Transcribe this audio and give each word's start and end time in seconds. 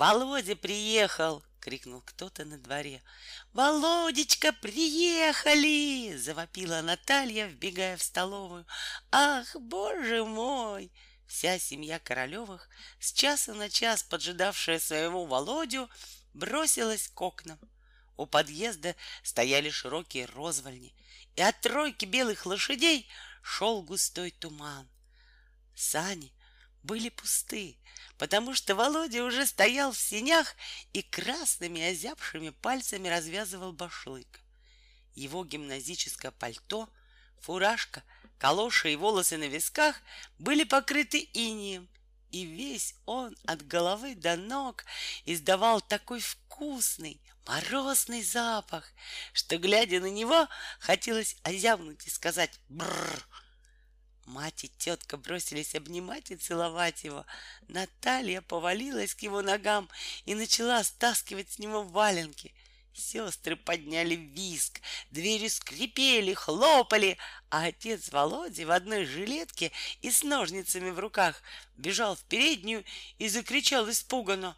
Володя 0.00 0.56
приехал!»— 0.56 1.44
крикнул 1.60 2.00
кто-то 2.00 2.46
на 2.46 2.56
дворе. 2.56 3.02
«Володечка, 3.52 4.50
приехали!»— 4.50 6.16
завопила 6.16 6.80
Наталья, 6.80 7.46
вбегая 7.46 7.98
в 7.98 8.02
столовую. 8.02 8.66
«Ах, 9.12 9.54
боже 9.56 10.24
мой!» 10.24 10.90
Вся 11.26 11.58
семья 11.58 11.98
Королевых, 11.98 12.70
с 12.98 13.12
часа 13.12 13.52
на 13.52 13.68
час 13.68 14.02
поджидавшая 14.02 14.78
своего 14.78 15.26
Володю, 15.26 15.90
бросилась 16.32 17.08
к 17.08 17.20
окнам. 17.20 17.60
У 18.16 18.24
подъезда 18.24 18.96
стояли 19.22 19.68
широкие 19.68 20.24
розвальни, 20.24 20.94
и 21.36 21.42
от 21.42 21.60
тройки 21.60 22.06
белых 22.06 22.46
лошадей 22.46 23.06
шел 23.42 23.82
густой 23.82 24.30
туман. 24.30 24.88
Сани 25.74 26.32
были 26.82 27.08
пусты, 27.08 27.76
потому 28.18 28.54
что 28.54 28.74
Володя 28.74 29.24
уже 29.24 29.46
стоял 29.46 29.92
в 29.92 29.98
синях 29.98 30.54
и 30.92 31.02
красными 31.02 31.82
озябшими 31.82 32.50
пальцами 32.50 33.08
развязывал 33.08 33.72
башлык. 33.72 34.40
Его 35.14 35.44
гимназическое 35.44 36.30
пальто, 36.30 36.88
фуражка, 37.40 38.02
калоши 38.38 38.92
и 38.92 38.96
волосы 38.96 39.36
на 39.36 39.48
висках 39.48 39.96
были 40.38 40.64
покрыты 40.64 41.28
инием, 41.34 41.88
и 42.30 42.44
весь 42.44 42.94
он 43.06 43.36
от 43.44 43.66
головы 43.66 44.14
до 44.14 44.36
ног 44.36 44.84
издавал 45.24 45.80
такой 45.80 46.20
вкусный, 46.20 47.20
морозный 47.46 48.22
запах, 48.22 48.92
что, 49.32 49.58
глядя 49.58 50.00
на 50.00 50.10
него, 50.10 50.48
хотелось 50.78 51.36
озябнуть 51.42 52.06
и 52.06 52.10
сказать 52.10 52.60
«бррр». 52.68 53.26
Мать 54.30 54.62
и 54.62 54.68
тетка 54.78 55.16
бросились 55.16 55.74
обнимать 55.74 56.30
и 56.30 56.36
целовать 56.36 57.02
его. 57.02 57.26
Наталья 57.66 58.42
повалилась 58.42 59.12
к 59.12 59.22
его 59.22 59.42
ногам 59.42 59.88
и 60.24 60.36
начала 60.36 60.84
стаскивать 60.84 61.50
с 61.50 61.58
него 61.58 61.82
валенки. 61.82 62.54
Сестры 62.94 63.56
подняли 63.56 64.14
виск, 64.14 64.80
двери 65.10 65.48
скрипели, 65.48 66.32
хлопали, 66.32 67.18
а 67.50 67.64
отец 67.64 68.12
Володи 68.12 68.64
в 68.64 68.70
одной 68.70 69.04
жилетке 69.04 69.72
и 70.00 70.12
с 70.12 70.22
ножницами 70.22 70.90
в 70.90 71.00
руках 71.00 71.42
бежал 71.76 72.14
в 72.14 72.22
переднюю 72.22 72.84
и 73.18 73.28
закричал 73.28 73.90
испуганно. 73.90 74.56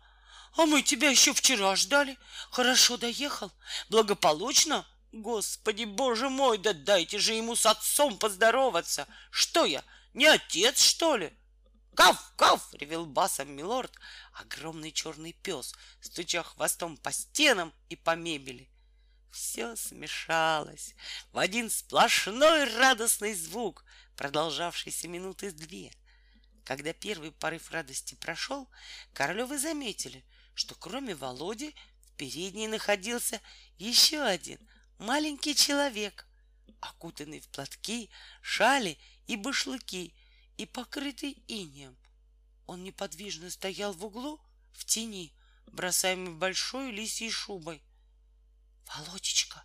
«А 0.55 0.67
мы 0.67 0.83
тебя 0.83 1.09
еще 1.09 1.33
вчера 1.33 1.77
ждали. 1.77 2.19
Хорошо 2.51 2.98
доехал? 2.98 3.51
Благополучно?» 3.89 4.86
Господи, 5.12 5.84
боже 5.84 6.30
мой, 6.30 6.56
да 6.56 6.72
дайте 6.72 7.18
же 7.18 7.34
ему 7.34 7.55
с 7.55 7.66
отцом 7.66 8.18
поздороваться. 8.18 9.06
Что 9.30 9.66
я, 9.66 9.84
не 10.14 10.24
отец, 10.24 10.80
что 10.80 11.16
ли? 11.16 11.36
Кав, 11.94 12.32
кав, 12.36 12.72
ревел 12.72 13.05
басом 13.05 13.52
милорд, 13.52 13.92
огромный 14.33 14.90
черный 14.90 15.34
пес, 15.34 15.74
стуча 16.00 16.42
хвостом 16.42 16.96
по 16.96 17.12
стенам 17.12 17.74
и 17.90 17.96
по 17.96 18.16
мебели. 18.16 18.70
Все 19.30 19.77
смешалось 19.77 20.94
в 21.33 21.38
один 21.38 21.68
сплошной 21.68 22.64
радостный 22.64 23.34
звук, 23.34 23.84
продолжавшийся 24.16 25.08
минуты 25.08 25.52
две. 25.52 25.92
Когда 26.64 26.94
первый 26.94 27.33
порыв 27.33 27.70
радости 27.70 28.14
прошел, 28.14 28.66
Королевы 29.12 29.58
заметили, 29.58 30.24
что 30.55 30.74
кроме 30.74 31.14
Володи 31.14 31.74
в 32.00 32.12
передней 32.12 32.68
находился 32.68 33.42
еще 33.77 34.22
один 34.22 34.58
маленький 35.03 35.55
человек, 35.55 36.27
окутанный 36.81 37.41
в 37.41 37.48
платки, 37.48 38.08
шали 38.41 38.98
и 39.27 39.36
башлыки 39.36 40.14
и 40.56 40.67
покрытый 40.67 41.42
инеем. 41.48 41.97
Он 42.67 42.84
неподвижно 42.84 43.50
стоял 43.50 43.92
в 43.92 44.05
углу 44.05 44.41
в 44.73 44.84
тени, 44.84 45.34
бросаемый 45.67 46.34
большой 46.34 46.92
лисьей 46.92 47.30
шубой. 47.30 47.83
Володечка, 48.86 49.64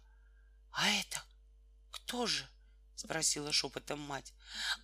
а 0.71 0.89
это 0.89 1.23
кто 1.91 2.25
же? 2.25 2.47
спросила 2.95 3.52
шепотом 3.52 3.99
мать. 3.99 4.33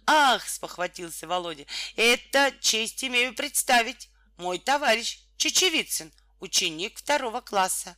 Ах, 0.05 0.47
спохватился 0.47 1.27
Володя, 1.27 1.65
это 1.95 2.55
честь 2.61 3.03
имею 3.03 3.33
представить. 3.33 4.09
Мой 4.37 4.59
товарищ 4.59 5.19
Чечевицын, 5.37 6.13
ученик 6.39 6.99
второго 6.99 7.41
класса. 7.41 7.97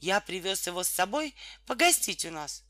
Я 0.00 0.20
привез 0.20 0.66
его 0.66 0.82
с 0.82 0.88
собой 0.88 1.34
погостить 1.66 2.24
у 2.24 2.30
нас. 2.30 2.64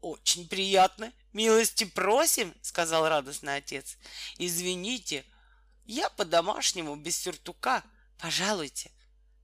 Очень 0.00 0.48
приятно. 0.48 1.12
Милости 1.32 1.84
просим, 1.84 2.54
сказал 2.62 3.08
радостный 3.08 3.56
отец. 3.56 3.98
Извините, 4.38 5.24
я 5.84 6.08
по-домашнему, 6.08 6.96
без 6.96 7.18
сюртука. 7.18 7.84
Пожалуйте. 8.18 8.90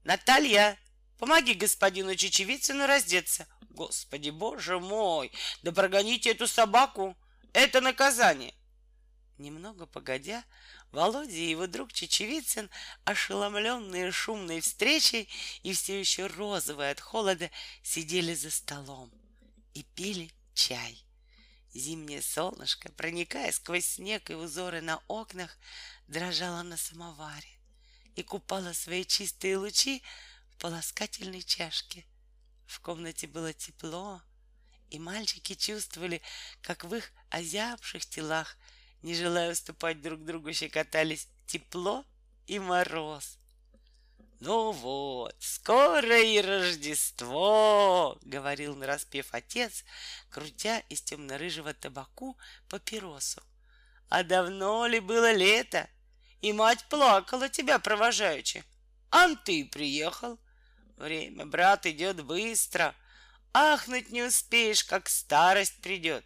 Наталья, 0.04 0.78
помоги 1.18 1.54
господину 1.54 2.14
Чечевицыну 2.14 2.86
раздеться. 2.86 3.46
Господи, 3.70 4.30
боже 4.30 4.78
мой, 4.78 5.32
да 5.62 5.72
прогоните 5.72 6.30
эту 6.30 6.46
собаку. 6.48 7.16
Это 7.52 7.80
наказание. 7.80 8.54
Немного 9.36 9.86
погодя, 9.86 10.44
Володя 10.92 11.32
и 11.32 11.48
его 11.48 11.66
друг 11.66 11.92
Чечевицын, 11.92 12.68
ошеломленные 13.04 14.12
шумной 14.12 14.60
встречей 14.60 15.28
и 15.62 15.72
все 15.72 15.98
еще 15.98 16.26
розовые 16.26 16.90
от 16.90 17.00
холода, 17.00 17.50
сидели 17.82 18.34
за 18.34 18.50
столом 18.50 19.10
и 19.72 19.82
пили 19.82 20.30
чай. 20.52 21.02
Зимнее 21.72 22.20
солнышко, 22.20 22.92
проникая 22.92 23.50
сквозь 23.52 23.86
снег 23.86 24.28
и 24.28 24.34
узоры 24.34 24.82
на 24.82 25.02
окнах, 25.08 25.56
дрожало 26.08 26.62
на 26.62 26.76
самоваре 26.76 27.48
и 28.14 28.22
купало 28.22 28.74
свои 28.74 29.06
чистые 29.06 29.56
лучи 29.56 30.02
в 30.50 30.58
полоскательной 30.58 31.42
чашке. 31.42 32.04
В 32.66 32.80
комнате 32.80 33.26
было 33.26 33.54
тепло, 33.54 34.20
и 34.90 34.98
мальчики 34.98 35.54
чувствовали, 35.54 36.20
как 36.60 36.84
в 36.84 36.94
их 36.94 37.10
озябших 37.30 38.04
телах 38.04 38.58
не 39.02 39.14
желая 39.14 39.52
уступать 39.52 40.00
друг 40.00 40.24
другу, 40.24 40.52
щекотались 40.52 41.28
тепло 41.46 42.04
и 42.46 42.58
мороз. 42.58 43.38
Ну 44.40 44.72
вот, 44.72 45.36
скоро 45.38 46.20
и 46.20 46.40
Рождество, 46.40 48.18
говорил 48.22 48.74
нараспев 48.74 49.28
отец, 49.30 49.84
крутя 50.30 50.80
из 50.88 51.00
темно-рыжего 51.00 51.74
табаку 51.74 52.36
папиросу. 52.68 53.40
А 54.08 54.24
давно 54.24 54.86
ли 54.86 54.98
было 54.98 55.32
лето? 55.32 55.88
И 56.40 56.52
мать 56.52 56.84
плакала 56.88 57.48
тебя 57.48 57.78
провожаючи. 57.78 58.64
Ан 59.10 59.36
ты 59.36 59.64
приехал. 59.64 60.40
Время, 60.96 61.46
брат, 61.46 61.86
идет 61.86 62.24
быстро. 62.24 62.96
Ахнуть 63.52 64.10
не 64.10 64.24
успеешь, 64.24 64.82
как 64.82 65.08
старость 65.08 65.80
придет. 65.82 66.24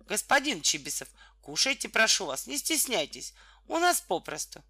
Господин 0.00 0.62
Чибисов, 0.62 1.08
Кушайте, 1.46 1.88
прошу 1.88 2.26
вас, 2.26 2.48
не 2.48 2.58
стесняйтесь. 2.58 3.32
У 3.68 3.78
нас 3.78 4.00
попросту. 4.00 4.64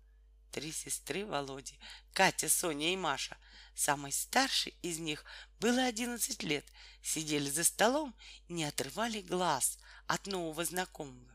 Три 0.52 0.72
сестры 0.72 1.24
Володи, 1.24 1.78
Катя, 2.12 2.50
Соня 2.50 2.92
и 2.92 2.96
Маша. 2.98 3.38
Самой 3.74 4.12
старшей 4.12 4.74
из 4.82 4.98
них 4.98 5.24
было 5.58 5.84
одиннадцать 5.84 6.42
лет. 6.42 6.66
Сидели 7.00 7.48
за 7.48 7.64
столом 7.64 8.14
и 8.48 8.52
не 8.52 8.64
отрывали 8.64 9.22
глаз 9.22 9.78
от 10.06 10.26
нового 10.26 10.66
знакомого. 10.66 11.32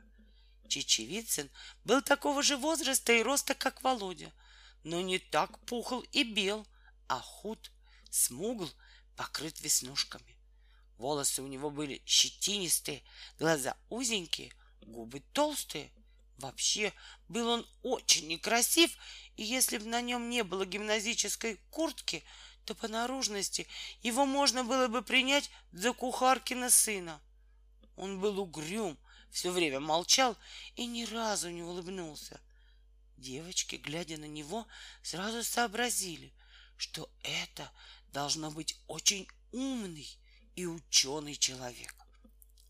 Чечевицын 0.68 1.50
был 1.86 2.04
такого 2.04 2.44
же 2.44 2.56
возраста 2.56 3.12
и 3.12 3.24
роста, 3.24 3.56
как 3.56 3.82
Володя, 3.82 4.32
но 4.84 5.02
не 5.02 5.18
так 5.18 5.58
пухл 5.66 6.02
и 6.12 6.24
бел, 6.24 6.68
а 7.08 7.20
худ, 7.20 7.72
смугл, 8.12 8.70
покрыт 9.16 9.60
веснушками. 9.62 10.38
Волосы 11.00 11.42
у 11.42 11.48
него 11.48 11.72
были 11.72 12.04
щетинистые, 12.06 13.02
глаза 13.40 13.76
узенькие, 13.90 14.54
губы 14.82 15.22
толстые. 15.34 15.92
Вообще, 16.38 16.92
был 17.28 17.48
он 17.50 17.68
очень 17.84 18.28
некрасив, 18.28 18.92
и 19.38 19.44
если 19.44 19.78
бы 19.78 19.86
на 19.86 20.02
нем 20.02 20.30
не 20.30 20.44
было 20.44 20.66
гимназической 20.66 21.60
куртки, 21.70 22.24
то 22.66 22.74
по 22.74 22.88
наружности 22.88 23.68
его 24.02 24.26
можно 24.26 24.64
было 24.64 24.88
бы 24.88 25.04
принять 25.04 25.52
за 25.72 25.94
кухаркина 25.94 26.70
сына. 26.70 27.22
Он 27.96 28.20
был 28.20 28.40
угрюм, 28.40 28.98
все 29.30 29.52
время 29.52 29.80
молчал 29.80 30.36
и 30.76 30.88
ни 30.88 31.04
разу 31.04 31.50
не 31.52 31.62
улыбнулся. 31.62 32.40
Девочки, 33.18 33.76
глядя 33.76 34.18
на 34.18 34.26
него, 34.26 34.68
сразу 35.04 35.44
сообразили, 35.44 36.34
что 36.78 37.08
это 37.22 37.72
должно 38.12 38.50
быть 38.50 38.80
очень 38.88 39.28
умный 39.52 40.10
и 40.56 40.66
ученый 40.66 41.36
человек. 41.36 41.96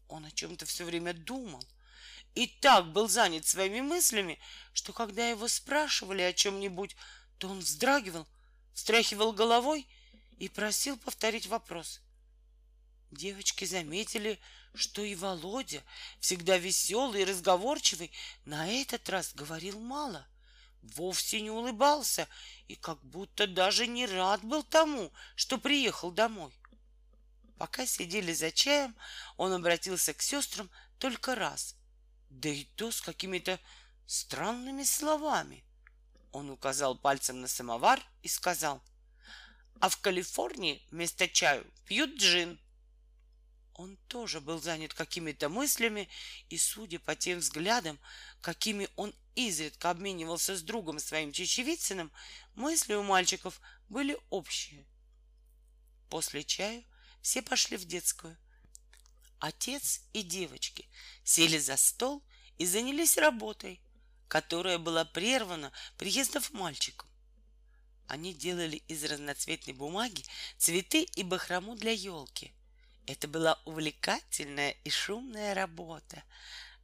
Он 0.09 0.25
о 0.25 0.31
чем-то 0.31 0.65
все 0.65 0.83
время 0.83 1.13
думал— 1.13 1.63
и 2.35 2.47
так 2.47 2.91
был 2.91 3.09
занят 3.09 3.45
своими 3.45 3.81
мыслями, 3.81 4.39
что 4.73 4.93
когда 4.93 5.27
его 5.27 5.47
спрашивали 5.47 6.21
о 6.21 6.33
чем-нибудь, 6.33 6.95
то 7.37 7.49
он 7.49 7.59
вздрагивал, 7.59 8.27
встряхивал 8.73 9.33
головой 9.33 9.87
и 10.37 10.47
просил 10.47 10.97
повторить 10.97 11.47
вопрос. 11.47 12.01
Девочки 13.11 13.65
заметили, 13.65 14.39
что 14.73 15.03
и 15.03 15.15
Володя, 15.15 15.83
всегда 16.19 16.57
веселый 16.57 17.23
и 17.23 17.25
разговорчивый, 17.25 18.11
на 18.45 18.69
этот 18.69 19.09
раз 19.09 19.33
говорил 19.33 19.79
мало. 19.79 20.25
вовсе 20.81 21.41
не 21.41 21.51
улыбался 21.51 22.27
и 22.67 22.75
как 22.75 23.03
будто 23.03 23.45
даже 23.45 23.85
не 23.85 24.07
рад 24.07 24.43
был 24.43 24.63
тому, 24.63 25.11
что 25.35 25.57
приехал 25.57 26.09
домой. 26.11 26.51
Пока 27.57 27.85
сидели 27.85 28.33
за 28.33 28.51
чаем, 28.51 28.95
он 29.37 29.53
обратился 29.53 30.13
к 30.15 30.21
сестрам 30.23 30.71
только 30.97 31.35
раз, 31.35 31.75
да 32.31 32.49
и 32.49 32.63
то 32.63 32.91
с 32.91 33.01
какими-то 33.01 33.59
странными 34.05 34.83
словами. 34.83 35.63
Он 36.31 36.49
указал 36.49 36.97
пальцем 36.97 37.41
на 37.41 37.47
самовар 37.47 38.01
и 38.23 38.27
сказал, 38.27 38.81
а 39.79 39.89
в 39.89 39.97
Калифорнии 39.97 40.81
вместо 40.91 41.27
чаю 41.27 41.65
пьют 41.85 42.15
джин. 42.15 42.59
Он 43.73 43.97
тоже 44.07 44.39
был 44.39 44.61
занят 44.61 44.93
какими-то 44.93 45.49
мыслями, 45.49 46.07
и, 46.49 46.57
судя 46.57 46.99
по 46.99 47.15
тем 47.15 47.39
взглядам, 47.39 47.99
какими 48.41 48.87
он 48.95 49.13
изредка 49.35 49.89
обменивался 49.89 50.55
с 50.55 50.61
другом 50.61 50.99
своим 50.99 51.31
Чечевицыным, 51.31 52.11
мысли 52.53 52.93
у 52.93 53.03
мальчиков 53.03 53.59
были 53.89 54.17
общие. 54.29 54.85
После 56.09 56.43
чаю 56.43 56.83
все 57.21 57.41
пошли 57.41 57.77
в 57.77 57.85
детскую. 57.85 58.37
Отец 59.41 60.01
и 60.13 60.21
девочки 60.21 60.87
сели 61.23 61.57
за 61.57 61.75
стол 61.75 62.23
и 62.59 62.65
занялись 62.67 63.17
работой, 63.17 63.81
которая 64.27 64.77
была 64.77 65.03
прервана 65.03 65.71
приездом 65.97 66.43
мальчиков. 66.51 67.09
Они 68.05 68.35
делали 68.35 68.83
из 68.87 69.03
разноцветной 69.03 69.73
бумаги 69.73 70.23
цветы 70.59 71.07
и 71.15 71.23
бахрому 71.23 71.75
для 71.75 71.91
елки. 71.91 72.53
Это 73.07 73.27
была 73.27 73.59
увлекательная 73.65 74.75
и 74.83 74.91
шумная 74.91 75.55
работа. 75.55 76.23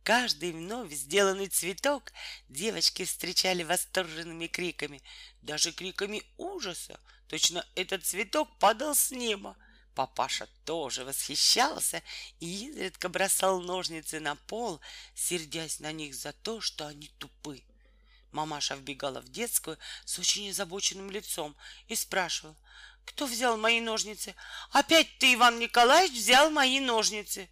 Каждый 0.01 0.51
вновь 0.51 0.91
сделанный 0.91 1.49
цветок 1.49 2.11
девочки 2.49 3.05
встречали 3.05 3.61
восторженными 3.61 4.47
криками, 4.47 5.03
даже 5.43 5.71
криками 5.71 6.23
ужаса. 6.37 6.99
Точно 7.27 7.63
этот 7.75 8.03
цветок 8.03 8.57
падал 8.57 8.95
с 8.95 9.11
неба. 9.11 9.55
Папаша 9.97 10.47
тоже 10.63 11.03
восхищался 11.03 12.03
и 12.39 12.67
изредка 12.67 13.09
бросал 13.09 13.61
ножницы 13.61 14.19
на 14.19 14.35
пол, 14.35 14.79
сердясь 15.15 15.79
на 15.79 15.91
них 15.91 16.13
за 16.13 16.33
то, 16.33 16.61
что 16.61 16.85
они 16.85 17.09
тупы. 17.17 17.63
Мамаша 18.31 18.75
вбегала 18.75 19.21
в 19.21 19.29
детскую 19.29 19.79
с 20.05 20.19
очень 20.19 20.51
озабоченным 20.51 21.09
лицом 21.09 21.55
и 21.87 21.95
спрашивала, 21.95 22.55
кто 23.05 23.25
взял 23.25 23.57
мои 23.57 23.81
ножницы? 23.81 24.35
Опять 24.69 25.17
ты, 25.17 25.33
Иван 25.33 25.57
Николаевич, 25.57 26.15
взял 26.15 26.51
мои 26.51 26.79
ножницы. 26.79 27.49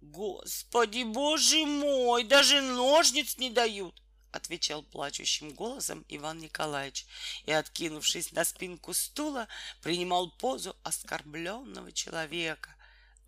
Господи, 0.00 1.02
боже 1.02 1.66
мой, 1.66 2.22
даже 2.22 2.60
ножниц 2.60 3.38
не 3.38 3.50
дают, 3.50 4.00
отвечал 4.32 4.82
плачущим 4.82 5.50
голосом 5.50 6.04
Иван 6.08 6.38
Николаевич 6.38 7.06
и, 7.46 7.52
откинувшись 7.52 8.32
на 8.32 8.44
спинку 8.44 8.94
стула, 8.94 9.48
принимал 9.82 10.30
позу 10.30 10.76
оскорбленного 10.82 11.92
человека. 11.92 12.74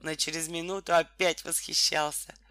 Но 0.01 0.15
через 0.15 0.49
минуту 0.49 0.95
опять 0.95 1.45
восхищался— 1.45 2.35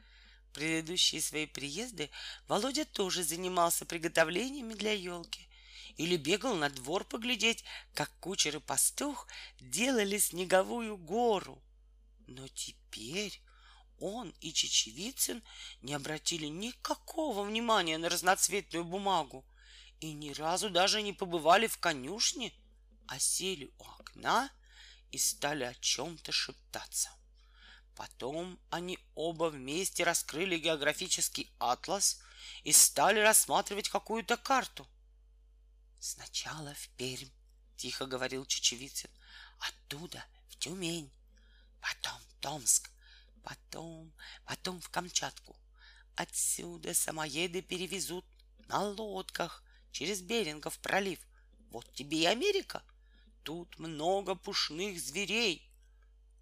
предыдущие 0.54 1.22
свои 1.22 1.46
приезды 1.46 2.10
Володя 2.48 2.86
тоже 2.86 3.24
занимался 3.24 3.86
приготовлениями 3.86 4.74
для 4.74 4.94
елки 4.94 5.48
или 5.98 6.18
бегал 6.18 6.56
на 6.56 6.69
двор 6.69 7.04
поглядеть, 7.04 7.63
как 7.94 8.12
кучер 8.19 8.57
и 8.57 8.60
пастух 8.60 9.28
делали 9.60 10.18
снеговую 10.18 10.98
гору. 10.98 11.62
Но 12.28 12.48
теперь 12.48 13.42
он 14.00 14.34
и 14.42 14.54
Чечевицын 14.54 15.44
не 15.81 15.94
обратили 15.94 16.48
никакого 16.48 17.44
внимания 17.44 17.98
на 17.98 18.10
разноцветную 18.10 18.86
бумагу 18.86 19.46
и 20.00 20.13
ни 20.13 20.31
разу 20.31 20.69
даже 20.69 21.01
не 21.01 21.13
побывали 21.13 21.68
в 21.68 21.78
конюшне, 21.78 22.54
а 23.07 23.19
сели 23.19 23.72
у 23.78 23.84
окна 23.84 24.51
и 25.12 25.18
стали 25.18 25.63
о 25.63 25.74
чем-то 25.75 26.31
шептаться. 26.31 27.10
Потом 27.96 28.60
они 28.69 28.98
оба 29.16 29.50
вместе 29.50 30.04
раскрыли 30.04 30.57
географический 30.57 31.52
атлас 31.60 32.22
и 32.63 32.72
стали 32.72 33.19
рассматривать 33.19 33.90
какую-то 33.90 34.38
карту. 34.38 34.88
Сначала 36.00 36.74
в 36.75 36.88
Пермь, 36.95 37.30
тихо 37.75 38.06
говорил 38.06 38.45
Чечевицын, 38.45 39.10
оттуда 39.60 40.24
в 40.48 40.56
Тюмень, 40.57 41.12
потом 41.81 42.22
Томск, 42.40 42.90
потом, 43.44 44.14
потом 44.46 44.82
в 44.82 44.90
Камчатку. 44.90 45.56
Отсюда 46.16 46.94
самоеды 46.94 47.62
перевезут 47.62 48.26
на 48.68 48.84
лодках 48.84 49.64
через 49.92 50.22
Берингов 50.22 50.80
пролив. 50.80 51.20
Вот 51.70 51.92
тебе 51.94 52.22
и 52.22 52.26
Америка. 52.26 52.84
Тут 53.44 53.80
много 53.80 54.36
пушных 54.36 55.00
зверей. 55.00 55.70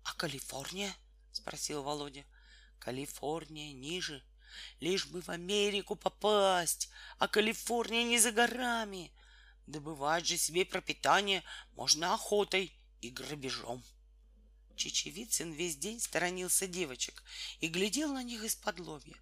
А 0.04 0.14
Калифорния— 0.14 0.94
спросил 1.32 1.84
Володя. 1.84 2.26
Калифорния 2.80 3.74
ниже. 3.74 4.24
Лишь 4.80 5.06
бы 5.08 5.22
в 5.22 5.30
Америку 5.30 5.96
попасть, 5.96 6.90
а 7.20 7.28
Калифорния 7.28 8.04
не 8.04 8.20
за 8.20 8.32
горами. 8.32 9.12
Добывать 9.68 10.26
же 10.26 10.38
себе 10.38 10.66
пропитание 10.66 11.44
можно 11.74 12.14
охотой 12.14 12.74
и 13.02 13.10
грабежом. 13.10 13.84
Чечевицын 14.78 15.52
весь 15.52 15.76
день 15.76 16.00
сторонился 16.00 16.68
девочек 16.68 17.24
и 17.60 17.68
глядел 17.68 18.14
на 18.14 18.24
них 18.24 18.44
из-под 18.44 18.80
лобья. 18.80 19.18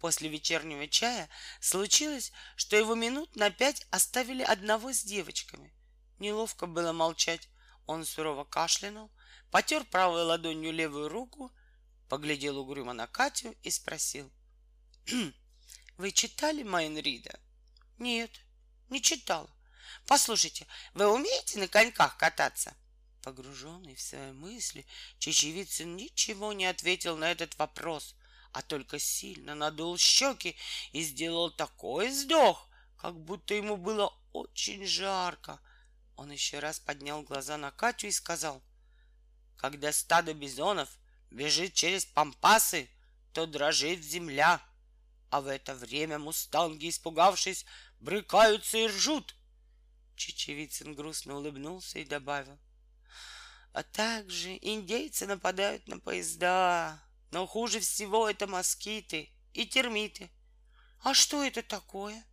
После 0.00 0.28
вечернего 0.28 0.86
чая 0.86 1.28
случилось, 1.60 2.32
что 2.54 2.76
его 2.76 2.94
минут 2.94 3.34
на 3.34 3.50
пять 3.50 3.86
оставили 3.90 4.42
одного 4.42 4.92
с 4.92 5.02
девочками. 5.02 5.74
Неловко 6.18 6.66
было 6.66 6.92
молчать. 6.92 7.48
Он 7.86 8.04
сурово 8.04 8.44
кашлянул, 8.44 9.10
потер 9.50 9.84
правой 9.84 10.22
ладонью 10.22 10.72
левую 10.72 11.08
руку 11.08 11.52
поглядел 12.08 12.58
угрюмо 12.58 12.92
на 12.92 13.06
Катю 13.06 13.54
и 13.62 13.70
спросил. 13.70 14.30
«Вы 15.96 16.12
читали 16.12 16.62
Майнрида?» 16.62 17.38
«Нет, 17.98 18.30
не 18.88 19.02
читал. 19.02 19.50
Послушайте, 20.06 20.66
вы 20.94 21.06
умеете 21.08 21.58
на 21.58 21.66
коньках 21.66 22.16
кататься?» 22.16 22.76
Погруженный 23.22 23.94
в 23.94 24.00
свои 24.00 24.32
мысли, 24.32 24.86
Чечевицын 25.18 25.96
ничего 25.96 26.52
не 26.52 26.66
ответил 26.66 27.16
на 27.16 27.30
этот 27.30 27.58
вопрос, 27.58 28.14
а 28.52 28.62
только 28.62 28.98
сильно 28.98 29.54
надул 29.54 29.98
щеки 29.98 30.56
и 30.92 31.02
сделал 31.02 31.50
такой 31.50 32.08
вздох, 32.08 32.68
как 32.96 33.18
будто 33.18 33.54
ему 33.54 33.76
было 33.76 34.16
очень 34.32 34.86
жарко. 34.86 35.60
Он 36.16 36.30
еще 36.30 36.58
раз 36.58 36.80
поднял 36.80 37.22
глаза 37.22 37.56
на 37.56 37.70
Катю 37.70 38.06
и 38.06 38.12
сказал, 38.12 38.62
«Когда 39.56 39.92
стадо 39.92 40.34
бизонов 40.34 40.88
бежит 41.30 41.74
через 41.74 42.04
пампасы, 42.04 42.88
то 43.32 43.46
дрожит 43.46 44.02
земля. 44.02 44.62
А 45.30 45.40
в 45.40 45.46
это 45.46 45.74
время 45.74 46.18
мустанги, 46.18 46.88
испугавшись, 46.88 47.66
брыкаются 48.00 48.78
и 48.78 48.86
ржут. 48.86 49.36
Чечевицын 50.16 50.94
грустно 50.94 51.36
улыбнулся 51.36 51.98
и 51.98 52.04
добавил. 52.04 52.58
А 53.72 53.82
также 53.82 54.58
индейцы 54.60 55.26
нападают 55.26 55.86
на 55.86 55.98
поезда. 55.98 57.02
Но 57.30 57.46
хуже 57.46 57.80
всего 57.80 58.28
это 58.28 58.46
москиты 58.46 59.30
и 59.52 59.66
термиты. 59.66 60.30
А 61.02 61.14
что 61.14 61.44
это 61.44 61.62
такое? 61.62 62.24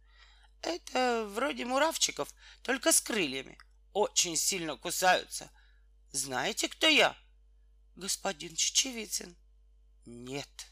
Это 0.62 1.25
вроде 1.27 1.65
муравчиков, 1.65 2.34
только 2.63 2.92
с 2.92 3.01
крыльями. 3.01 3.58
Очень 3.94 4.36
сильно 4.36 4.77
кусаются. 4.77 5.51
Знаете, 6.12 6.68
кто 6.68 6.88
я? 6.88 7.15
господин 7.96 8.56
Чечевицын? 8.56 9.36
Нет. 10.06 10.68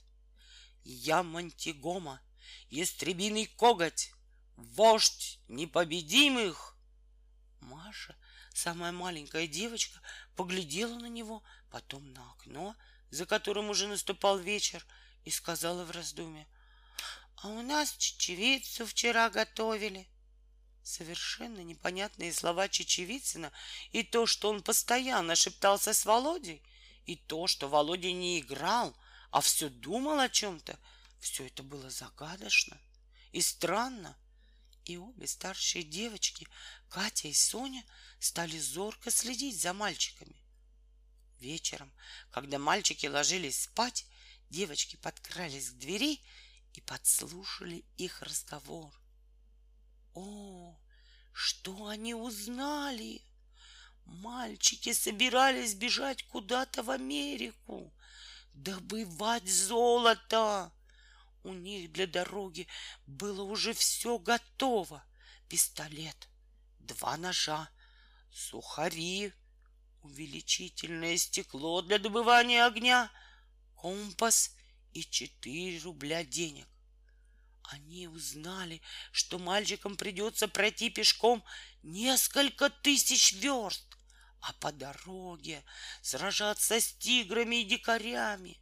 Я 0.84 1.24
Мантигома, 1.24 2.22
ястребиный 2.70 3.46
коготь, 3.46 4.12
вождь 4.58 5.40
непобедимых. 5.48 6.78
Маша, 7.62 8.16
самая 8.54 8.92
маленькая 8.92 9.48
девочка, 9.48 10.00
поглядела 10.36 10.96
на 10.96 11.08
него, 11.08 11.44
потом 11.70 12.14
на 12.14 12.32
окно, 12.32 12.76
за 13.10 13.26
которым 13.26 13.70
уже 13.70 13.88
наступал 13.88 14.38
вечер, 14.38 14.86
и 15.26 15.30
сказала 15.30 15.84
в 15.86 15.92
раздумье, 15.92 16.48
«А 17.38 17.48
у 17.48 17.62
нас 17.62 17.96
чечевицу 17.98 18.86
вчера 18.86 19.30
готовили». 19.30 20.08
Совершенно 20.84 21.60
непонятные 21.60 22.34
слова 22.34 22.68
Чечевицына 22.68 23.54
и 23.92 24.04
то, 24.04 24.26
что 24.26 24.50
он 24.50 24.62
постоянно 24.62 25.34
шептался 25.36 25.94
с 25.94 26.06
Володей, 26.06 26.62
и 27.06 27.16
то, 27.16 27.48
что 27.48 27.70
Володя 27.70 28.12
не 28.12 28.42
играл, 28.42 28.94
а 29.32 29.40
все 29.40 29.70
думал 29.70 30.20
о 30.20 30.28
чем-то, 30.28 30.78
все 31.20 31.48
это 31.48 31.64
было 31.64 31.90
загадочно 31.90 32.78
и 33.34 33.42
странно. 33.42 34.16
И 34.86 34.98
обе 34.98 35.28
старшие 35.28 35.84
девочки, 35.84 36.48
Катя 36.90 37.28
и 37.28 37.34
Соня, 37.34 37.84
стали 38.24 38.58
зорко 38.58 39.12
следить 39.12 39.60
за 39.60 39.74
мальчиками. 39.74 40.36
Вечером, 41.40 41.92
когда 42.32 42.58
мальчики 42.58 43.06
ложились 43.06 43.64
спать, 43.64 44.06
девочки 44.50 44.96
подкрались 44.96 45.72
к 45.72 45.74
двери 45.74 46.22
и 46.74 46.80
подслушали 46.80 47.84
их 47.98 48.22
разговор. 48.22 48.94
О, 50.14 50.80
Что 51.34 51.88
они 51.88 52.14
узнали? 52.14 53.22
Мальчики 54.06 54.94
собирались 54.94 55.74
бежать 55.74 56.24
куда-то 56.24 56.82
в 56.82 56.92
Америку, 56.92 57.94
добывать 58.54 59.50
золото. 59.50 60.72
У 61.44 61.52
них 61.52 61.92
для 61.92 62.08
дороги 62.08 62.68
было 63.06 63.42
уже 63.42 63.74
все 63.74 64.18
готово. 64.18 65.04
Пистолет, 65.50 66.30
два 66.80 67.18
ножа, 67.18 67.70
сухари, 68.34 69.34
увеличительное 70.02 71.18
стекло 71.18 71.82
для 71.82 72.00
добывания 72.00 72.66
огня, 72.66 73.12
компас 73.76 74.56
и 74.92 75.04
четыре 75.04 75.80
рубля 75.80 76.24
денег. 76.24 76.68
Они 77.64 78.08
узнали, 78.08 78.82
что 79.12 79.40
мальчикам 79.40 79.96
придется 79.96 80.48
пройти 80.48 80.90
пешком 80.90 81.44
несколько 81.82 82.70
тысяч 82.70 83.34
верст, 83.34 83.98
а 84.42 84.52
по 84.54 84.72
дороге 84.72 85.64
сражаться 86.02 86.80
с 86.80 86.94
тиграми 86.94 87.62
и 87.62 87.66
дикарями. 87.66 88.60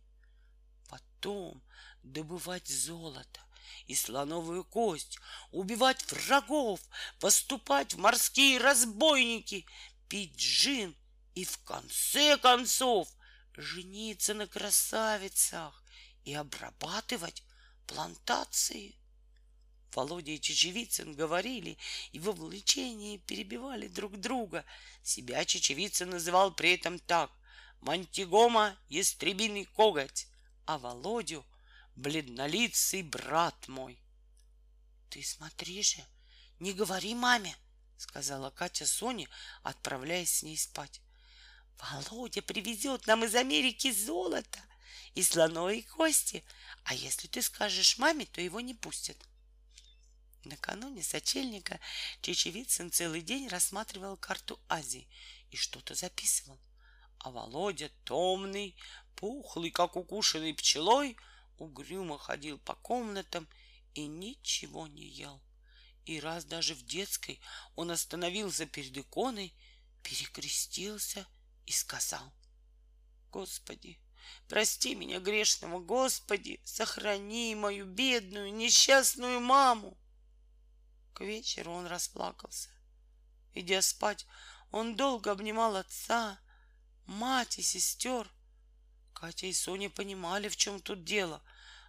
Потом 0.88 1.63
добывать 2.04 2.68
золото 2.68 3.42
и 3.88 3.96
слоновую 3.96 4.63
кость, 4.63 5.20
убивать 5.51 6.12
врагов, 6.12 6.80
поступать 7.20 7.94
в 7.94 8.00
морские 8.00 8.60
разбойники, 8.60 9.66
пить 10.08 10.36
джин 10.36 10.96
и 11.36 11.46
в 11.46 11.58
конце 11.60 12.38
концов 12.38 13.08
жениться 13.56 14.34
на 14.34 14.48
красавицах 14.48 15.84
и 16.24 16.34
обрабатывать 16.34 17.44
плантации. 17.88 18.96
Володя 19.94 20.32
и 20.32 20.40
Чечевицын 20.40 21.13
говорили 21.13 21.78
и 22.12 22.20
в 22.20 22.30
увлечении 22.30 23.18
перебивали 23.18 23.88
друг 23.88 24.18
друга. 24.18 24.63
Себя 25.04 25.44
Чечевицын 25.44 26.10
называл 26.10 26.54
при 26.54 26.74
этом 26.74 27.00
так— 27.00 27.32
Мантигома— 27.82 28.78
ястребиный 28.90 29.66
коготь, 29.66 30.28
а 30.66 30.78
Володю— 30.78 31.46
бледнолицый 31.95 33.03
брат 33.03 33.67
мой.— 33.67 34.00
Ты 35.10 35.24
смотри 35.24 35.83
же, 35.83 36.05
не 36.60 36.74
говори 36.74 37.15
маме,— 37.15 37.55
сказала 37.98 38.50
Катя 38.50 38.86
Соне, 38.86 39.27
отправляясь 39.63 40.38
с 40.38 40.43
ней 40.43 40.57
спать. 40.57 41.01
Володя 41.77 42.41
привезет 42.41 43.07
нам 43.07 43.24
из 43.24 43.36
Америки 43.36 43.91
золото 43.91 44.60
и 45.15 45.24
слоновые 45.24 45.83
кости, 45.83 46.43
а 46.83 46.93
если 46.93 47.27
ты 47.27 47.41
скажешь 47.41 47.98
маме, 47.98 48.25
то 48.25 48.41
его 48.41 48.62
не 48.62 48.74
пустят. 48.74 49.17
Накануне 50.43 51.03
сочельника 51.03 51.79
Чечевицын 52.21 52.91
целый 52.91 53.21
день 53.21 53.48
рассматривал 53.48 54.17
карту 54.17 54.60
Азии 54.67 55.07
и 55.51 55.55
что-то 55.55 55.93
записывал. 55.93 56.60
А 57.19 57.29
Володя, 57.29 57.91
томный, 58.03 58.75
пухлый, 59.15 59.69
как 59.69 59.95
укушенный 59.95 60.53
пчелой, 60.55 61.17
угрюмо 61.58 62.17
ходил 62.17 62.58
по 62.60 62.75
комнатам 62.75 63.48
и 63.93 64.08
ничего 64.08 64.88
не 64.88 65.08
ел. 65.08 65.41
И 66.05 66.20
раз 66.20 66.46
даже 66.46 66.74
в 66.74 66.84
детской 66.84 67.39
он 67.75 67.91
остановился 67.91 68.65
перед 68.65 68.98
иконой, 68.98 69.53
перекрестился 70.03 71.27
и 71.65 71.72
сказал, 71.72 72.34
«Господи, 73.31 74.00
Прости 74.48 74.96
меня 74.96 75.20
грешного, 75.20 75.79
Господи, 75.79 76.60
сохрани 76.63 77.55
мою 77.55 77.86
бедную, 77.86 78.53
несчастную 78.53 79.39
маму. 79.39 79.98
К 81.13 81.22
вечеру 81.22 81.72
он 81.72 81.88
расплакался. 81.88 82.70
Идя 83.53 83.81
спать, 83.81 84.27
он 84.72 84.96
долго 84.96 85.31
обнимал 85.31 85.75
отца, 85.75 86.39
мать 87.05 87.60
и 87.60 87.62
сестер. 87.62 88.29
Катя 89.22 89.46
и 89.46 89.54
Соня 89.54 89.92
понимали, 89.92 90.50
в 90.50 90.58
чем 90.58 90.82
тут 90.82 91.04
дело, 91.04 91.44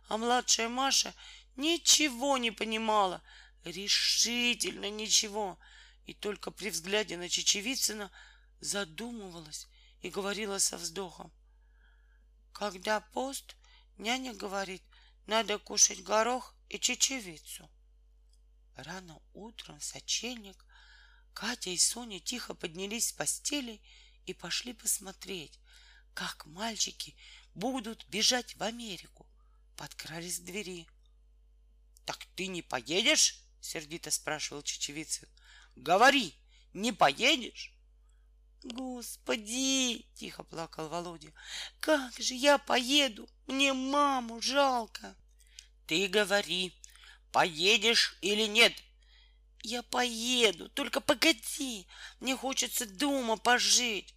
а 0.09 0.19
младшая 0.19 0.69
Маша 0.69 1.15
ничего 1.57 2.37
не 2.37 2.51
понимала, 2.51 3.23
решительно 3.65 4.91
ничего, 4.91 5.59
и 6.05 6.13
только 6.13 6.51
при 6.51 6.69
взгляде 6.69 7.17
на 7.17 7.31
Чечевицына 7.31 8.11
задумывалась 8.61 9.67
и 10.03 10.11
говорила 10.11 10.59
со 10.59 10.77
вздохом. 10.77 11.33
Когда 12.53 13.01
пост, 13.01 13.57
няня 13.97 14.35
говорит, 14.35 14.83
надо 15.27 15.59
кушать 15.59 16.03
горох 16.03 16.55
и 16.69 16.79
чечевицу. 16.79 17.67
Рано 18.77 19.23
утром 19.33 19.81
в 19.81 19.85
сочельник 19.85 20.67
Катя 21.33 21.71
и 21.71 21.79
Соня 21.79 22.21
тихо 22.21 22.53
поднялись 22.53 23.09
с 23.09 23.13
постели 23.13 23.81
и 24.27 24.35
пошли 24.35 24.75
посмотреть, 24.75 25.59
как 26.15 26.47
мальчики 26.47 27.17
будут 27.55 28.07
бежать 28.09 28.57
в 28.57 28.63
Америку. 28.63 29.27
Подкрались 29.77 30.39
к 30.41 30.45
двери.— 30.45 30.87
Так 32.05 32.25
ты 32.37 32.47
не 32.47 32.63
поедешь?— 32.63 33.41
сердито 33.61 34.11
спрашивал 34.11 34.63
Чечевицын.— 34.63 35.29
Говори, 35.77 36.35
не 36.73 36.93
поедешь? 36.93 37.73
Господи, 38.65 40.07
тихо 40.15 40.45
плакал 40.45 40.89
Володя, 40.89 41.33
как 41.81 42.13
же 42.19 42.35
я 42.35 42.59
поеду? 42.59 43.29
Мне 43.47 43.73
маму 43.73 44.41
жалко. 44.41 45.17
Ты 45.87 46.07
говори, 46.07 46.73
поедешь 47.33 48.17
или 48.21 48.47
нет? 48.47 48.73
Я 49.65 49.83
поеду, 49.83 50.69
только 50.71 51.01
погоди, 51.01 51.87
мне 52.21 52.37
хочется 52.37 52.87
дома 52.87 53.37
пожить. 53.37 54.15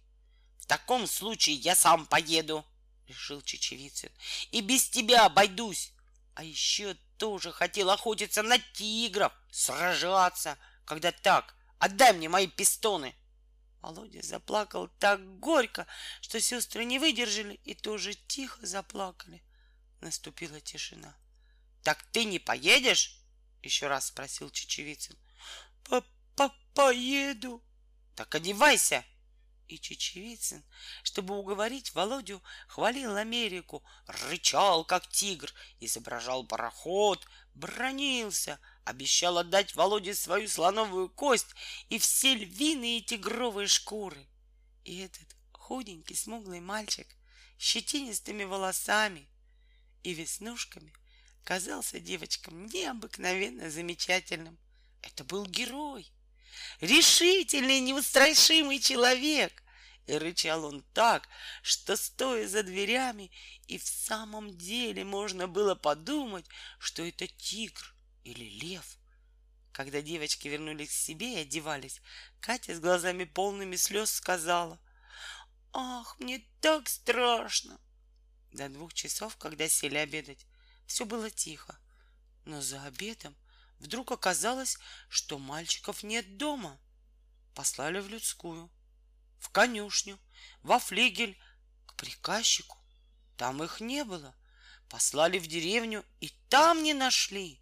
В 0.66 0.68
таком 0.68 1.06
случае 1.06 1.54
я 1.54 1.76
сам 1.76 2.06
поеду, 2.06 2.66
решил 3.06 3.40
Чечевицын, 3.40 4.10
и 4.50 4.60
без 4.60 4.88
тебя 4.88 5.26
обойдусь. 5.26 5.92
А 6.34 6.42
еще 6.42 6.94
тоже 7.18 7.52
хотел 7.52 7.88
охотиться 7.88 8.42
на 8.42 8.58
тигров, 8.58 9.32
сражаться, 9.52 10.58
когда 10.84 11.12
так, 11.12 11.54
отдай 11.78 12.12
мне 12.14 12.28
мои 12.28 12.48
пистоны. 12.48 13.14
Володя 13.80 14.22
заплакал 14.22 14.88
так 14.98 15.38
горько, 15.38 15.86
что 16.20 16.40
сестры 16.40 16.84
не 16.84 16.98
выдержали 16.98 17.60
и 17.62 17.72
тоже 17.74 18.14
тихо 18.14 18.66
заплакали. 18.66 19.44
Наступила 20.00 20.60
тишина.— 20.60 21.16
Так 21.84 22.02
ты 22.10 22.24
не 22.24 22.40
поедешь?— 22.40 23.20
еще 23.62 23.86
раз 23.86 24.06
спросил 24.06 24.50
Чечевицын.— 24.50 25.16
Поеду.— 26.74 27.62
Так 28.16 28.34
одевайся. 28.34 29.04
И 29.68 29.78
Чечевицын, 29.80 30.64
чтобы 31.02 31.36
уговорить 31.36 31.94
Володю, 31.94 32.42
хвалил 32.68 33.16
Америку, 33.16 33.82
рычал, 34.06 34.84
как 34.84 35.08
тигр, 35.08 35.52
изображал 35.80 36.46
пароход, 36.46 37.26
бронился— 37.54 38.60
Обещал 38.86 39.36
отдать 39.38 39.74
Володе 39.74 40.14
свою 40.14 40.46
слоновую 40.48 41.08
кость 41.08 41.56
и 41.88 41.98
все 41.98 42.36
львиные 42.36 42.98
и 42.98 43.02
тигровые 43.02 43.66
шкуры. 43.66 44.28
И 44.84 44.98
этот 44.98 45.26
худенький, 45.50 46.14
смуглый 46.14 46.60
мальчик 46.60 47.08
с 47.58 47.62
щетинистыми 47.64 48.44
волосами 48.44 49.28
и 50.04 50.14
веснушками 50.14 50.92
казался 51.42 51.98
девочкам 51.98 52.66
необыкновенно 52.66 53.72
замечательным. 53.72 54.56
Это 55.02 55.24
был 55.24 55.46
герой, 55.46 56.08
решительный, 56.80 57.80
неустрашимый 57.80 58.80
человек. 58.80 59.62
И 60.06 60.14
рычал 60.14 60.64
он 60.64 60.82
так, 60.92 61.28
что, 61.62 61.96
стоя 61.96 62.46
за 62.46 62.62
дверями, 62.62 63.30
и 63.66 63.78
в 63.78 63.86
самом 63.86 64.56
деле 64.56 65.04
можно 65.04 65.48
было 65.48 65.74
подумать, 65.74 66.46
что 66.78 67.02
это 67.04 67.26
тигр 67.26 67.94
или 68.22 68.44
лев. 68.44 68.98
Когда 69.72 70.00
девочки 70.00 70.48
вернулись 70.48 70.88
к 70.88 70.92
себе 70.92 71.34
и 71.34 71.42
одевались, 71.42 72.00
Катя 72.40 72.74
с 72.74 72.80
глазами 72.80 73.24
полными 73.24 73.76
слез 73.76 74.10
сказала, 74.10 74.80
«Ах, 75.72 76.18
мне 76.18 76.42
так 76.60 76.88
страшно!» 76.88 77.78
До 78.52 78.68
двух 78.68 78.94
часов, 78.94 79.36
когда 79.36 79.68
сели 79.68 79.98
обедать, 79.98 80.46
все 80.86 81.04
было 81.04 81.30
тихо. 81.30 81.78
Но 82.46 82.62
за 82.62 82.82
обедом 82.84 83.36
вдруг 83.78 84.12
оказалось, 84.12 84.78
что 85.08 85.38
мальчиков 85.38 86.02
нет 86.02 86.36
дома. 86.36 86.78
Послали 87.54 88.00
в 88.00 88.08
людскую, 88.08 88.70
в 89.38 89.50
конюшню, 89.50 90.18
во 90.62 90.78
флигель, 90.78 91.38
к 91.86 91.94
приказчику. 91.94 92.78
Там 93.36 93.62
их 93.62 93.80
не 93.80 94.04
было. 94.04 94.34
Послали 94.88 95.38
в 95.38 95.46
деревню 95.46 96.04
и 96.20 96.30
там 96.48 96.82
не 96.82 96.94
нашли. 96.94 97.60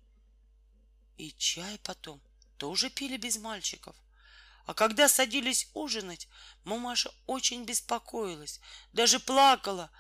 И 1.16 1.33
чай 1.33 1.78
потом 1.83 2.21
тоже 2.59 2.90
пили 2.90 3.16
без 3.16 3.38
мальчиков. 3.38 3.97
А 4.66 4.75
когда 4.75 5.09
садились 5.09 5.68
ужинать, 5.75 6.28
мамаша 6.64 7.11
очень 7.26 7.64
беспокоилась, 7.64 8.61
даже 8.92 9.21
плакала, 9.21 9.90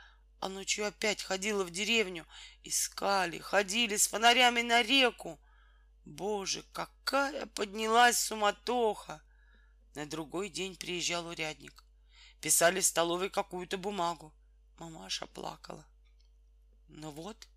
а 0.40 0.48
ночью 0.48 0.86
опять 0.86 1.22
ходила 1.22 1.64
в 1.64 1.70
деревню. 1.70 2.26
Искали, 2.62 3.38
ходили 3.38 3.96
с 3.96 4.08
фонарями 4.08 4.62
на 4.62 4.82
реку. 4.82 5.38
Боже, 6.04 6.64
какая 6.72 7.46
поднялась 7.46 8.18
суматоха! 8.18 9.22
На 9.94 10.06
другой 10.06 10.48
день 10.50 10.76
приезжал 10.76 11.26
урядник. 11.26 11.84
Писали 12.40 12.80
в 12.80 12.84
столовой 12.84 13.30
какую-то 13.30 13.78
бумагу. 13.78 14.34
Мамаша 14.78 15.26
плакала. 15.26 15.86
Ну 16.88 17.10
вот, 17.10 17.48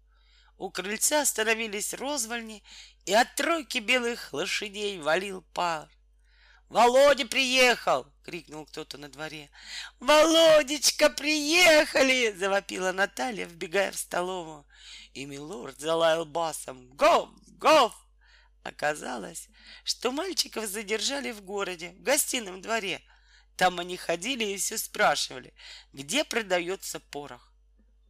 у 0.57 0.69
крыльца 0.69 1.21
остановились 1.21 1.93
розвальни, 1.93 2.63
и 3.05 3.13
от 3.13 3.35
тройки 3.35 3.79
белых 3.79 4.31
лошадей 4.33 4.99
валил 4.99 5.41
пар. 5.53 5.89
«Володя 6.69 7.25
приехал!»— 7.25 8.11
крикнул 8.23 8.65
кто-то 8.65 8.97
на 8.97 9.09
дворе. 9.09 9.49
«Володечка, 9.99 11.09
приехали!»— 11.09 12.31
завопила 12.37 12.91
Наталья, 12.91 13.45
вбегая 13.45 13.91
в 13.91 13.97
столовую. 13.97 14.65
И 15.13 15.25
милорд 15.25 15.79
залаял 15.79 16.25
басом. 16.25 16.89
«Гов! 16.95 17.29
Гов!» 17.57 18.06
Оказалось, 18.67 19.47
что 19.85 20.11
мальчиков 20.11 20.67
задержали 20.67 21.31
в 21.31 21.41
городе, 21.41 21.91
в 21.91 22.01
гостином 22.01 22.61
дворе. 22.61 23.01
Там 23.55 23.79
они 23.79 23.95
ходили 23.95 24.43
и 24.43 24.57
все 24.57 24.77
спрашивали, 24.77 25.53
где 25.93 26.25
продается 26.25 26.99
порох. 26.99 27.53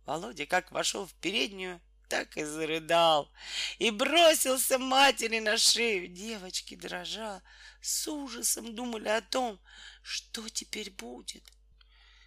Володя 0.06 0.48
как 0.48 0.72
вошел 0.72 1.06
в 1.06 1.14
переднюю, 1.14 1.80
так 2.10 2.38
и 2.38 2.44
зарыдал 2.44 3.32
и 3.78 3.92
бросился 3.92 4.80
матери 4.80 5.38
на 5.38 5.58
шею. 5.60 6.08
Девочки, 6.08 6.76
дрожа, 6.76 7.44
с 7.80 8.08
ужасом 8.08 8.74
думали 8.74 9.10
о 9.10 9.22
том, 9.22 9.60
что 10.02 10.50
теперь 10.50 10.90
будет. 10.90 11.44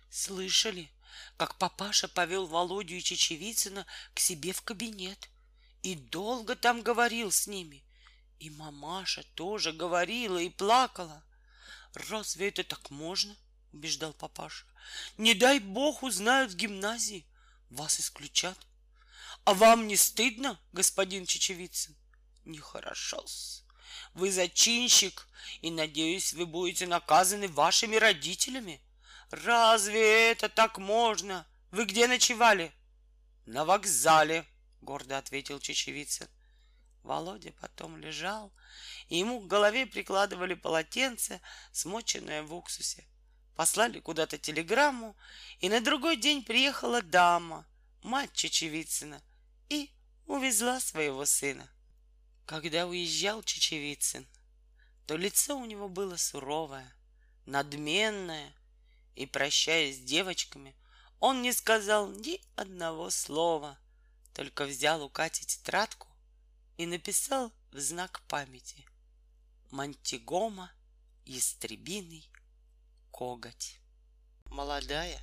Слышали, 0.08 0.88
как 1.36 1.58
папаша 1.58 2.06
повел 2.06 2.46
Володю 2.46 2.94
и 2.94 3.02
Чечевицына 3.02 3.86
к 4.14 4.20
себе 4.20 4.52
в 4.52 4.62
кабинет 4.62 5.28
и 5.82 5.96
долго 5.96 6.54
там 6.54 6.82
говорил 6.82 7.32
с 7.32 7.48
ними. 7.48 7.82
И 8.40 8.48
мамаша 8.48 9.22
тоже 9.34 9.70
говорила 9.72 10.38
и 10.38 10.48
плакала. 10.48 11.22
Разве 11.92 12.48
это 12.48 12.64
так 12.64 12.90
можно? 12.90 13.36
убеждал 13.72 14.14
папаша. 14.14 14.64
Не 15.18 15.34
дай 15.34 15.58
бог 15.58 16.02
узнают 16.02 16.52
в 16.52 16.56
гимназии, 16.56 17.26
вас 17.68 18.00
исключат. 18.00 18.58
А 19.44 19.52
вам 19.52 19.86
не 19.86 19.96
стыдно, 19.96 20.58
господин 20.72 21.26
Чечевицын? 21.26 21.94
Нехорошо-с. 22.46 23.62
Вы 24.14 24.32
зачинщик, 24.32 25.28
и, 25.60 25.70
надеюсь, 25.70 26.32
вы 26.32 26.46
будете 26.46 26.86
наказаны 26.86 27.46
вашими 27.46 27.96
родителями. 27.96 28.80
Разве 29.30 30.30
это 30.30 30.48
так 30.48 30.78
можно? 30.78 31.46
Вы 31.70 31.84
где 31.84 32.08
ночевали? 32.08 32.72
На 33.44 33.66
вокзале, 33.66 34.46
гордо 34.80 35.18
ответил 35.18 35.60
Чечевицын. 35.60 36.28
Володя 37.02 37.52
потом 37.60 37.96
лежал, 37.96 38.52
и 39.08 39.18
ему 39.18 39.40
к 39.40 39.46
голове 39.46 39.86
прикладывали 39.86 40.54
полотенце, 40.54 41.40
смоченное 41.72 42.42
в 42.42 42.54
уксусе. 42.54 43.06
Послали 43.56 44.00
куда-то 44.00 44.38
телеграмму, 44.38 45.16
и 45.60 45.68
на 45.68 45.80
другой 45.80 46.16
день 46.16 46.44
приехала 46.44 47.02
дама, 47.02 47.66
мать 48.02 48.32
Чечевицына, 48.32 49.22
и 49.68 49.90
увезла 50.26 50.80
своего 50.80 51.24
сына. 51.24 51.68
Когда 52.46 52.86
уезжал 52.86 53.42
Чечевицын, 53.42 54.26
то 55.06 55.16
лицо 55.16 55.58
у 55.58 55.64
него 55.64 55.88
было 55.88 56.16
суровое, 56.16 56.94
надменное, 57.46 58.54
и, 59.16 59.26
прощаясь 59.26 59.96
с 59.96 60.00
девочками, 60.00 60.74
он 61.18 61.42
не 61.42 61.52
сказал 61.52 62.08
ни 62.08 62.40
одного 62.56 63.10
слова, 63.10 63.78
только 64.32 64.64
взял 64.64 65.02
у 65.02 65.10
Кати 65.10 65.44
тетрадку 65.44 66.09
и 66.80 66.86
написал 66.86 67.52
в 67.72 67.78
знак 67.78 68.22
памяти 68.26 68.86
Мантигома, 69.70 70.72
ястребиный 71.26 72.26
коготь. 73.10 73.78
Молодая, 74.46 75.20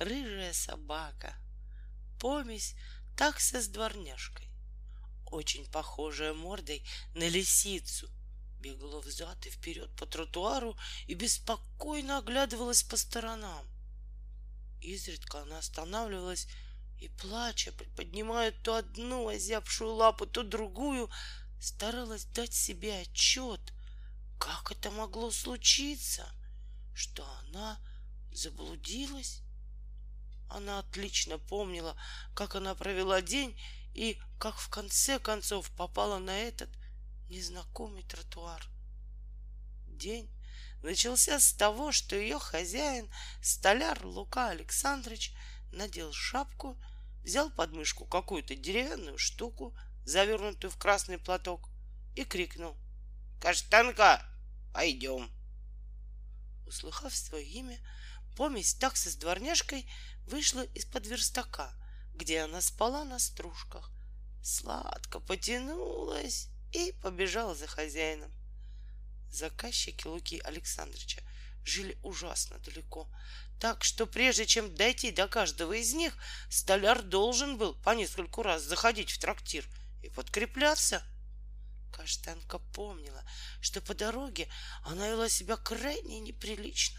рыжая 0.00 0.52
собака, 0.52 1.36
помесь 2.18 2.74
такса 3.16 3.62
с 3.62 3.68
дворняжкой, 3.68 4.48
очень 5.26 5.64
похожая 5.70 6.34
мордой 6.34 6.84
на 7.14 7.28
лисицу, 7.28 8.10
бегала 8.58 9.00
взад 9.00 9.46
и 9.46 9.50
вперед 9.50 9.94
по 9.94 10.06
тротуару 10.06 10.76
и 11.06 11.14
беспокойно 11.14 12.18
оглядывалась 12.18 12.82
по 12.82 12.96
сторонам. 12.96 13.64
Изредка 14.80 15.42
она 15.42 15.58
останавливалась 15.58 16.48
и, 17.00 17.08
плача, 17.08 17.72
приподнимая 17.72 18.52
то 18.52 18.76
одну 18.76 19.28
озябшую 19.28 19.94
лапу, 19.94 20.26
то 20.26 20.42
другую, 20.42 21.10
старалась 21.58 22.26
дать 22.26 22.52
себе 22.52 23.00
отчет, 23.00 23.60
как 24.38 24.70
это 24.70 24.90
могло 24.90 25.30
случиться, 25.30 26.30
что 26.94 27.26
она 27.40 27.80
заблудилась. 28.32 29.42
Она 30.48 30.80
отлично 30.80 31.38
помнила, 31.38 31.96
как 32.34 32.54
она 32.54 32.74
провела 32.74 33.22
день 33.22 33.58
и 33.94 34.20
как 34.38 34.56
в 34.56 34.68
конце 34.68 35.18
концов 35.18 35.70
попала 35.76 36.18
на 36.18 36.36
этот 36.36 36.70
незнакомый 37.28 38.02
тротуар. 38.02 38.62
День 39.86 40.28
начался 40.82 41.38
с 41.40 41.52
того, 41.52 41.92
что 41.92 42.16
ее 42.16 42.38
хозяин, 42.38 43.10
столяр 43.42 44.04
Лука 44.04 44.48
Александрович, 44.48 45.32
надел 45.72 46.12
шапку 46.12 46.76
взял 47.22 47.50
под 47.50 47.72
мышку 47.72 48.06
какую-то 48.06 48.54
деревянную 48.54 49.18
штуку, 49.18 49.76
завернутую 50.04 50.70
в 50.70 50.76
красный 50.76 51.18
платок, 51.18 51.68
и 52.16 52.24
крикнул 52.24 52.76
«Каштанка, 53.40 54.24
пойдем!» 54.72 55.30
Услыхав 56.66 57.14
свое 57.14 57.46
имя, 57.46 57.78
помесь 58.36 58.74
такса 58.74 59.10
с 59.10 59.16
дворняжкой 59.16 59.90
вышла 60.26 60.62
из-под 60.62 61.06
верстака, 61.06 61.74
где 62.14 62.40
она 62.40 62.60
спала 62.60 63.04
на 63.04 63.18
стружках, 63.18 63.90
сладко 64.42 65.20
потянулась 65.20 66.48
и 66.72 66.92
побежала 67.02 67.54
за 67.54 67.66
хозяином. 67.66 68.32
Заказчики 69.30 70.06
Луки 70.06 70.40
Александровича 70.40 71.22
жили 71.64 71.98
ужасно 72.02 72.58
далеко, 72.58 73.08
так 73.60 73.84
что 73.84 74.06
прежде 74.06 74.46
чем 74.46 74.74
дойти 74.74 75.10
до 75.10 75.28
каждого 75.28 75.74
из 75.74 75.92
них, 75.92 76.16
столяр 76.48 77.02
должен 77.02 77.58
был 77.58 77.74
по 77.74 77.90
нескольку 77.90 78.42
раз 78.42 78.62
заходить 78.62 79.10
в 79.10 79.18
трактир 79.18 79.66
и 80.02 80.08
подкрепляться. 80.08 81.02
Каштанка 81.92 82.58
помнила, 82.58 83.22
что 83.60 83.82
по 83.82 83.94
дороге 83.94 84.48
она 84.82 85.08
вела 85.08 85.28
себя 85.28 85.56
крайне 85.56 86.20
неприлично. 86.20 86.98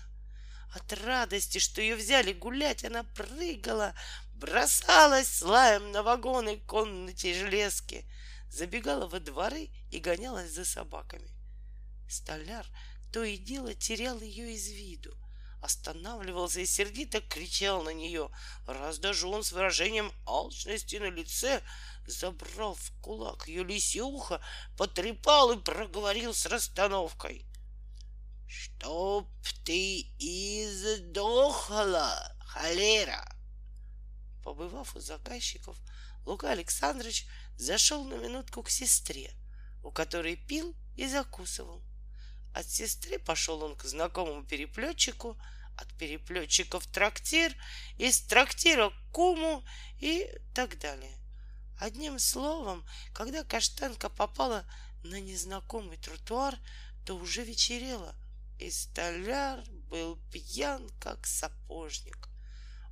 От 0.76 0.93
радости, 0.93 1.58
что 1.58 1.82
ее 1.82 1.95
взяли 1.95 2.32
гулять, 2.32 2.86
она 2.86 3.04
прыгала, 3.04 3.95
бросалась 4.36 5.28
с 5.28 5.41
лаем 5.41 5.91
на 5.91 6.04
вагоны 6.04 6.58
конной 6.58 7.15
железки, 7.15 8.06
забегала 8.50 9.08
во 9.08 9.19
дворы 9.19 9.69
и 9.89 9.97
гонялась 9.97 10.52
за 10.52 10.63
собаками. 10.63 11.30
Столяр 12.08 12.67
то 13.12 13.24
и 13.24 13.38
дело 13.38 13.74
терял 13.74 14.21
ее 14.21 14.54
из 14.54 14.67
виду, 14.69 15.17
останавливался 15.62 16.60
и 16.60 16.65
сердито 16.65 17.21
кричал 17.21 17.84
на 17.84 17.91
нее, 17.91 18.30
раз 18.65 18.97
даже 18.97 19.28
он 19.28 19.43
с 19.43 19.52
выражением 19.52 20.12
алчности 20.26 20.95
на 20.95 21.10
лице 21.10 21.62
забрал 22.08 22.74
в 22.74 22.91
кулак 23.02 23.47
ее 23.47 23.63
лисюха, 23.63 24.41
потрепал 24.78 25.52
и 25.52 25.62
проговорил 25.62 26.34
с 26.34 26.45
расстановкой. 26.45 27.45
«Чтоб 28.47 29.30
ты 29.63 30.02
издохла, 30.19 32.12
холера!» 32.39 33.26
Побывав 34.43 34.95
у 34.95 35.00
заказчиков, 35.00 35.78
Лука 36.26 36.52
Александрович 36.52 37.28
зашел 37.56 38.04
на 38.04 38.15
минутку 38.15 38.63
к 38.63 38.69
сестре, 38.69 39.32
у 39.84 39.91
которой 39.91 40.36
пил 40.36 40.76
и 40.97 41.08
закусывал. 41.08 41.84
От 42.54 42.70
сестры 42.70 43.18
пошел 43.18 43.64
он 43.64 43.76
к 43.76 43.84
знакомому 43.84 44.44
переплетчику, 44.44 45.38
от 45.78 45.88
переплетчика 45.98 46.80
в 46.80 46.88
трактир, 46.88 47.56
из 47.98 48.22
трактира 48.22 48.90
к 48.90 49.12
куму 49.12 49.64
и 50.00 50.30
так 50.54 50.78
далее. 50.80 51.18
Одним 51.80 52.20
словом, 52.20 52.86
когда 53.14 53.44
каштанка 53.44 54.10
попала 54.10 54.66
на 55.04 55.20
незнакомый 55.20 55.98
тротуар, 55.98 56.56
то 57.06 57.16
уже 57.16 57.44
вечерело, 57.44 58.16
и 58.60 58.70
столяр 58.70 59.64
был 59.90 60.20
пьян, 60.32 60.88
как 61.00 61.26
сапожник. 61.26 62.28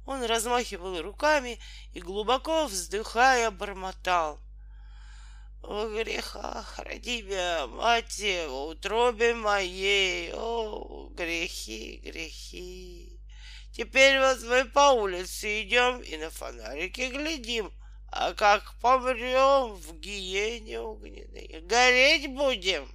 Он 0.08 0.24
размахивал 0.24 1.02
руками 1.02 1.60
и, 1.93 2.00
глубоко 2.00 2.65
вздыхая, 2.65 3.52
бормотал— 3.52 4.39
о 5.62 5.88
грехах 5.88 6.80
роди 6.80 7.22
меня, 7.22 7.67
мать 7.67 8.19
в 8.19 8.69
утробе 8.69 9.34
моей, 9.34 10.32
о 10.34 11.10
грехи, 11.13 12.02
грехи. 12.04 13.19
Теперь 13.74 14.19
вот 14.19 14.41
мы 14.43 14.65
по 14.65 14.91
улице 14.91 15.62
идем 15.62 16.02
и 16.02 16.17
на 16.17 16.30
фонарики 16.30 17.10
глядим, 17.10 17.72
а 18.12 18.34
как 18.34 18.80
помрем 18.80 19.76
в 19.76 20.00
гиене 20.00 20.80
огненной, 20.80 21.62
гореть 21.62 22.28
будем. 22.28 22.89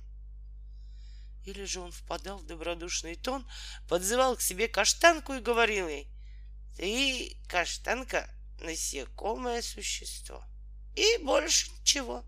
Или 1.46 1.64
же 1.64 1.80
он 1.80 1.92
впадал 1.92 2.38
в 2.38 2.46
добродушный 2.46 3.16
тон, 3.16 3.46
подзывал 3.88 4.36
к 4.36 4.40
себе 4.40 4.66
каштанку 4.66 5.34
и 5.34 5.40
говорил 5.40 5.88
ей, 5.88 6.08
«Ты, 6.76 7.36
каштанка, 7.48 8.28
насекомое 8.60 9.62
существо, 9.62 10.42
и 10.96 11.18
больше 11.18 11.70
ничего. 11.80 12.24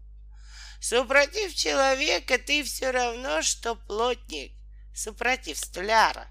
Супротив 0.89 1.53
человека 1.53 2.39
ты 2.39 2.63
все 2.63 2.93
равно, 2.93 3.43
что 3.43 3.75
плотник, 3.75 4.53
супротив 4.95 5.59
столяра». 5.59 6.29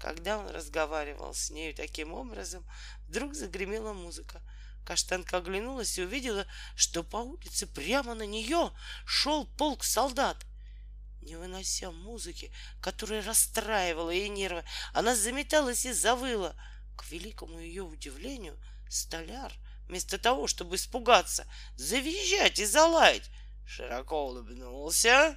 Когда 0.00 0.38
он 0.38 0.48
разговаривал 0.48 1.34
с 1.34 1.50
нею 1.50 1.74
таким 1.74 2.14
образом, 2.14 2.66
вдруг 3.06 3.34
загремела 3.34 3.92
музыка. 3.92 4.40
Каштанка 4.86 5.36
оглянулась 5.36 5.98
и 5.98 6.02
увидела, 6.02 6.46
что 6.76 7.02
по 7.02 7.18
улице 7.18 7.66
прямо 7.66 8.14
на 8.14 8.24
нее 8.24 8.72
шел 9.04 9.44
полк 9.58 9.84
солдат— 9.84 10.38
не 11.20 11.36
вынося 11.36 11.90
музыки, 11.90 12.50
которая 12.80 13.22
расстраивала 13.22 14.08
ей 14.08 14.30
нервы, 14.30 14.64
она 14.94 15.14
заметалась 15.14 15.84
и 15.84 15.92
завыла. 15.92 16.56
К 16.96 17.10
великому 17.10 17.58
ее 17.58 17.82
удивлению, 17.82 18.58
столяр, 18.88 19.52
вместо 19.88 20.18
того, 20.18 20.46
чтобы 20.46 20.76
испугаться, 20.76 21.46
завизжать 21.76 22.58
и 22.58 22.64
залаять, 22.64 23.30
широко 23.66 24.26
улыбнулся, 24.26 25.36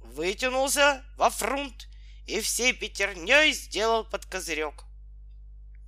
вытянулся 0.00 1.04
во 1.16 1.30
фрунт 1.30 1.88
и 2.26 2.40
всей 2.40 2.72
пятерней 2.72 3.52
сделал 3.52 4.04
под 4.04 4.26
козырек. 4.26 4.84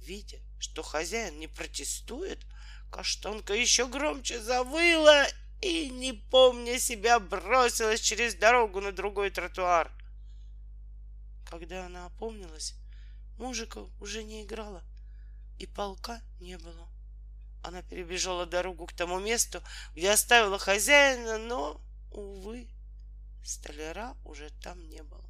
Видя, 0.00 0.38
что 0.58 0.82
хозяин 0.82 1.38
не 1.38 1.48
протестует, 1.48 2.44
каштанка 2.90 3.54
еще 3.54 3.86
громче 3.86 4.40
завыла 4.40 5.26
и, 5.60 5.90
не 5.90 6.12
помня 6.12 6.78
себя, 6.78 7.20
бросилась 7.20 8.00
через 8.00 8.34
дорогу 8.34 8.80
на 8.80 8.92
другой 8.92 9.30
тротуар. 9.30 9.92
Когда 11.48 11.86
она 11.86 12.06
опомнилась, 12.06 12.74
мужика 13.38 13.80
уже 14.00 14.22
не 14.22 14.42
играла, 14.42 14.82
и 15.58 15.66
полка 15.66 16.22
не 16.40 16.56
было. 16.56 16.89
Она 17.62 17.82
перебежала 17.82 18.46
дорогу 18.46 18.86
к 18.86 18.92
тому 18.92 19.18
месту, 19.18 19.62
где 19.94 20.10
оставила 20.10 20.58
хозяина, 20.58 21.38
но, 21.38 21.80
увы, 22.10 22.68
столяра 23.44 24.16
уже 24.24 24.50
там 24.62 24.88
не 24.88 25.02
было. 25.02 25.24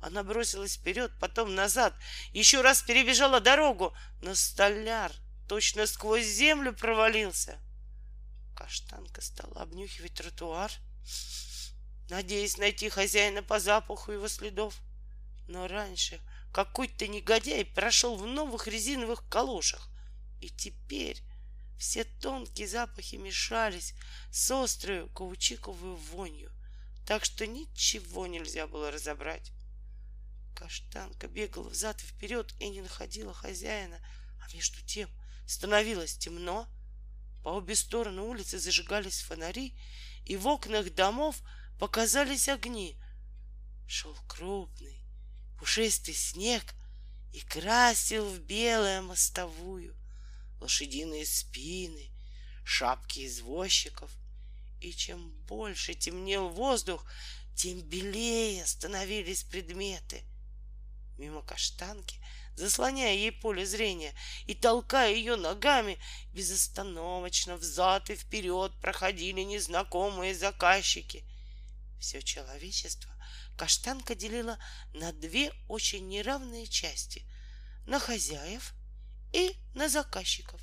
Она 0.00 0.22
бросилась 0.22 0.76
вперед, 0.76 1.12
потом 1.20 1.54
назад, 1.54 1.94
еще 2.32 2.60
раз 2.60 2.82
перебежала 2.82 3.40
дорогу, 3.40 3.94
но 4.20 4.34
столяр 4.34 5.12
точно 5.48 5.86
сквозь 5.86 6.26
землю 6.26 6.74
провалился. 6.74 7.58
Каштанка 8.56 9.20
стала 9.20 9.62
обнюхивать 9.62 10.14
тротуар, 10.14 10.70
надеясь 12.10 12.58
найти 12.58 12.88
хозяина 12.88 13.42
по 13.42 13.60
запаху 13.60 14.12
его 14.12 14.28
следов. 14.28 14.76
Но 15.48 15.68
раньше 15.68 16.20
какой-то 16.52 17.06
негодяй 17.06 17.64
прошел 17.64 18.16
в 18.16 18.26
новых 18.26 18.66
резиновых 18.66 19.28
калошах, 19.28 19.88
и 20.40 20.50
теперь 20.50 21.22
все 21.78 22.04
тонкие 22.04 22.68
запахи 22.68 23.16
мешались 23.16 23.94
с 24.30 24.50
острой 24.50 25.08
каучуковой 25.10 25.96
вонью, 25.96 26.52
так 27.06 27.24
что 27.24 27.46
ничего 27.46 28.26
нельзя 28.26 28.66
было 28.66 28.90
разобрать. 28.90 29.52
Каштанка 30.54 31.28
бегала 31.28 31.68
взад 31.68 32.02
и 32.02 32.06
вперед 32.06 32.54
и 32.60 32.68
не 32.68 32.80
находила 32.80 33.34
хозяина, 33.34 33.98
а 34.40 34.54
между 34.54 34.80
тем 34.86 35.10
становилось 35.46 36.16
темно, 36.16 36.68
по 37.42 37.48
обе 37.48 37.74
стороны 37.74 38.22
улицы 38.22 38.58
зажигались 38.58 39.20
фонари, 39.20 39.76
и 40.24 40.36
в 40.36 40.46
окнах 40.46 40.94
домов 40.94 41.36
показались 41.78 42.48
огни. 42.48 42.98
Шел 43.86 44.16
крупный, 44.26 45.04
пушистый 45.58 46.14
снег 46.14 46.74
и 47.32 47.40
красил 47.40 48.26
в 48.30 48.38
белое 48.38 49.02
мостовую 49.02 49.94
лошадиные 50.64 51.26
спины, 51.26 52.10
шапки 52.64 53.26
извозчиков. 53.26 54.10
И 54.80 54.92
чем 54.92 55.30
больше 55.46 55.94
темнел 55.94 56.48
воздух, 56.48 57.04
тем 57.54 57.80
белее 57.82 58.66
становились 58.66 59.44
предметы. 59.44 60.22
Мимо 61.18 61.42
каштанки 61.42 62.18
заслоняя 62.56 63.14
ей 63.14 63.32
поле 63.32 63.66
зрения 63.66 64.14
и 64.46 64.54
толкая 64.54 65.12
ее 65.12 65.36
ногами, 65.36 65.98
безостановочно 66.32 67.56
взад 67.56 68.10
и 68.10 68.16
вперед 68.16 68.72
проходили 68.80 69.40
незнакомые 69.42 70.34
заказчики. 70.34 71.24
Все 72.00 72.22
человечество 72.22 73.10
каштанка 73.58 74.14
делила 74.14 74.58
на 74.94 75.12
две 75.12 75.52
очень 75.68 76.08
неравные 76.08 76.66
части— 76.66 77.22
на 77.86 77.98
хозяев 77.98 78.72
и 79.34 79.56
на 79.74 79.88
заказчиков. 79.88 80.60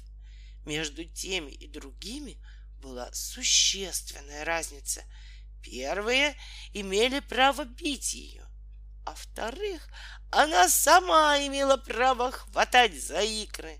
Между 0.65 1.03
теми 1.03 1.51
и 1.51 1.67
другими 1.67 2.38
была 2.81 3.12
существенная 3.13 4.45
разница. 4.45 5.03
Первые 5.62 6.36
имели 6.73 7.19
право 7.19 7.65
бить 7.65 8.13
ее, 8.13 8.47
а 9.05 9.13
вторых 9.13 9.88
она 10.31 10.69
сама 10.69 11.38
имела 11.45 11.77
право 11.77 12.31
хватать 12.31 12.99
за 12.99 13.21
икры. 13.21 13.79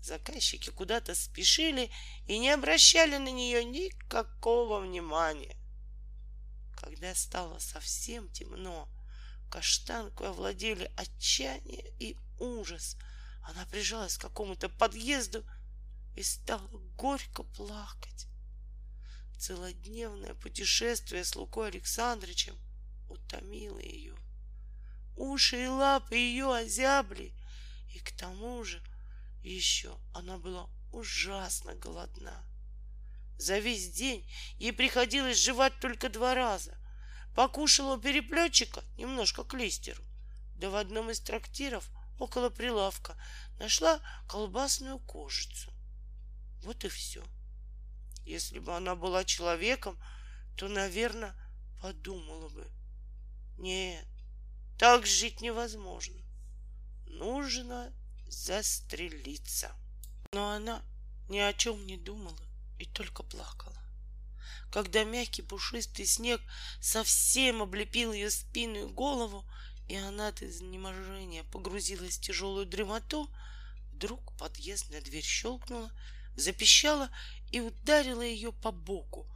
Заказчики 0.00 0.70
куда-то 0.70 1.14
спешили 1.14 1.90
и 2.26 2.38
не 2.38 2.50
обращали 2.50 3.18
на 3.18 3.30
нее 3.30 3.64
никакого 3.64 4.80
внимания. 4.80 5.56
Когда 6.76 7.14
стало 7.14 7.58
совсем 7.58 8.30
темно, 8.30 8.88
каштанку 9.50 10.24
овладели 10.24 10.90
отчаяние 10.96 11.92
и 11.98 12.16
ужас. 12.38 12.96
Она 13.46 13.64
прижалась 13.66 14.18
к 14.18 14.22
какому-то 14.22 14.68
подъезду 14.68 15.44
и 16.16 16.22
стала 16.22 16.66
горько 16.96 17.44
плакать. 17.44 18.26
Целодневное 19.38 20.34
путешествие 20.34 21.24
с 21.24 21.36
Лукой 21.36 21.68
Александровичем 21.68 22.58
утомило 23.08 23.78
ее. 23.78 24.16
Уши 25.16 25.64
и 25.64 25.68
лапы 25.68 26.16
ее 26.16 26.52
озябли, 26.52 27.32
и 27.94 28.00
к 28.00 28.10
тому 28.16 28.64
же 28.64 28.82
еще 29.42 29.96
она 30.12 30.38
была 30.38 30.68
ужасно 30.92 31.74
голодна. 31.74 32.44
За 33.38 33.58
весь 33.58 33.92
день 33.92 34.28
ей 34.58 34.72
приходилось 34.72 35.38
жевать 35.38 35.78
только 35.80 36.08
два 36.08 36.34
раза. 36.34 36.76
Покушала 37.36 37.96
у 37.96 38.00
переплетчика 38.00 38.82
немножко 38.96 39.44
клистеру, 39.44 40.02
да 40.56 40.68
в 40.68 40.74
одном 40.74 41.10
из 41.10 41.20
трактиров 41.20 41.88
около 42.18 42.50
прилавка 42.50 43.16
нашла 43.58 44.00
колбасную 44.28 44.98
кожицу. 44.98 45.72
Вот 46.62 46.84
и 46.84 46.88
все. 46.88 47.24
Если 48.24 48.58
бы 48.58 48.76
она 48.76 48.94
была 48.94 49.24
человеком, 49.24 49.98
то, 50.56 50.68
наверное, 50.68 51.34
подумала 51.80 52.48
бы. 52.48 52.68
Нет, 53.58 54.06
так 54.78 55.06
жить 55.06 55.40
невозможно. 55.40 56.20
Нужно 57.06 57.92
застрелиться. 58.28 59.74
Но 60.32 60.50
она 60.50 60.82
ни 61.28 61.38
о 61.38 61.52
чем 61.52 61.86
не 61.86 61.96
думала 61.96 62.46
и 62.78 62.84
только 62.84 63.22
плакала. 63.22 63.76
Когда 64.70 65.04
мягкий 65.04 65.42
пушистый 65.42 66.06
снег 66.06 66.40
совсем 66.80 67.62
облепил 67.62 68.12
ее 68.12 68.30
спину 68.30 68.88
и 68.88 68.92
голову, 68.92 69.44
и 69.88 69.96
она 69.96 70.28
от 70.28 70.42
изнеможения 70.42 71.44
погрузилась 71.44 72.18
в 72.18 72.20
тяжелую 72.20 72.66
дремоту, 72.66 73.30
вдруг 73.92 74.36
подъездная 74.36 75.00
дверь 75.00 75.24
щелкнула, 75.24 75.90
запищала 76.36 77.10
и 77.50 77.60
ударила 77.60 78.22
ее 78.22 78.52
по 78.52 78.72
боку. 78.72 79.26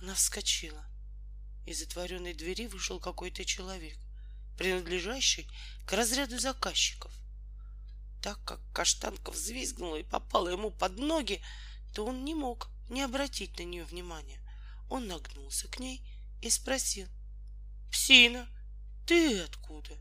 Она 0.00 0.14
вскочила. 0.14 0.84
Из 1.66 1.80
затворенной 1.80 2.34
двери 2.34 2.66
вышел 2.66 3.00
какой-то 3.00 3.44
человек 3.44 3.98
принадлежащий 4.58 5.48
к 5.86 5.92
разряду 5.92 6.38
заказчиков. 6.38 7.12
Так 8.20 8.42
как 8.44 8.60
каштанка 8.74 9.30
взвизгнула 9.30 9.96
и 9.96 10.02
попала 10.02 10.48
ему 10.48 10.70
под 10.70 10.98
ноги, 10.98 11.40
то 11.94 12.04
он 12.04 12.24
не 12.24 12.34
мог 12.34 12.68
не 12.90 13.02
обратить 13.02 13.56
на 13.58 13.62
нее 13.62 13.84
внимания. 13.84 14.40
Он 14.90 15.06
нагнулся 15.06 15.68
к 15.68 15.78
ней 15.78 16.02
и 16.42 16.50
спросил. 16.50 17.06
«Псина, 17.90 18.48
ты 19.08 19.40
откуда? 19.40 19.96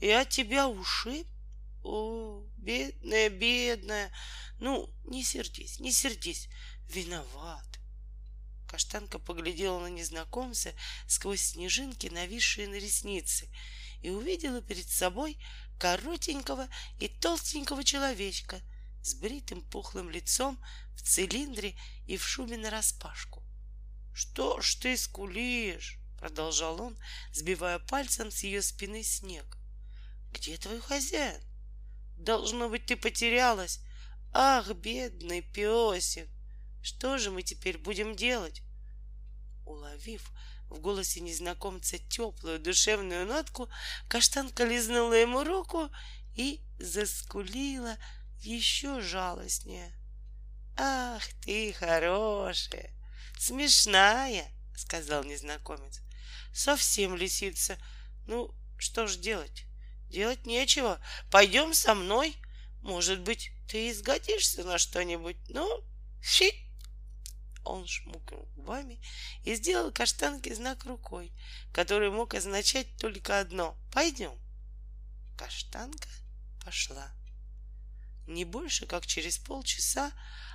Я 0.00 0.24
тебя 0.24 0.68
ушиб? 0.68 1.26
О, 1.82 2.44
бедная, 2.56 3.28
бедная! 3.28 4.12
Ну, 4.60 4.88
не 5.04 5.24
сердись, 5.24 5.80
не 5.80 5.90
сердись, 5.90 6.48
виноват!» 6.88 7.66
Каштанка 8.68 9.18
поглядела 9.18 9.80
на 9.80 9.88
незнакомца 9.88 10.72
сквозь 11.08 11.40
снежинки, 11.40 12.06
нависшие 12.06 12.68
на 12.68 12.76
ресницы, 12.76 13.48
и 14.00 14.10
увидела 14.10 14.62
перед 14.62 14.88
собой 14.88 15.38
коротенького 15.80 16.68
и 17.00 17.08
толстенького 17.08 17.82
человечка 17.82 18.60
с 19.02 19.14
бритым 19.14 19.60
пухлым 19.62 20.08
лицом 20.08 20.56
в 20.94 21.02
цилиндре 21.02 21.76
и 22.06 22.16
в 22.16 22.24
шубе 22.24 22.56
нараспашку. 22.58 23.42
Что 24.14 24.60
ж 24.60 24.76
ты 24.76 24.96
скулишь? 24.96 25.98
Продолжал 26.18 26.80
он, 26.80 26.98
сбивая 27.32 27.78
пальцем 27.78 28.30
с 28.30 28.42
ее 28.42 28.62
спины 28.62 29.02
снег. 29.02 29.58
Где 30.32 30.56
твой 30.56 30.80
хозяин? 30.80 31.40
Должно 32.16 32.68
быть, 32.68 32.86
ты 32.86 32.96
потерялась. 32.96 33.80
Ах, 34.32 34.70
бедный 34.74 35.42
песик! 35.42 36.28
Что 36.82 37.18
же 37.18 37.30
мы 37.30 37.42
теперь 37.42 37.78
будем 37.78 38.14
делать? 38.16 38.62
Уловив 39.64 40.30
в 40.68 40.78
голосе 40.80 41.20
незнакомца 41.20 41.98
теплую 41.98 42.58
душевную 42.58 43.26
нотку, 43.26 43.68
каштанка 44.08 44.64
лизнула 44.64 45.14
ему 45.14 45.44
руку 45.44 45.90
и 46.34 46.60
заскулила 46.78 47.96
еще 48.40 49.00
жалостнее. 49.00 49.92
«Ах 50.76 51.22
ты 51.42 51.72
хорошая, 51.72 52.92
смешная!»— 53.38 54.46
сказал 54.76 55.24
незнакомец. 55.24 56.05
«Совсем 56.56 57.14
лисица. 57.14 57.76
Ну, 58.26 58.50
что 58.78 59.06
ж 59.06 59.16
делать? 59.16 59.66
Делать 60.08 60.46
нечего. 60.46 60.98
Пойдем 61.30 61.74
со 61.74 61.94
мной. 61.94 62.34
Может 62.80 63.20
быть, 63.20 63.50
ты 63.68 63.90
изгодишься 63.90 64.64
на 64.64 64.78
что-нибудь. 64.78 65.36
Ну, 65.50 65.84
фи!» 66.22 66.50
Он 67.62 67.86
шмукнул 67.86 68.48
губами 68.56 68.98
и 69.44 69.54
сделал 69.54 69.92
каштанке 69.92 70.54
знак 70.54 70.86
рукой, 70.86 71.30
который 71.74 72.10
мог 72.10 72.32
означать 72.32 72.86
только 72.96 73.38
одно— 73.38 73.76
«Пойдем». 73.92 74.32
Каштанка 75.36 76.08
пошла. 76.64 77.10
Не 78.26 78.46
больше, 78.46 78.86
как 78.86 79.06
через 79.06 79.36
полчаса 79.36 80.10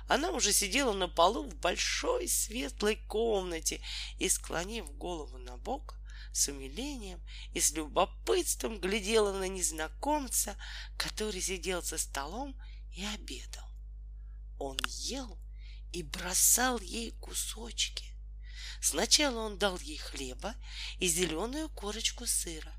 она 0.08 0.30
уже 0.30 0.52
сидела 0.52 0.92
на 0.92 1.08
полу 1.08 1.44
в 1.44 1.54
большой 1.56 2.28
светлой 2.28 2.96
комнате 2.96 3.82
и, 4.18 4.28
склонив 4.28 4.90
голову 4.96 5.38
на 5.38 5.56
бок, 5.56 5.96
с 6.32 6.48
умилением 6.48 7.20
и 7.52 7.60
с 7.60 7.72
любопытством 7.72 8.80
глядела 8.80 9.32
на 9.32 9.48
незнакомца, 9.48 10.56
который 10.96 11.40
сидел 11.40 11.82
за 11.82 11.98
столом 11.98 12.58
и 12.92 13.04
обедал. 13.04 13.68
Он 14.58 14.78
ел 14.86 15.38
и 15.92 16.02
бросал 16.02 16.80
ей 16.80 17.12
кусочки. 17.12 18.06
Сначала 18.80 19.40
он 19.40 19.58
дал 19.58 19.78
ей 19.78 19.98
хлеба 19.98 20.54
и 20.98 21.06
зеленую 21.06 21.68
корочку 21.68 22.26
сыра, 22.26 22.74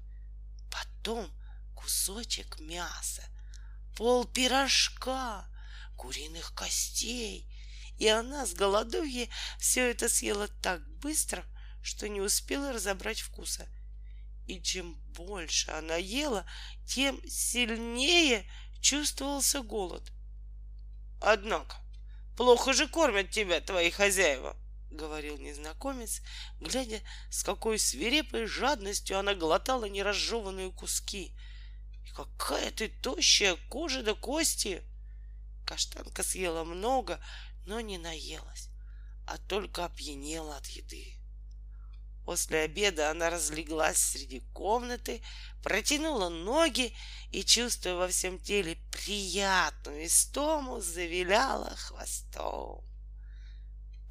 потом 0.72 1.32
кусочек 1.76 2.60
мяса, 2.60 3.24
пол 3.96 4.26
пирожка, 4.26 5.48
куриных 5.96 6.54
костей, 6.54 7.50
и 7.98 8.08
она 8.08 8.46
с 8.46 8.54
голодовья 8.54 9.28
все 9.60 9.90
это 9.92 10.10
съела 10.10 10.48
так 10.62 10.82
быстро, 11.00 11.46
что 11.82 12.10
не 12.10 12.22
успела 12.22 12.74
разобрать 12.74 13.20
вкуса. 13.20 13.68
И 14.48 14.62
чем 14.62 14.96
больше 15.14 15.72
она 15.72 15.96
ела, 15.96 16.46
тем 16.86 17.22
сильнее 17.28 18.50
чувствовался 18.82 19.62
голод. 19.62 20.12
Однако, 21.22 21.78
плохо 22.36 22.74
же 22.74 22.88
кормят 22.88 23.30
тебя 23.30 23.62
твои 23.62 23.90
хозяева,— 23.90 24.58
говорил 24.92 25.38
незнакомец, 25.38 26.22
глядя, 26.60 27.00
с 27.30 27.44
какой 27.44 27.80
свирепой 27.80 28.46
жадностью 28.46 29.18
она 29.18 29.34
глотала 29.34 29.86
неразжеванные 29.86 30.72
куски. 30.72 31.36
И 32.06 32.10
какая 32.12 32.72
ты 32.72 32.90
тощая 32.90 33.56
кожа 33.70 34.04
до 34.04 34.16
кости! 34.16 34.84
Каштанка 35.74 36.22
съела 36.24 36.64
много, 36.64 37.20
но 37.66 37.82
не 37.82 37.98
наелась, 37.98 38.70
а 39.26 39.40
только 39.40 39.86
опьянела 39.86 40.58
от 40.58 40.68
еды. 40.68 41.18
После 42.26 42.60
обеда 42.60 43.10
она 43.10 43.32
разлеглась 43.32 43.98
среди 43.98 44.42
комнаты, 44.54 45.24
протянула 45.64 46.30
ноги 46.30 46.96
и, 47.32 47.44
чувствуя 47.44 47.96
во 47.96 48.08
всем 48.08 48.38
теле 48.38 48.78
приятную 48.92 50.06
истому, 50.06 50.80
завиляла 50.80 51.76
хвостом. 51.76 52.86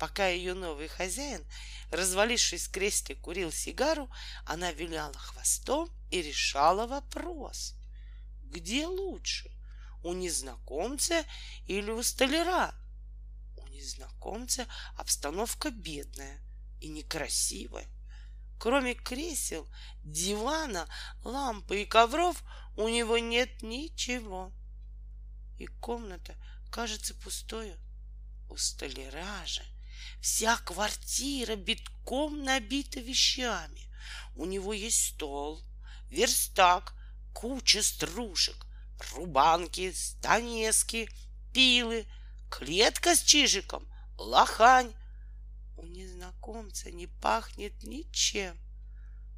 Пока 0.00 0.26
ее 0.26 0.54
новый 0.54 0.88
хозяин, 0.88 1.46
развалившись 1.92 2.66
в 2.66 2.72
кресле, 2.72 3.14
курил 3.14 3.52
сигару, 3.52 4.10
она 4.46 4.72
виляла 4.72 5.14
хвостом 5.14 5.88
и 6.10 6.22
решала 6.22 6.88
вопрос. 6.88 7.76
Где 8.42 8.88
лучше, 8.88 9.51
у 10.02 10.12
незнакомца 10.12 11.24
или 11.66 11.90
у 11.90 12.02
столяра? 12.02 12.74
У 13.56 13.66
незнакомца 13.68 14.66
обстановка 14.96 15.70
бедная 15.70 16.40
и 16.80 16.88
некрасивая. 16.88 17.86
Кроме 18.58 18.94
кресел, 18.94 19.66
дивана, 20.04 20.88
лампы 21.24 21.82
и 21.82 21.84
ковров 21.84 22.42
у 22.76 22.88
него 22.88 23.18
нет 23.18 23.62
ничего. 23.62 24.52
И 25.58 25.66
комната 25.66 26.36
кажется 26.70 27.14
пустою. 27.14 27.76
У 28.48 28.56
столяра 28.56 29.46
же 29.46 29.62
вся 30.20 30.56
квартира 30.58 31.56
битком 31.56 32.44
набита 32.44 33.00
вещами. 33.00 33.88
У 34.36 34.44
него 34.44 34.72
есть 34.72 35.14
стол, 35.14 35.62
верстак, 36.08 36.94
куча 37.34 37.82
стружек, 37.82 38.66
рубанки, 39.12 39.92
станески, 39.92 41.08
пилы, 41.52 42.06
клетка 42.50 43.14
с 43.14 43.22
чижиком, 43.22 43.86
лохань, 44.18 44.94
у 45.76 45.86
незнакомца 45.86 46.90
не 46.90 47.06
пахнет 47.06 47.82
ничем. 47.82 48.56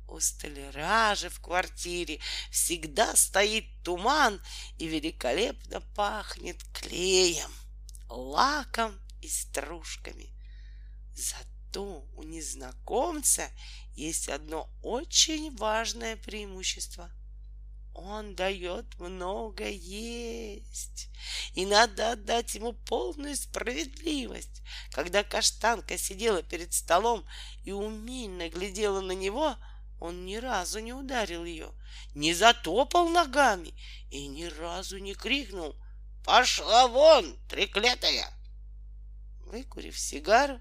У 0.06 0.20
столяра 0.20 1.14
же 1.14 1.30
в 1.30 1.40
квартире 1.40 2.20
всегда 2.50 3.16
стоит 3.16 3.64
туман 3.82 4.40
и 4.78 4.86
великолепно 4.86 5.80
пахнет 5.94 6.62
клеем, 6.74 7.50
лаком 8.08 9.00
и 9.22 9.28
стружками. 9.28 10.30
Зато 11.14 12.06
у 12.14 12.22
незнакомца 12.22 13.48
есть 13.94 14.28
одно 14.28 14.68
очень 14.82 15.56
важное 15.56 16.16
преимущество— 16.16 17.10
он 17.94 18.34
дает 18.34 18.98
много 18.98 19.68
есть, 19.68 21.08
и 21.54 21.64
надо 21.64 22.12
отдать 22.12 22.54
ему 22.54 22.72
полную 22.72 23.36
справедливость. 23.36 24.62
Когда 24.90 25.22
каштанка 25.22 25.96
сидела 25.96 26.42
перед 26.42 26.74
столом 26.74 27.24
и 27.64 27.70
умильно 27.70 28.48
глядела 28.48 29.00
на 29.00 29.12
него, 29.12 29.56
он 30.00 30.26
ни 30.26 30.36
разу 30.36 30.80
не 30.80 30.92
ударил 30.92 31.44
ее, 31.44 31.72
не 32.14 32.34
затопал 32.34 33.08
ногами 33.08 33.74
и 34.10 34.26
ни 34.26 34.44
разу 34.44 34.98
не 34.98 35.14
крикнул 35.14 35.76
«Пошла 36.24 36.88
вон, 36.88 37.38
треклятая!» 37.48 38.28
Выкурив 39.46 39.98
сигару, 39.98 40.60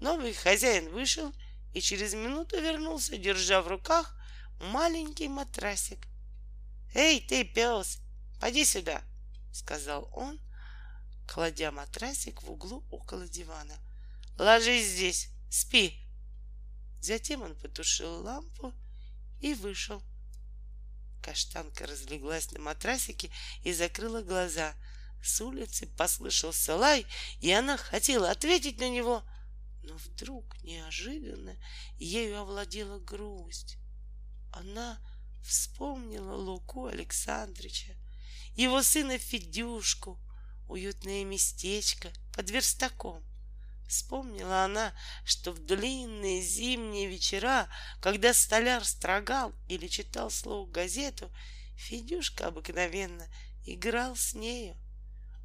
новый 0.00 0.34
хозяин 0.34 0.90
вышел 0.90 1.32
и 1.72 1.80
через 1.80 2.12
минуту 2.12 2.60
вернулся, 2.60 3.16
держа 3.16 3.62
в 3.62 3.68
руках 3.68 4.14
маленький 4.60 5.28
матрасик 5.28 6.06
«Эй, 6.94 7.20
ты, 7.20 7.44
пес, 7.44 7.98
поди 8.40 8.64
сюда!»— 8.64 9.02
сказал 9.52 10.08
он, 10.12 10.40
кладя 11.26 11.72
матрасик 11.72 12.42
в 12.42 12.50
углу 12.50 12.84
около 12.90 13.26
дивана. 13.26 13.76
«Ложись 14.38 14.92
здесь, 14.92 15.28
спи!» 15.50 16.00
Затем 17.00 17.42
он 17.42 17.56
потушил 17.56 18.22
лампу 18.22 18.72
и 19.40 19.54
вышел. 19.54 20.02
Каштанка 21.20 21.86
разлеглась 21.86 22.52
на 22.52 22.60
матрасике 22.60 23.30
и 23.64 23.72
закрыла 23.72 24.22
глаза. 24.22 24.74
С 25.22 25.40
улицы 25.40 25.86
послышался 25.86 26.76
лай, 26.76 27.06
и 27.40 27.50
она 27.50 27.76
хотела 27.76 28.30
ответить 28.30 28.78
на 28.78 28.88
него, 28.88 29.24
но 29.82 29.96
вдруг 29.96 30.62
неожиданно 30.62 31.56
ею 31.98 32.38
овладела 32.38 33.00
грусть. 33.00 33.78
Она 34.52 35.00
вспомнила 35.44 36.34
Луку 36.34 36.86
Александрыча, 36.86 37.94
его 38.56 38.82
сына 38.82 39.18
Федюшку, 39.18 40.18
уютное 40.68 41.24
местечко 41.24 42.12
под 42.32 42.50
верстаком. 42.50 43.22
Вспомнила 43.86 44.64
она, 44.64 44.94
что 45.24 45.52
в 45.52 45.58
длинные 45.64 46.40
зимние 46.40 47.06
вечера, 47.06 47.68
когда 48.00 48.32
столяр 48.32 48.84
строгал 48.84 49.52
или 49.68 49.86
читал 49.86 50.30
слух 50.30 50.70
газету, 50.70 51.30
Федюшка 51.76 52.46
обыкновенно 52.46 53.28
играл 53.66 54.16
с 54.16 54.34
нею. 54.34 54.76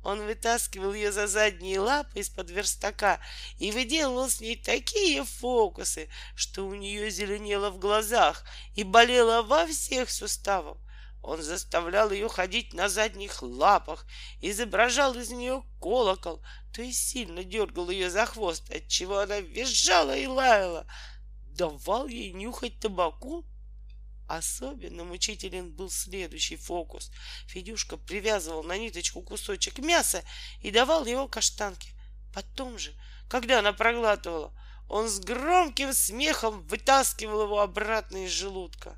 Он 0.04 0.26
вытаскивал 0.26 0.94
ее 0.94 1.12
за 1.12 1.28
задние 1.28 1.80
лапы 1.80 2.20
из-под 2.20 2.50
верстака 2.50 3.20
и 3.58 3.72
выделывал 3.72 4.30
с 4.30 4.40
ней 4.40 4.56
такие 4.56 5.26
фокусы, 5.26 6.10
что 6.36 6.66
у 6.68 6.74
нее 6.74 7.10
зеленело 7.10 7.70
в 7.70 7.80
глазах 7.80 8.46
и 8.76 8.84
болело 8.84 9.42
во 9.42 9.66
всех 9.66 10.10
суставах. 10.10 10.78
Он 11.22 11.42
заставлял 11.42 12.12
ее 12.12 12.30
ходить 12.30 12.74
на 12.74 12.88
задних 12.88 13.42
лапах, 13.42 14.06
изображал 14.42 15.16
из 15.16 15.32
нее 15.32 15.64
колокол, 15.82 16.42
то 16.74 16.82
есть 16.82 17.10
сильно 17.10 17.44
дергал 17.44 17.90
ее 17.90 18.10
за 18.10 18.26
хвост, 18.26 18.70
отчего 18.72 19.20
она 19.20 19.42
визжала 19.42 20.16
и 20.16 20.28
лаяла, 20.28 20.88
давал 21.50 22.08
ей 22.08 22.32
нюхать 22.32 22.80
табаку. 22.80 23.46
Особенно 24.30 25.06
мучителен 25.06 25.72
был 25.72 25.90
следующий 25.90 26.56
фокус. 26.56 27.10
Федюшка 27.48 27.98
привязывал 27.98 28.62
на 28.64 28.78
ниточку 28.78 29.24
кусочек 29.24 29.80
мяса 29.80 30.24
и 30.62 30.70
давал 30.70 31.08
его 31.08 31.28
каштанке. 31.28 31.90
Потом 32.32 32.78
же, 32.78 32.94
когда 33.28 33.58
она 33.58 33.74
проглатывала, 33.74 34.54
он 34.88 35.10
с 35.10 35.20
громким 35.20 35.94
смехом 35.94 36.62
вытаскивал 36.68 37.46
его 37.46 37.60
обратно 37.60 38.28
из 38.28 38.30
желудка. 38.30 38.96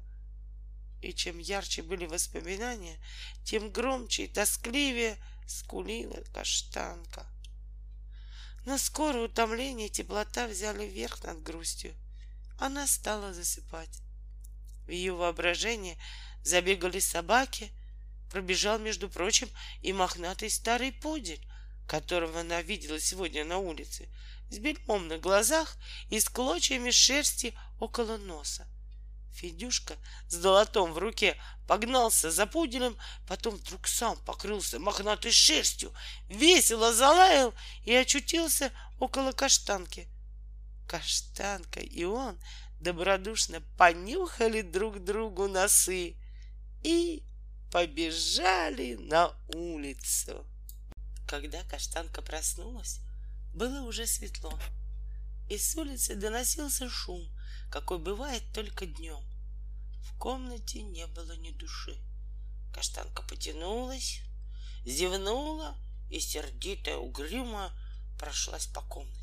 И 1.01 1.13
чем 1.13 1.39
ярче 1.39 1.81
были 1.81 2.05
воспоминания, 2.07 2.99
тем 3.45 3.71
громче 3.71 4.25
и 4.25 4.27
тоскливее 4.27 5.17
скулила 5.47 6.21
каштанка. 6.33 7.25
Но 8.65 8.77
скоро 8.77 9.19
утомление 9.19 9.87
и 9.87 9.91
теплота 9.91 10.47
взяли 10.47 10.83
верх 10.83 11.23
над 11.23 11.41
грустью. 11.41 11.95
Она 12.59 12.85
стала 12.85 13.33
засыпать. 13.33 14.01
В 14.87 14.91
ее 14.91 15.13
воображении 15.13 15.97
забегали 16.43 16.99
собаки, 16.99 17.71
пробежал, 18.29 18.79
между 18.79 19.09
прочим, 19.09 19.49
и 19.81 19.93
мохнатый 19.93 20.49
старый 20.49 20.91
пудель, 20.91 21.45
которого 21.87 22.41
она 22.41 22.61
видела 22.61 22.99
сегодня 22.99 23.43
на 23.45 23.57
улице, 23.57 24.09
с 24.49 24.57
бельмом 24.57 25.07
на 25.07 25.17
глазах 25.17 25.77
и 26.09 26.19
с 26.19 26.29
клочьями 26.29 26.91
шерсти 26.91 27.53
около 27.79 28.17
носа. 28.17 28.67
Федюшка 29.33 29.95
с 30.27 30.35
долотом 30.35 30.93
в 30.93 30.97
руке 30.97 31.37
погнался 31.67 32.31
за 32.31 32.45
пуделем, 32.45 32.97
потом 33.27 33.55
вдруг 33.55 33.87
сам 33.87 34.17
покрылся 34.25 34.77
мохнатой 34.79 35.31
шерстью, 35.31 35.93
весело 36.27 36.93
залаял 36.93 37.53
и 37.83 37.93
очутился 37.93 38.71
около 38.99 39.31
каштанки. 39.31 40.07
Каштанка 40.87 41.79
и 41.79 42.03
он 42.03 42.37
добродушно 42.81 43.61
понюхали 43.77 44.61
друг 44.61 45.03
другу 45.03 45.47
носы 45.47 46.15
и 46.83 47.23
побежали 47.71 48.95
на 48.95 49.33
улицу. 49.53 50.45
Когда 51.27 51.63
каштанка 51.63 52.21
проснулась, 52.21 52.99
было 53.53 53.81
уже 53.81 54.05
светло, 54.05 54.59
и 55.49 55.57
с 55.57 55.75
улицы 55.75 56.15
доносился 56.15 56.89
шум— 56.89 57.25
какой 57.71 57.99
бывает 57.99 58.43
только 58.53 58.85
днем. 58.85 59.23
В 60.03 60.17
комнате 60.17 60.81
не 60.81 61.07
было 61.07 61.31
ни 61.37 61.51
души. 61.51 61.97
Каштанка 62.73 63.23
потянулась, 63.23 64.19
зевнула 64.85 65.77
и 66.09 66.19
сердитая 66.19 66.97
угрюмо 66.97 67.71
прошлась 68.19 68.67
по 68.67 68.81
комнате. 68.81 69.20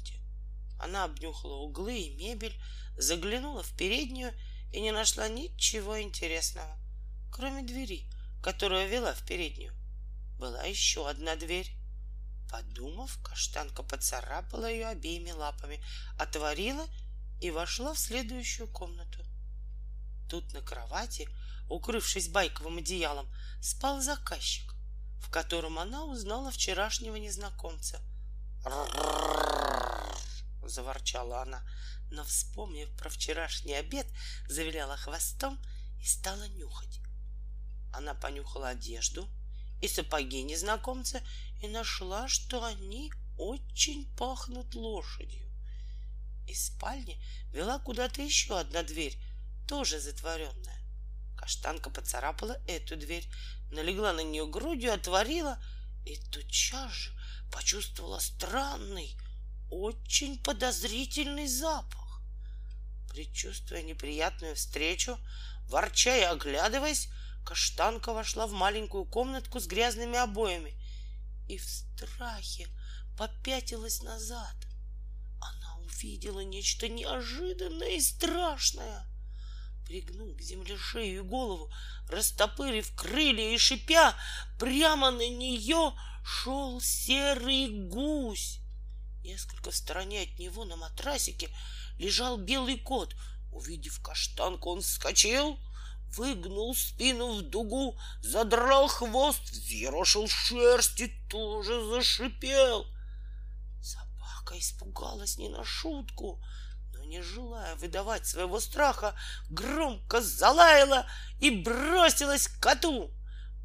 Она 0.88 1.04
обнюхала 1.04 1.56
углы 1.56 1.98
и 1.98 2.16
мебель, 2.16 2.58
заглянула 2.96 3.62
в 3.62 3.76
переднюю 3.76 4.32
и 4.72 4.80
не 4.80 4.90
нашла 4.90 5.28
ничего 5.28 6.00
интересного, 6.00 6.78
кроме 7.30 7.62
двери, 7.62 8.08
которая 8.42 8.86
вела 8.86 9.12
в 9.12 9.22
переднюю. 9.26 9.74
Была 10.38 10.62
еще 10.62 11.06
одна 11.06 11.36
дверь. 11.36 11.70
Подумав, 12.50 13.18
каштанка 13.22 13.82
поцарапала 13.82 14.64
ее 14.64 14.86
обеими 14.86 15.30
лапами, 15.30 15.84
отворила 16.18 16.86
и 17.42 17.50
вошла 17.50 17.92
в 17.92 17.98
следующую 17.98 18.66
комнату. 18.68 19.22
Тут 20.30 20.54
на 20.54 20.62
кровати, 20.62 21.28
укрывшись 21.68 22.28
байковым 22.28 22.78
одеялом, 22.78 23.28
спал 23.60 24.00
заказчик, 24.00 24.72
в 25.20 25.30
котором 25.30 25.78
она 25.78 26.06
узнала 26.06 26.50
вчерашнего 26.50 27.16
незнакомца. 27.16 28.00
Заворчала 30.68 31.42
она, 31.42 31.62
но, 32.10 32.24
вспомнив 32.24 32.88
про 32.96 33.08
вчерашний 33.08 33.74
обед, 33.74 34.06
завиляла 34.48 34.96
хвостом 34.96 35.58
и 36.00 36.04
стала 36.04 36.48
нюхать. 36.48 37.00
Она 37.92 38.14
понюхала 38.14 38.68
одежду 38.68 39.28
и 39.80 39.88
сапоги 39.88 40.42
незнакомца 40.42 41.22
и 41.60 41.68
нашла, 41.68 42.28
что 42.28 42.64
они 42.64 43.12
очень 43.36 44.14
пахнут 44.16 44.74
лошадью. 44.74 45.48
Из 46.46 46.66
спальни 46.66 47.22
вела 47.52 47.78
куда-то 47.78 48.22
еще 48.22 48.58
одна 48.58 48.82
дверь, 48.82 49.18
тоже 49.66 50.00
затворенная. 50.00 50.78
Каштанка 51.36 51.90
поцарапала 51.90 52.60
эту 52.66 52.96
дверь, 52.96 53.28
налегла 53.70 54.12
на 54.12 54.20
нее 54.20 54.46
грудью, 54.46 54.92
отворила 54.92 55.62
и 56.04 56.16
тотчас 56.30 56.90
же 56.92 57.12
почувствовала 57.52 58.18
странный, 58.18 59.16
очень 59.70 60.42
подозрительный 60.42 61.46
запах. 61.46 62.22
Предчувствуя 63.08 63.82
неприятную 63.82 64.56
встречу, 64.56 65.18
ворча 65.68 66.16
и 66.16 66.22
оглядываясь, 66.22 67.08
Каштанка 67.44 68.12
вошла 68.12 68.46
в 68.46 68.52
маленькую 68.52 69.04
комнатку 69.04 69.60
с 69.60 69.66
грязными 69.66 70.18
обоями 70.18 70.74
и 71.48 71.56
в 71.56 71.64
страхе 71.64 72.68
попятилась 73.16 74.02
назад 74.02 74.54
увидела 75.98 76.40
нечто 76.40 76.88
неожиданное 76.88 77.96
и 77.96 78.00
страшное. 78.00 79.06
Пригнув 79.86 80.36
к 80.36 80.40
земле 80.40 80.76
шею 80.76 81.24
и 81.24 81.28
голову, 81.28 81.72
растопырив 82.08 82.94
крылья 82.94 83.54
и 83.54 83.58
шипя, 83.58 84.14
прямо 84.58 85.10
на 85.10 85.28
нее 85.28 85.94
шел 86.24 86.80
серый 86.80 87.68
гусь. 87.88 88.57
Несколько 89.28 89.70
в 89.70 89.76
стороне 89.76 90.22
от 90.22 90.38
него 90.38 90.64
на 90.64 90.76
матрасике 90.76 91.50
лежал 91.98 92.38
белый 92.38 92.78
кот. 92.78 93.14
Увидев 93.52 94.00
каштанку, 94.00 94.70
он 94.70 94.80
вскочил, 94.80 95.58
выгнул 96.16 96.74
спину 96.74 97.34
в 97.34 97.42
дугу, 97.42 97.98
задрал 98.22 98.88
хвост, 98.88 99.42
взъерошил 99.50 100.28
шерсть 100.28 101.00
и 101.00 101.08
тоже 101.28 101.84
зашипел— 101.90 102.86
Собака 103.82 104.58
испугалась 104.58 105.36
не 105.36 105.50
на 105.50 105.62
шутку, 105.62 106.42
но 106.94 107.04
не 107.04 107.20
желая 107.20 107.76
выдавать 107.76 108.26
своего 108.26 108.60
страха, 108.60 109.14
громко 109.50 110.22
залаяла 110.22 111.06
и 111.38 111.50
бросилась 111.50 112.48
к 112.48 112.58
коту. 112.60 113.10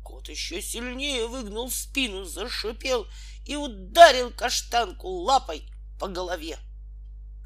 Кот 0.04 0.28
еще 0.28 0.62
сильнее 0.62 1.26
выгнул 1.28 1.71
спину, 1.71 2.26
зашипел 2.26 3.08
и 3.45 3.56
ударил 3.56 4.32
каштанку 4.32 5.08
лапой 5.08 5.69
по 5.99 6.08
голове. 6.08 6.58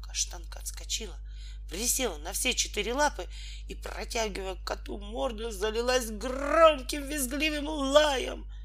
Каштанка 0.02 0.60
отскочила, 0.60 1.16
присела 1.68 2.16
на 2.18 2.32
все 2.32 2.54
четыре 2.54 2.94
лапы 2.94 3.28
и, 3.68 3.74
протягивая 3.74 4.56
коту 4.64 4.98
морду, 4.98 5.50
залилась 5.50 6.10
громким 6.10 7.08
визгливым 7.08 7.66
лаем— 7.66 8.50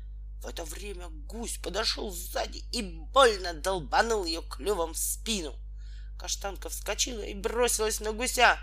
в 0.44 0.46
это 0.46 0.66
время 0.66 1.08
гусь 1.08 1.58
подошел 1.58 2.12
сзади 2.12 2.66
и 2.74 2.82
больно 2.82 3.54
долбанул 3.54 4.26
ее 4.26 4.42
клювом 4.42 4.94
в 4.94 4.98
спину. 4.98 5.58
Каштанка 6.20 6.68
вскочила 6.68 7.22
и 7.22 7.34
бросилась 7.34 8.02
на 8.02 8.12
гуся. 8.12 8.60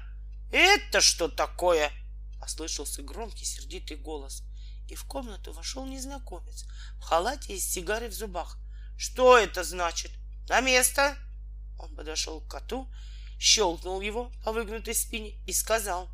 «Это 0.52 1.00
что 1.00 1.28
такое?»— 1.28 1.90
послышался 2.38 3.02
громкий 3.02 3.46
сердитый 3.46 3.96
голос. 3.96 4.42
И 4.88 4.94
в 4.94 5.04
комнату 5.06 5.54
вошел 5.54 5.86
незнакомец 5.86 6.66
в 6.98 7.00
халате 7.00 7.54
и 7.54 7.58
с 7.58 7.72
сигарой 7.72 8.10
в 8.10 8.14
зубах. 8.14 8.58
«Что 9.00 9.38
это 9.38 9.64
значит? 9.64 10.12
На 10.46 10.60
место!» 10.60 11.16
Он 11.78 11.96
подошел 11.96 12.42
к 12.42 12.50
коту, 12.50 12.86
щелкнул 13.38 14.02
его 14.02 14.30
по 14.44 14.52
выгнутой 14.52 14.94
спине 14.94 15.40
и 15.46 15.54
сказал. 15.54 16.10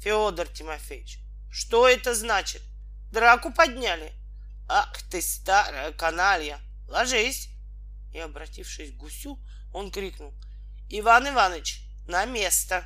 «Федор 0.00 0.48
Тимофеевич, 0.48 1.20
что 1.48 1.86
это 1.86 2.16
значит? 2.16 2.60
Драку 3.12 3.52
подняли?» 3.52 4.12
Ах 4.66 5.00
ты, 5.10 5.22
старая 5.22 5.92
каналья, 5.92 6.58
ложись! 6.88 7.50
И, 8.12 8.18
обратившись 8.18 8.90
к 8.90 8.96
гусю, 8.96 9.38
он 9.72 9.92
крикнул. 9.92 10.34
Иван 10.88 11.28
Иванович, 11.28 11.84
на 12.08 12.24
место! 12.24 12.84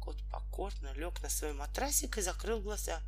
Кот 0.00 0.16
покорно 0.32 0.94
лег 0.94 1.20
на 1.20 1.28
свой 1.28 1.52
матрасик 1.52 2.16
и 2.16 2.22
закрыл 2.22 2.62
глаза. 2.62 3.02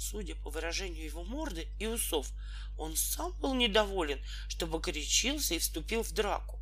Судя 0.00 0.34
по 0.34 0.50
выражению 0.50 1.04
его 1.04 1.22
морды 1.22 1.68
и 1.78 1.86
усов, 1.86 2.32
он 2.78 2.96
сам 2.96 3.32
был 3.40 3.54
недоволен, 3.54 4.20
что 4.48 4.66
покричился 4.66 5.54
и 5.54 5.58
вступил 5.58 6.02
в 6.02 6.12
драку. 6.12 6.58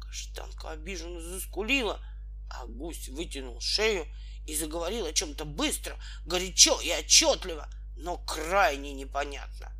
Каштанка 0.00 0.70
обиженно 0.70 1.20
заскулила, 1.20 2.00
а 2.50 2.66
гусь 2.66 3.08
вытянул 3.08 3.60
шею 3.60 4.06
и 4.46 4.56
заговорил 4.56 5.06
о 5.06 5.12
чем-то 5.12 5.44
быстро, 5.44 5.96
горячо 6.26 6.80
и 6.80 6.92
отчетливо— 6.92 7.68
но 7.96 8.18
крайне 8.18 8.92
непонятно. 8.92 9.72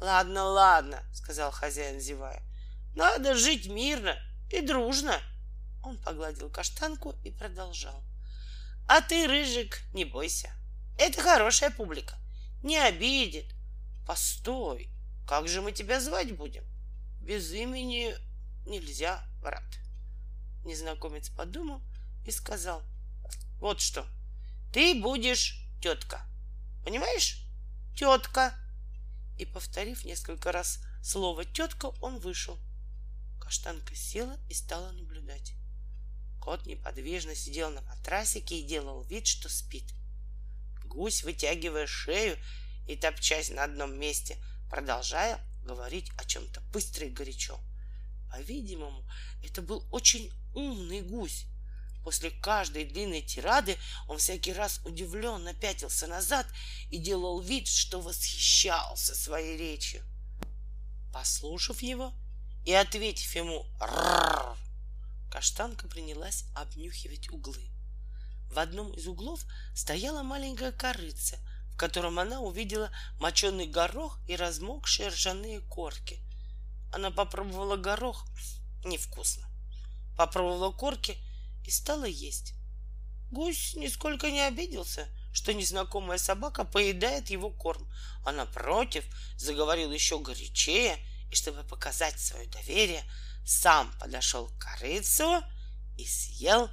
Ладно, 0.00 0.44
ладно, 0.44 1.02
сказал 1.12 1.50
хозяин, 1.50 2.00
зевая. 2.00 2.42
Надо 2.94 3.34
жить 3.34 3.66
мирно 3.66 4.16
и 4.50 4.60
дружно. 4.60 5.20
Он 5.82 5.98
погладил 5.98 6.50
каштанку 6.50 7.14
и 7.24 7.30
продолжал. 7.30 8.02
А 8.88 9.00
ты, 9.00 9.26
Рыжик, 9.26 9.82
не 9.92 10.04
бойся. 10.04 10.52
Это 10.98 11.20
хорошая 11.20 11.70
публика. 11.70 12.18
не 12.62 12.78
обидит. 12.78 13.46
Постой, 14.06 14.88
как 15.26 15.48
же 15.48 15.60
мы 15.62 15.72
тебя 15.72 16.00
звать 16.00 16.36
будем? 16.36 16.64
Без 17.20 17.52
имени 17.52 18.14
нельзя, 18.66 19.24
брат. 19.40 19.64
Незнакомец 20.64 21.28
подумал 21.28 21.80
и 22.24 22.30
сказал, 22.30 22.82
вот 23.58 23.80
что, 23.80 24.06
ты 24.72 25.00
будешь 25.00 25.64
тетка. 25.80 26.22
Понимаешь? 26.84 27.44
Тетка. 27.96 28.54
И 29.38 29.44
повторив 29.44 30.04
несколько 30.04 30.52
раз 30.52 30.80
слово 31.02 31.44
тетка, 31.44 31.86
он 32.00 32.18
вышел. 32.18 32.58
Каштанка 33.40 33.94
села 33.94 34.36
и 34.48 34.54
стала 34.54 34.92
наблюдать. 34.92 35.54
Кот 36.40 36.66
неподвижно 36.66 37.34
сидел 37.34 37.70
на 37.70 37.82
матрасике 37.82 38.58
и 38.58 38.66
делал 38.66 39.02
вид, 39.02 39.26
что 39.26 39.48
спит. 39.48 39.94
Гусь, 40.92 41.22
вытягивая 41.22 41.86
шею 41.86 42.38
и 42.86 42.96
топчась 42.96 43.48
на 43.48 43.64
одном 43.64 43.98
месте, 43.98 44.36
продолжая 44.68 45.40
говорить 45.64 46.10
о 46.18 46.24
чем-то 46.24 46.60
быстро 46.72 47.06
и 47.06 47.10
горячо. 47.10 47.58
По-видимому, 48.30 49.02
это 49.42 49.62
был 49.62 49.86
очень 49.90 50.30
умный 50.54 51.00
гусь. 51.00 51.46
После 52.04 52.30
каждой 52.30 52.84
длинной 52.84 53.22
тирады 53.22 53.78
он 54.06 54.18
всякий 54.18 54.52
раз 54.52 54.80
удивленно 54.84 55.54
пятился 55.54 56.06
назад 56.06 56.46
и 56.90 56.98
делал 56.98 57.40
вид, 57.40 57.68
что 57.68 58.00
восхищался 58.00 59.14
своей 59.14 59.56
речью. 59.56 60.02
Послушав 61.12 61.80
его 61.80 62.12
и 62.66 62.72
ответив 62.74 63.34
ему 63.34 63.66
«Рррр», 63.80 64.56
Каштанка 65.30 65.88
принялась 65.88 66.44
обнюхивать 66.54 67.30
углы. 67.30 67.70
В 68.52 68.58
одном 68.58 68.92
из 68.92 69.06
углов 69.06 69.46
стояла 69.74 70.22
маленькая 70.22 70.72
корыца, 70.72 71.38
в 71.72 71.76
котором 71.78 72.18
она 72.18 72.40
увидела 72.40 72.90
моченый 73.18 73.66
горох 73.66 74.18
и 74.28 74.36
размокшие 74.36 75.08
ржаные 75.08 75.60
корки. 75.60 76.20
Она 76.92 77.10
попробовала 77.10 77.76
горох— 77.76 78.26
невкусно. 78.84 79.48
Попробовала 80.18 80.70
корки 80.70 81.16
и 81.64 81.70
стала 81.70 82.04
есть. 82.04 82.52
Гусь 83.30 83.74
нисколько 83.74 84.30
не 84.30 84.42
обиделся, 84.46 85.08
что 85.32 85.54
незнакомая 85.54 86.18
собака 86.18 86.64
поедает 86.64 87.30
его 87.30 87.48
корм, 87.48 87.90
а 88.22 88.32
напротив 88.32 89.06
заговорил 89.38 89.90
еще 89.92 90.18
горячее 90.18 90.98
и, 91.30 91.34
чтобы 91.34 91.64
показать 91.64 92.20
свое 92.20 92.46
доверие, 92.48 93.02
сам 93.46 93.90
подошел 93.98 94.48
к 94.48 94.58
корыцу 94.58 95.42
и 95.96 96.06
съел 96.06 96.68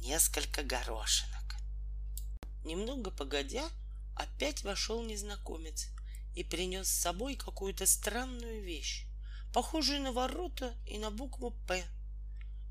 несколько 0.00 0.62
горошинок. 0.62 1.56
Немного 2.64 3.10
погодя, 3.10 3.68
опять 4.14 4.62
вошел 4.64 5.02
незнакомец 5.02 5.88
и 6.34 6.44
принес 6.44 6.88
с 6.88 7.00
собой 7.00 7.36
какую-то 7.36 7.86
странную 7.86 8.62
вещь, 8.62 9.06
похожую 9.52 10.00
на 10.02 10.12
ворота 10.12 10.74
и 10.86 10.98
на 10.98 11.10
букву 11.10 11.50
«П». 11.66 11.84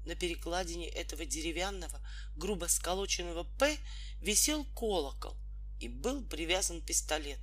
На 0.05 0.15
перекладине 0.15 0.87
этого 0.87 1.25
деревянного, 1.25 1.99
грубо 2.35 2.65
сколоченного 2.65 3.43
«П» 3.59 3.77
висел 4.21 4.65
колокол 4.75 5.35
и 5.79 5.87
был 5.87 6.23
привязан 6.23 6.81
пистолет. 6.81 7.39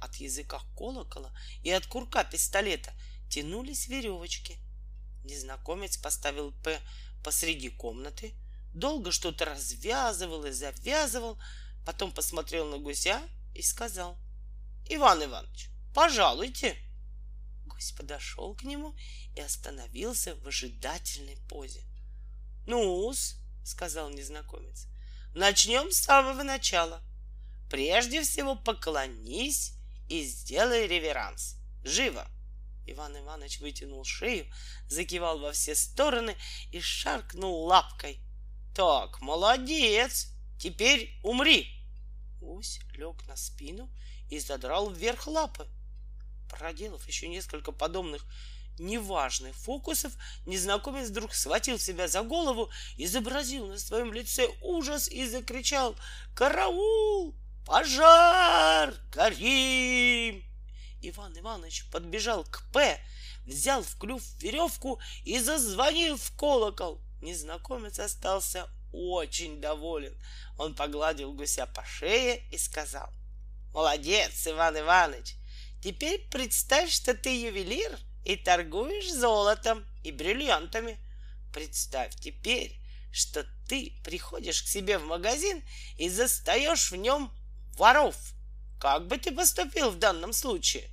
От 0.00 0.16
языка 0.16 0.60
колокола 0.76 1.32
и 1.62 1.70
от 1.70 1.86
курка 1.86 2.24
пистолета 2.24 2.92
тянулись 3.30 3.88
веревочки, 3.88 4.58
Незнакомец 5.24 5.96
поставил 5.96 6.52
П 6.62 6.78
посреди 7.24 7.70
комнаты, 7.70 8.34
долго 8.74 9.12
что-то 9.12 9.44
развязывал 9.44 10.44
и 10.44 10.50
завязывал, 10.50 11.38
потом 11.86 12.12
посмотрел 12.12 12.66
на 12.66 12.78
гуся 12.78 13.22
и 13.54 13.62
сказал, 13.62 14.18
«Иван 14.88 15.24
Иванович, 15.24 15.70
пожалуйте!» 15.94 16.76
Гусь 17.66 17.92
подошел 17.92 18.54
к 18.54 18.62
нему 18.64 18.94
и 19.34 19.40
остановился 19.40 20.34
в 20.36 20.46
ожидательной 20.46 21.38
позе. 21.48 21.82
«Ну-с»,— 22.66 23.36
сказал 23.64 24.10
незнакомец,— 24.10 24.86
«начнем 25.34 25.90
с 25.90 25.98
самого 25.98 26.42
начала. 26.42 27.02
Прежде 27.70 28.22
всего 28.22 28.56
поклонись 28.56 29.72
и 30.08 30.22
сделай 30.24 30.86
реверанс. 30.86 31.56
Живо!» 31.82 32.28
Иван 32.86 33.18
Иванович 33.18 33.60
вытянул 33.60 34.04
шею, 34.04 34.46
закивал 34.88 35.38
во 35.38 35.52
все 35.52 35.74
стороны 35.74 36.36
и 36.70 36.80
шаркнул 36.80 37.64
лапкой. 37.64 38.20
Так, 38.74 39.20
молодец! 39.20 40.32
Теперь 40.58 41.16
умри! 41.22 41.68
Гусь 42.40 42.80
лег 42.94 43.24
на 43.28 43.36
спину 43.36 43.88
и 44.28 44.40
задрал 44.40 44.90
вверх 44.90 45.28
лапы. 45.28 45.68
Проделав 46.50 47.06
еще 47.06 47.28
несколько 47.28 47.70
подобных 47.70 48.26
неважных 48.80 49.54
фокусов, 49.54 50.12
незнакомец 50.44 51.08
вдруг 51.08 51.34
схватил 51.34 51.78
себя 51.78 52.08
за 52.08 52.22
голову, 52.22 52.68
изобразил 52.96 53.68
на 53.68 53.78
своем 53.78 54.12
лице 54.12 54.48
ужас 54.60 55.08
и 55.08 55.24
закричал 55.24 55.94
«Караул! 56.34 57.36
Пожар! 57.64 58.92
Горим!» 59.12 60.42
Иван 61.00 61.38
Иванович 61.38 61.88
подбежал 61.92 62.44
к 62.44 62.64
П, 62.72 62.98
взял 63.46 63.84
в 63.84 63.96
клюв 63.98 64.22
веревку 64.40 65.00
и 65.24 65.38
зазвонил 65.38 66.16
в 66.16 66.36
колокол. 66.36 67.03
Незнакомец 67.24 67.98
остался 68.00 68.68
очень 68.92 69.58
доволен. 69.58 70.14
Он 70.58 70.74
погладил 70.74 71.32
гуся 71.32 71.64
по 71.64 71.82
шее 71.82 72.46
и 72.52 72.58
сказал, 72.58 73.08
«Молодец, 73.72 74.46
Иван 74.46 74.78
Иванович! 74.78 75.36
Теперь 75.82 76.28
представь, 76.30 76.90
что 76.90 77.14
ты 77.14 77.30
ювелир 77.46 77.98
и 78.26 78.36
торгуешь 78.36 79.10
золотом 79.10 79.86
и 80.02 80.12
бриллиантами. 80.12 80.98
Представь 81.50 82.14
теперь, 82.16 82.78
что 83.10 83.46
ты 83.68 83.94
приходишь 84.04 84.62
к 84.62 84.68
себе 84.68 84.98
в 84.98 85.06
магазин 85.06 85.62
и 85.96 86.10
застаешь 86.10 86.90
в 86.90 86.96
нем 86.96 87.32
воров. 87.78 88.16
Как 88.78 89.08
бы 89.08 89.16
ты 89.16 89.32
поступил 89.32 89.90
в 89.90 89.98
данном 89.98 90.34
случае? 90.34 90.90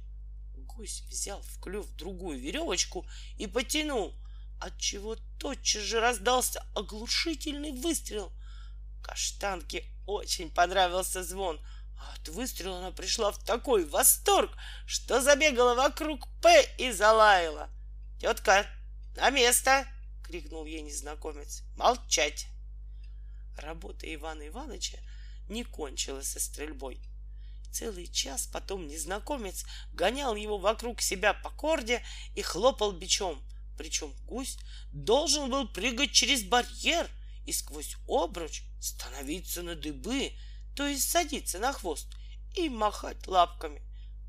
Гусь 0.55 1.01
взял 1.09 1.41
в 1.41 1.59
клюв 1.59 1.91
другую 1.97 2.39
веревочку 2.39 3.05
и 3.37 3.47
потянул, 3.47 4.15
отчего 4.61 5.17
тотчас 5.39 5.83
же 5.83 5.99
раздался 5.99 6.65
оглушительный 6.75 7.71
выстрел. 7.71 8.31
Каштанке 9.03 9.85
очень 10.05 10.49
понравился 10.49 11.23
звон, 11.23 11.59
а 11.97 12.13
от 12.13 12.29
выстрела 12.29 12.77
она 12.77 12.91
пришла 12.91 13.31
в 13.31 13.43
такой 13.43 13.85
восторг, 13.85 14.51
что 14.85 15.21
забегала 15.21 15.75
вокруг 15.75 16.27
П 16.41 16.65
и 16.77 16.91
залаяла. 16.91 17.69
«Тетка, 18.19 18.65
на 19.15 19.29
место!»— 19.31 19.87
крикнул 20.25 20.65
ей 20.65 20.81
незнакомец. 20.81 21.63
«Молчать!» 21.75 22.47
Работа 23.57 24.13
Ивана 24.13 24.47
Ивановича 24.47 24.97
не 25.49 25.63
кончилась 25.63 26.27
со 26.27 26.39
стрельбой— 26.39 27.01
Целый 27.71 28.07
час 28.07 28.47
потом 28.47 28.87
незнакомец 28.87 29.65
гонял 29.93 30.35
его 30.35 30.57
вокруг 30.57 31.01
себя 31.01 31.33
по 31.33 31.49
корде 31.49 32.03
и 32.35 32.41
хлопал 32.41 32.91
бичом. 32.91 33.41
Причем 33.77 34.13
гусь 34.25 34.57
должен 34.91 35.49
был 35.49 35.67
прыгать 35.67 36.11
через 36.11 36.43
барьер 36.43 37.09
и 37.45 37.53
сквозь 37.53 37.95
обруч 38.07 38.63
становиться 38.79 39.63
на 39.63 39.75
дыбы, 39.75 40.33
то 40.75 40.85
есть 40.85 41.09
садиться 41.09 41.59
на 41.59 41.73
хвост 41.73 42.07
и 42.55 42.69
махать 42.69 43.27
лапками. 43.27 43.81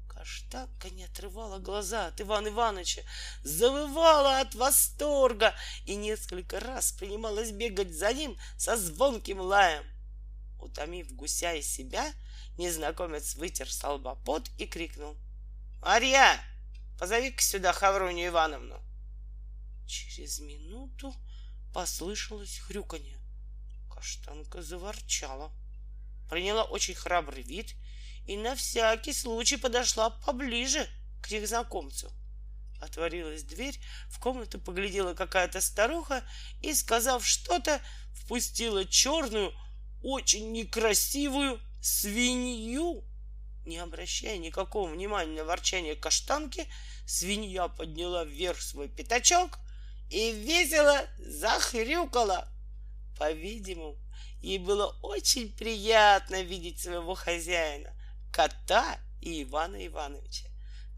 Каштанка 0.08 0.90
не 0.90 1.04
отрывала 1.04 1.58
глаза 1.58 2.06
от 2.06 2.20
Ивана 2.20 2.48
Ивановича, 2.48 3.02
завывала 3.42 4.40
от 4.40 4.54
восторга 4.54 5.54
и 5.84 5.94
несколько 5.94 6.60
раз 6.60 6.92
принималась 6.92 7.50
бегать 7.50 7.92
за 7.92 8.12
ним 8.12 8.38
со 8.56 8.76
звонким 8.76 9.40
лаем. 9.40 9.84
Утомив 10.60 11.12
гуся 11.14 11.54
и 11.54 11.62
себя, 11.62 12.12
Незнакомец 12.58 13.34
вытер 13.36 13.70
с 13.70 13.82
лба 13.82 14.18
и 14.58 14.66
крикнул. 14.66 15.16
«Марья, 15.80 16.38
позови-ка 16.98 17.42
сюда 17.42 17.72
Хавронию 17.72 18.28
Ивановну!» 18.28 18.78
Через 19.86 20.40
минуту 20.40 21.14
послышалось 21.72 22.58
хрюканье. 22.58 23.18
Каштанка 23.90 24.62
заворчала, 24.62 25.52
приняла 26.28 26.64
очень 26.64 26.94
храбрый 26.94 27.42
вид 27.42 27.74
и 28.26 28.36
на 28.36 28.54
всякий 28.54 29.12
случай 29.12 29.56
подошла 29.56 30.10
поближе 30.10 30.88
к 31.22 31.30
незнакомцу. 31.30 32.10
Отворилась 32.80 33.44
дверь, 33.44 33.78
в 34.08 34.18
комнату 34.18 34.58
поглядела 34.58 35.14
какая-то 35.14 35.60
старуха 35.60 36.24
и, 36.60 36.74
сказав 36.74 37.24
что-то, 37.24 37.80
впустила 38.12 38.84
черную, 38.84 39.52
очень 40.02 40.50
некрасивую 40.52 41.60
свинью. 41.80 43.04
Не 43.64 43.78
обращая 43.78 44.38
никакого 44.38 44.90
внимания 44.90 45.36
на 45.38 45.44
ворчание 45.44 45.94
каштанки, 45.94 46.66
свинья 47.06 47.68
подняла 47.68 48.24
вверх 48.24 48.60
свой 48.60 48.88
пятачок 48.88 49.58
и 50.12 50.32
весело 50.32 51.06
захрюкала. 51.18 52.48
По-видимому, 53.18 53.96
ей 54.40 54.58
было 54.58 54.98
очень 55.02 55.50
приятно 55.56 56.42
видеть 56.42 56.80
своего 56.80 57.14
хозяина, 57.14 57.92
кота 58.30 58.98
и 59.20 59.42
Ивана 59.42 59.86
Ивановича. 59.86 60.48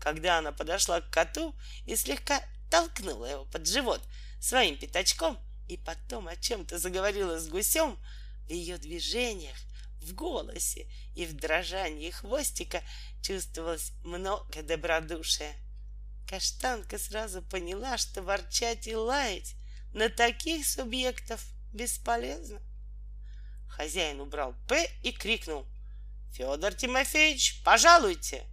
Когда 0.01 0.39
она 0.39 0.51
подошла 0.53 1.01
к 1.01 1.11
коту 1.11 1.55
и 1.87 1.95
слегка 1.95 2.43
толкнула 2.71 3.27
его 3.27 3.45
под 3.45 3.69
живот 3.69 4.03
своим 4.41 4.77
пятачком 4.77 5.39
и 5.69 5.77
потом 5.77 6.27
о 6.27 6.37
чем-то 6.37 6.79
заговорила 6.79 7.39
с 7.39 7.49
гусем, 7.49 7.99
в 8.47 8.51
ее 8.51 8.79
движениях, 8.79 9.57
в 10.03 10.13
голосе 10.15 10.91
и 11.15 11.25
в 11.25 11.35
дрожании 11.35 12.11
хвостика 12.11 12.83
чувствовалось 13.23 13.93
много 14.03 14.63
добродушия. 14.63 15.55
Каштанка 16.29 16.99
сразу 16.99 17.43
поняла, 17.43 17.99
что 17.99 18.23
ворчать 18.23 18.87
и 18.87 18.97
лаять 18.97 19.55
на 19.93 20.09
таких 20.09 20.67
субъектов 20.67 21.45
бесполезно. 21.73 22.61
Хозяин 23.69 24.21
убрал 24.21 24.55
«П» 24.69 24.89
и 25.03 25.13
крикнул 25.13 25.67
«Федор 26.33 26.75
Тимофеевич, 26.75 27.63
пожалуйте!» 27.65 28.45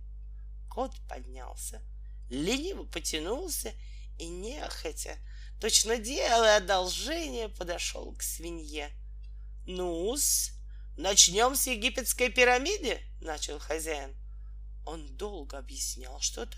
Кот 0.69 0.95
поднялся, 1.07 1.82
лениво 2.30 2.84
потянулся 2.86 3.74
и 4.17 4.28
нехотя, 4.28 5.17
точно 5.59 5.97
делая 5.97 6.57
одолжение, 6.57 7.49
подошел 7.49 8.13
к 8.15 8.24
свинье. 8.24 8.89
«Ну-с, 9.65 10.51
начнем 10.97 11.55
с 11.55 11.67
египетской 11.67 12.30
пирамиды»,— 12.30 12.99
начал 13.22 13.59
хозяин. 13.59 14.15
Он 14.86 15.05
долго 15.17 15.57
объяснял 15.57 16.19
что-то, 16.19 16.57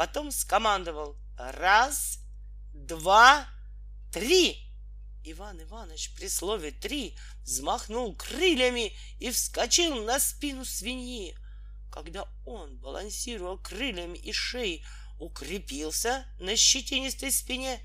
потом 0.00 0.30
скомандовал 0.30 1.14
«Раз, 1.36 2.20
два, 2.72 3.46
три!» 4.10 4.56
Иван 5.24 5.62
Иванович 5.62 6.14
при 6.14 6.26
слове 6.26 6.70
«три» 6.70 7.18
взмахнул 7.42 8.16
крыльями 8.16 8.96
и 9.18 9.30
вскочил 9.30 10.02
на 10.02 10.18
спину 10.18 10.64
свиньи. 10.64 11.36
Когда 11.92 12.26
он, 12.46 12.78
балансируя 12.78 13.58
крыльями 13.58 14.16
и 14.16 14.32
шеей, 14.32 14.86
укрепился 15.18 16.24
на 16.38 16.56
щетинистой 16.56 17.30
спине, 17.30 17.78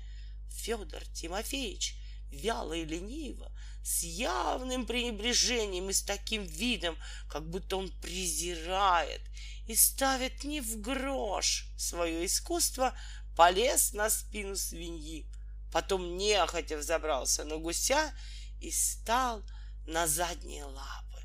Федор 0.48 1.04
Тимофеевич 1.08 1.96
вяло 2.30 2.72
и 2.72 2.86
лениво, 2.86 3.52
с 3.84 4.02
явным 4.02 4.86
пренебрежением 4.86 5.90
и 5.90 5.92
с 5.92 6.02
таким 6.02 6.44
видом, 6.44 6.96
как 7.28 7.46
будто 7.50 7.76
он 7.76 7.90
презирает 8.00 9.20
и 9.66 9.74
ставит 9.74 10.44
не 10.44 10.60
в 10.60 10.80
грош 10.80 11.68
свое 11.76 12.24
искусство, 12.26 12.96
полез 13.36 13.92
на 13.92 14.08
спину 14.10 14.56
свиньи, 14.56 15.26
потом 15.72 16.16
нехотя 16.16 16.76
взобрался 16.78 17.44
на 17.44 17.56
гуся 17.58 18.12
и 18.60 18.70
стал 18.70 19.42
на 19.86 20.06
задние 20.06 20.64
лапы. 20.64 21.22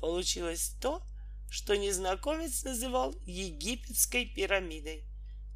Получилось 0.00 0.76
то, 0.80 1.02
что 1.50 1.76
незнакомец 1.76 2.64
называл 2.64 3.14
египетской 3.26 4.26
пирамидой. 4.26 5.04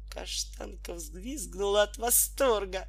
Каштанка 0.09 0.93
взвизгнула 0.93 1.83
от 1.83 1.97
восторга, 1.97 2.87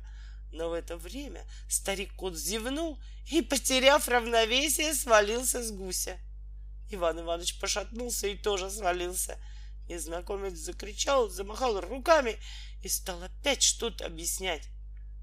но 0.53 0.71
в 0.71 0.73
это 0.73 0.97
время 0.97 1.45
старик 1.69 2.15
кот 2.15 2.37
зевнул 2.37 3.01
и, 3.31 3.43
потеряв 3.43 4.09
равновесие, 4.09 4.95
свалился 4.95 5.63
с 5.63 5.71
гуся. 5.71 6.19
Иван 6.91 7.21
Иванович 7.21 7.59
пошатнулся 7.59 8.27
и 8.27 8.37
тоже 8.37 8.71
свалился. 8.71 9.39
Незнакомец 9.89 10.55
закричал, 10.55 11.29
замахал 11.29 11.81
руками 11.81 12.39
и 12.83 12.89
стал 12.89 13.23
опять 13.23 13.63
что-то 13.63 14.07
объяснять. 14.07 14.69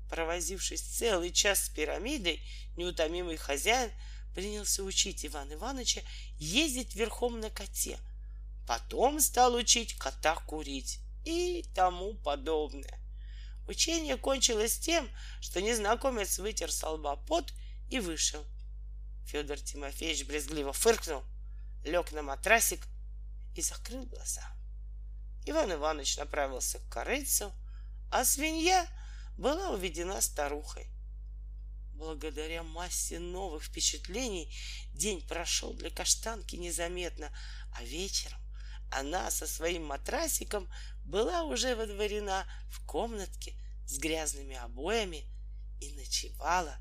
Провозившись 0.09 0.81
целый 0.81 1.31
час 1.31 1.65
с 1.65 1.69
пирамидой, 1.69 2.41
неутомимый 2.75 3.37
хозяин 3.37 3.91
принялся 4.33 4.83
учить 4.83 5.25
Ивана 5.25 5.53
Ивановича 5.53 6.01
ездить 6.37 6.95
верхом 6.95 7.39
на 7.39 7.49
коте. 7.49 7.97
Потом 8.65 9.19
стал 9.19 9.55
учить 9.55 9.97
кота 9.97 10.35
курить 10.35 10.99
и 11.25 11.65
тому 11.73 12.13
подобное. 12.15 12.99
Учение 13.67 14.15
кончилось 14.15 14.77
тем, 14.79 15.09
что 15.41 15.61
незнакомец 15.61 16.39
вытер 16.39 16.71
со 16.71 16.89
лба 16.89 17.17
пот 17.17 17.53
и 17.89 17.99
вышел. 17.99 18.45
Федор 19.25 19.59
Тимофеевич 19.59 20.25
брезгливо 20.25 20.71
фыркнул, 20.71 21.23
лег 21.87 22.11
на 22.11 22.21
матрасик 22.21 22.81
и 23.55 23.61
закрыл 23.61 24.05
глаза. 24.05 24.43
Иван 25.45 25.73
Иванович 25.73 26.17
направился 26.17 26.79
к 26.79 26.89
корыцу, 26.89 27.51
а 28.11 28.25
свинья 28.25 28.87
была 29.37 29.71
уведена 29.71 30.21
старухой. 30.21 30.87
Благодаря 31.93 32.63
массе 32.63 33.17
новых 33.17 33.63
впечатлений 33.63 34.53
день 34.93 35.25
прошел 35.27 35.73
для 35.73 35.89
каштанки 35.89 36.55
незаметно, 36.55 37.31
а 37.73 37.83
вечером 37.83 38.39
она 38.91 39.31
со 39.31 39.47
своим 39.47 39.85
матрасиком 39.85 40.69
была 41.05 41.43
уже 41.43 41.75
водворена 41.75 42.45
в 42.69 42.85
комнатке 42.85 43.55
с 43.85 43.97
грязными 43.97 44.55
обоями 44.55 45.25
и 45.79 45.93
ночевала 45.93 46.77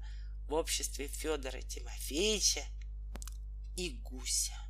в 0.48 0.54
обществе 0.54 1.08
Федора 1.08 1.62
Тимофеевича 1.62 2.64
и 3.76 3.90
Гуся. 4.02 4.65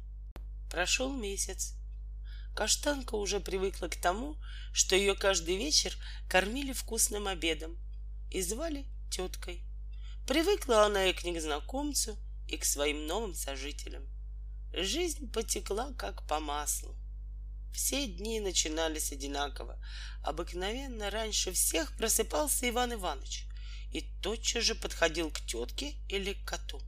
Прошел 0.70 1.12
месяц. 1.12 1.74
Каштанка 2.54 3.14
уже 3.14 3.40
привыкла 3.40 3.88
к 3.88 3.96
тому, 3.96 4.36
что 4.72 4.96
ее 4.96 5.14
каждый 5.14 5.56
вечер 5.56 5.96
кормили 6.28 6.72
вкусным 6.72 7.28
обедом 7.28 7.76
и 8.30 8.40
звали 8.42 8.86
теткой. 9.10 9.62
Привыкла 10.26 10.84
она 10.86 11.06
и 11.06 11.12
к 11.12 11.24
незнакомцу, 11.24 12.18
и 12.48 12.56
к 12.56 12.64
своим 12.64 13.06
новым 13.06 13.34
сожителям. 13.34 14.06
Жизнь 14.72 15.30
потекла 15.30 15.92
как 15.94 16.26
по 16.26 16.40
маслу. 16.40 16.96
Все 17.72 18.06
дни 18.06 18.40
начинались 18.40 19.12
одинаково. 19.12 19.78
Обыкновенно 20.22 21.10
раньше 21.10 21.52
всех 21.52 21.96
просыпался 21.96 22.68
Иван 22.68 22.94
Иванович 22.94 23.44
и 23.92 24.00
тотчас 24.22 24.64
же 24.64 24.74
подходил 24.74 25.30
к 25.30 25.40
тетке 25.42 25.94
или 26.08 26.32
к 26.32 26.44
коту, 26.44 26.80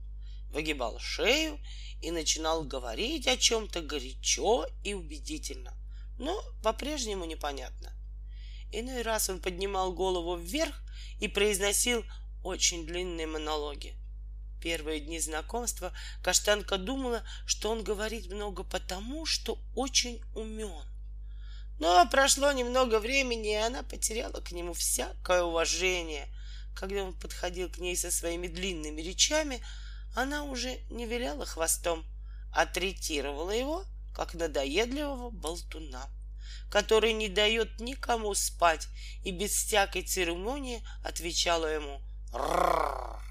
выгибал 0.50 0.98
шею 0.98 1.58
и 2.00 2.10
начинал 2.10 2.64
говорить 2.64 3.26
о 3.26 3.36
чем-то 3.36 3.82
горячо 3.82 4.66
и 4.84 4.94
убедительно, 4.94 5.74
но 6.18 6.42
по-прежнему 6.62 7.24
непонятно. 7.24 7.92
Иной 8.70 9.02
раз 9.02 9.30
он 9.30 9.40
поднимал 9.40 9.92
голову 9.92 10.36
вверх 10.36 10.74
и 11.20 11.28
произносил 11.28 12.04
очень 12.44 12.86
длинные 12.86 13.26
монологи. 13.26 13.96
Первые 14.60 15.00
дни 15.00 15.20
знакомства 15.20 15.92
Каштанка 16.22 16.78
думала, 16.78 17.22
что 17.46 17.70
он 17.70 17.84
говорит 17.84 18.30
много 18.30 18.64
потому, 18.64 19.24
что 19.24 19.58
очень 19.74 20.20
умен. 20.34 20.84
Но 21.78 22.06
прошло 22.10 22.50
немного 22.50 22.98
времени, 22.98 23.52
и 23.52 23.54
она 23.54 23.84
потеряла 23.84 24.40
к 24.40 24.50
нему 24.50 24.72
всякое 24.72 25.44
уважение. 25.44 26.26
Когда 26.74 27.04
он 27.04 27.14
подходил 27.14 27.70
к 27.70 27.78
ней 27.78 27.96
со 27.96 28.10
своими 28.10 28.48
длинными 28.48 29.00
речами, 29.00 29.62
она 30.18 30.42
уже 30.44 30.80
не 30.90 31.06
виляла 31.06 31.46
хвостом, 31.46 32.04
а 32.52 32.66
третировала 32.66 33.52
его, 33.52 33.84
как 34.12 34.34
надоедливого 34.34 35.30
болтуна, 35.30 36.10
который 36.70 37.12
не 37.12 37.28
дает 37.28 37.78
никому 37.78 38.34
спать 38.34 38.88
и 39.22 39.30
без 39.30 39.52
всякой 39.52 40.02
церемонии 40.02 40.82
отвечала 41.04 41.66
ему 41.66 42.00
«Ррррр». 42.32 43.22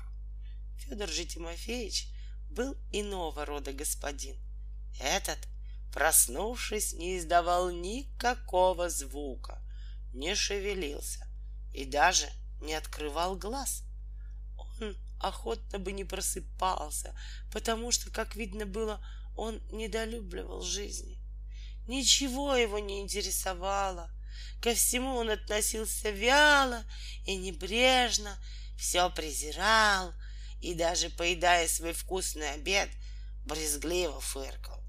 Федор 0.78 1.10
же 1.10 1.26
Тимофеевич 1.26 2.08
был 2.50 2.78
иного 2.94 3.46
рода 3.46 3.74
господин. 3.74 4.38
Этот, 5.00 5.40
проснувшись, 5.94 6.94
не 6.94 7.18
издавал 7.18 7.70
никакого 7.70 8.90
звука, 8.90 9.62
не 10.14 10.36
шевелился 10.36 11.28
и 11.74 11.84
даже 11.84 12.28
не 12.62 12.74
открывал 12.74 13.36
глаз. 13.36 13.84
Охотно 15.20 15.80
бы 15.80 15.92
не 15.92 16.04
просыпался, 16.04 17.18
потому 17.52 17.92
что, 17.92 18.12
как 18.12 18.36
видно 18.36 18.66
было, 18.66 19.04
он 19.36 19.62
недолюбливал 19.72 20.62
жизни. 20.62 21.20
Ничего 21.88 22.56
его 22.56 22.80
не 22.80 23.02
интересовало. 23.02 24.12
Ко 24.62 24.74
всему 24.74 25.16
он 25.16 25.30
относился 25.30 26.10
вяло 26.10 26.84
и 27.26 27.36
небрежно, 27.36 28.38
все 28.78 29.10
презирал— 29.10 30.14
и 30.62 30.74
даже 30.74 31.10
поедая 31.10 31.68
свой 31.68 31.94
вкусный 31.94 32.52
обед, 32.52 32.90
брезгливо 33.46 34.20
фыркал. 34.20 34.84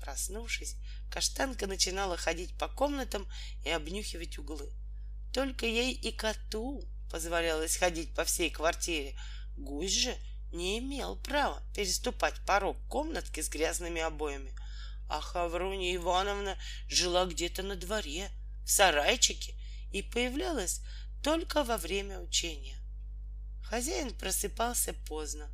Проснувшись, 0.00 0.76
каштанка 1.10 1.66
начинала 1.66 2.16
ходить 2.16 2.56
по 2.58 2.68
комнатам 2.68 3.26
и 3.64 3.70
обнюхивать 3.70 4.38
углы. 4.38 4.70
Только 5.32 5.66
ей 5.66 5.92
и 5.92 6.12
коту 6.12 6.84
позволялось 7.14 7.76
ходить 7.76 8.12
по 8.12 8.24
всей 8.24 8.50
квартире. 8.50 9.16
Гусь 9.56 9.92
же 9.92 10.16
не 10.50 10.80
имел 10.80 11.14
права 11.14 11.62
переступать 11.72 12.34
порог 12.44 12.76
комнатки 12.88 13.40
с 13.40 13.48
грязными 13.48 14.00
обоями. 14.00 14.52
А 15.08 15.20
Хавруня 15.20 15.94
Ивановна 15.94 16.58
жила 16.88 17.24
где-то 17.26 17.62
на 17.62 17.76
дворе, 17.76 18.30
в 18.64 18.70
сарайчике, 18.72 19.54
и 19.92 20.02
появлялась 20.02 20.80
только 21.22 21.62
во 21.62 21.76
время 21.76 22.18
учения. 22.18 22.76
Хозяин 23.62 24.12
просыпался 24.12 24.92
поздно 25.06 25.48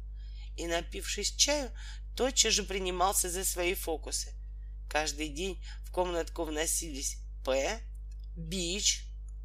и, 0.57 0.67
напившись 0.67 1.37
чаю, 1.37 1.71
тотчас 2.17 2.55
же 2.55 2.63
принимался 2.63 3.29
за 3.29 3.45
свои 3.45 3.75
фокусы. 3.75 4.33
Каждый 4.89 5.29
день 5.29 5.63
в 5.85 5.93
комнатку 5.93 6.45
вносились 6.45 7.19
П, 7.45 7.83
бич, 8.35 9.05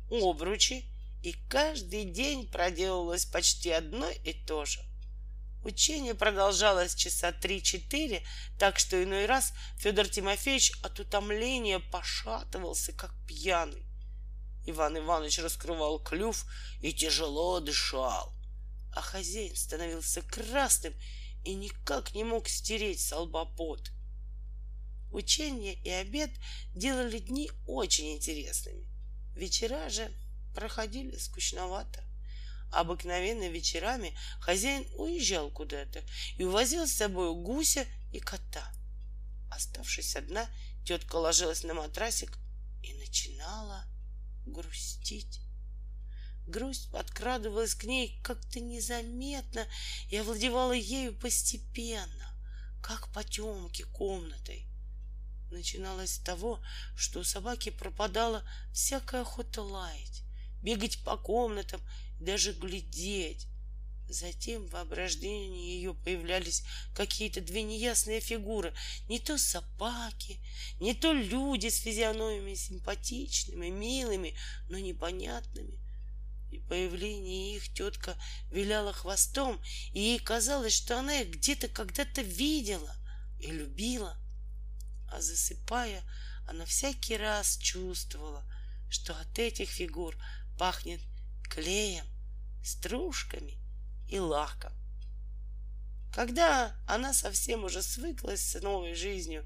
обручи, 0.09 0.95
и 1.26 1.34
каждый 1.49 2.05
день 2.05 2.47
проделывалось 2.47 3.26
почти 3.26 3.71
одно 3.71 4.07
и 4.09 4.34
то 4.45 4.63
же. 4.63 4.80
Учение 5.63 6.13
продолжалось 6.13 6.93
часа 6.93 7.32
три-четыре, 7.32 8.23
так 8.59 8.78
что 8.78 9.03
иной 9.03 9.26
раз 9.26 9.51
Федор 9.80 10.07
Тимофеевич 10.07 10.73
от 10.84 10.99
утомления 10.99 11.80
пошатывался, 11.80 12.93
как 12.93 13.11
пьяный. 13.26 13.84
Иван 14.67 14.99
Иванович 14.99 15.39
раскрывал 15.39 15.97
клюв 15.99 16.45
и 16.82 16.93
тяжело 16.93 17.59
дышал, 17.59 18.32
а 18.95 19.01
хозяин 19.01 19.55
становился 19.55 20.21
красным 20.21 20.93
и 21.43 21.55
никак 21.55 22.13
не 22.13 22.23
мог 22.23 22.47
стереть 22.47 22.99
с. 22.99 23.15
Учение 25.11 25.73
и 25.73 25.89
обед 25.89 26.30
делали 26.76 27.17
дни 27.17 27.49
очень 27.65 28.13
интересными. 28.13 28.86
Вечера 29.36 29.89
же 29.89 30.11
проходили 30.56 31.16
скучновато. 31.18 32.03
Обыкновенно 32.72 33.47
вечерами 33.47 34.18
хозяин 34.39 34.88
уезжал 34.97 35.51
куда-то 35.51 36.03
и 36.38 36.43
увозил 36.43 36.88
с 36.88 36.93
собой 36.93 37.34
гуся 37.36 37.86
и 38.12 38.20
кота. 38.20 38.74
Оставшись 39.51 40.16
одна, 40.16 40.49
тетка 40.86 41.16
ложилась 41.18 41.64
на 41.64 41.74
матрасик 41.74 42.38
и 42.82 42.93
начинала 42.95 43.86
грустить. 44.45 45.41
Грусть 46.47 46.91
подкрадывалась 46.91 47.74
к 47.76 47.86
ней 47.86 48.20
как-то 48.24 48.60
незаметно 48.60 49.66
и 50.10 50.18
овладевала 50.18 50.74
ею 50.74 51.18
постепенно, 51.18 52.36
как 52.84 53.12
потемки 53.12 53.84
комнатой. 53.84 54.68
Начиналось 55.49 56.16
с 56.16 56.20
того, 56.20 56.62
что 56.95 57.22
у 57.22 57.24
собаки 57.24 57.70
пропадала 57.70 58.43
всякая 58.74 59.22
охота 59.22 59.62
лаять, 59.62 60.24
бегать 60.66 61.03
по 61.03 61.16
комнатам 61.16 61.80
даже 62.20 62.51
глядеть. 62.53 63.47
Затем 64.09 64.66
в 64.66 64.72
воображении 64.72 65.76
ее 65.76 65.93
появлялись 65.93 66.63
какие-то 66.93 67.41
две 67.41 67.63
неясные 67.63 68.20
фигуры. 68.20 68.74
Не 69.07 69.20
то 69.20 69.38
собаки, 69.38 70.39
не 70.80 70.93
то 70.93 71.13
люди 71.13 71.70
с 71.70 71.80
физиономиями 71.80 72.55
симпатичными, 72.55 73.70
милыми, 73.70 74.36
но 74.70 74.78
непонятными. 74.78 75.80
И 76.51 76.59
появление 76.59 77.55
их 77.55 77.74
тетка 77.74 78.16
виляла 78.51 78.93
хвостом, 78.93 79.59
и 79.93 79.99
ей 79.99 80.20
казалось, 80.20 80.74
что 80.74 80.99
она 80.99 81.22
их 81.22 81.32
где-то 81.32 81.68
когда-то 81.68 82.22
видела 82.22 82.95
и 83.39 83.47
любила. 83.47 84.18
А 85.11 85.20
засыпая, 85.22 86.03
она 86.47 86.66
всякий 86.66 87.18
раз 87.18 87.57
чувствовала, 87.57 88.43
что 88.89 89.20
от 89.20 89.39
этих 89.39 89.70
фигур 89.70 90.16
пахнет 90.58 91.01
клеем, 91.49 92.06
стружками 92.64 93.58
и 94.08 94.20
лаком. 94.20 94.74
Когда 96.14 96.76
она 96.88 97.14
совсем 97.14 97.64
уже 97.64 97.84
свыклась 97.84 98.41
с 98.41 98.62
новой 98.62 98.95
жизнью 98.95 99.45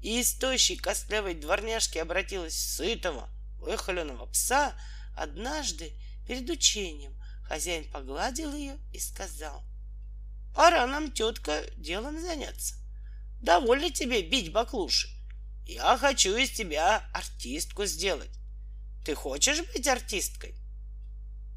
и 0.00 0.20
из 0.20 0.34
тощей 0.34 0.76
костлявой 0.76 1.34
дворняжки 1.34 1.98
обратилась 1.98 2.54
в 2.54 2.76
сытого, 2.76 3.28
выхоленного 3.58 4.26
пса, 4.26 4.74
однажды 5.14 5.92
перед 6.26 6.48
учением 6.48 7.14
хозяин 7.44 7.90
погладил 7.90 8.54
ее 8.54 8.78
и 8.92 8.98
сказал, 8.98 9.62
«Пора 10.54 10.86
нам, 10.86 11.12
тетка, 11.12 11.64
делом 11.76 12.20
заняться. 12.20 12.76
Довольно 13.42 13.90
тебе 13.90 14.22
бить 14.22 14.52
баклуши. 14.52 15.08
Я 15.66 15.98
хочу 15.98 16.34
из 16.36 16.50
тебя 16.50 17.08
артистку 17.12 17.84
сделать. 17.84 18.30
Ты 19.06 19.14
хочешь 19.14 19.62
быть 19.72 19.86
артисткой?» 19.86 20.56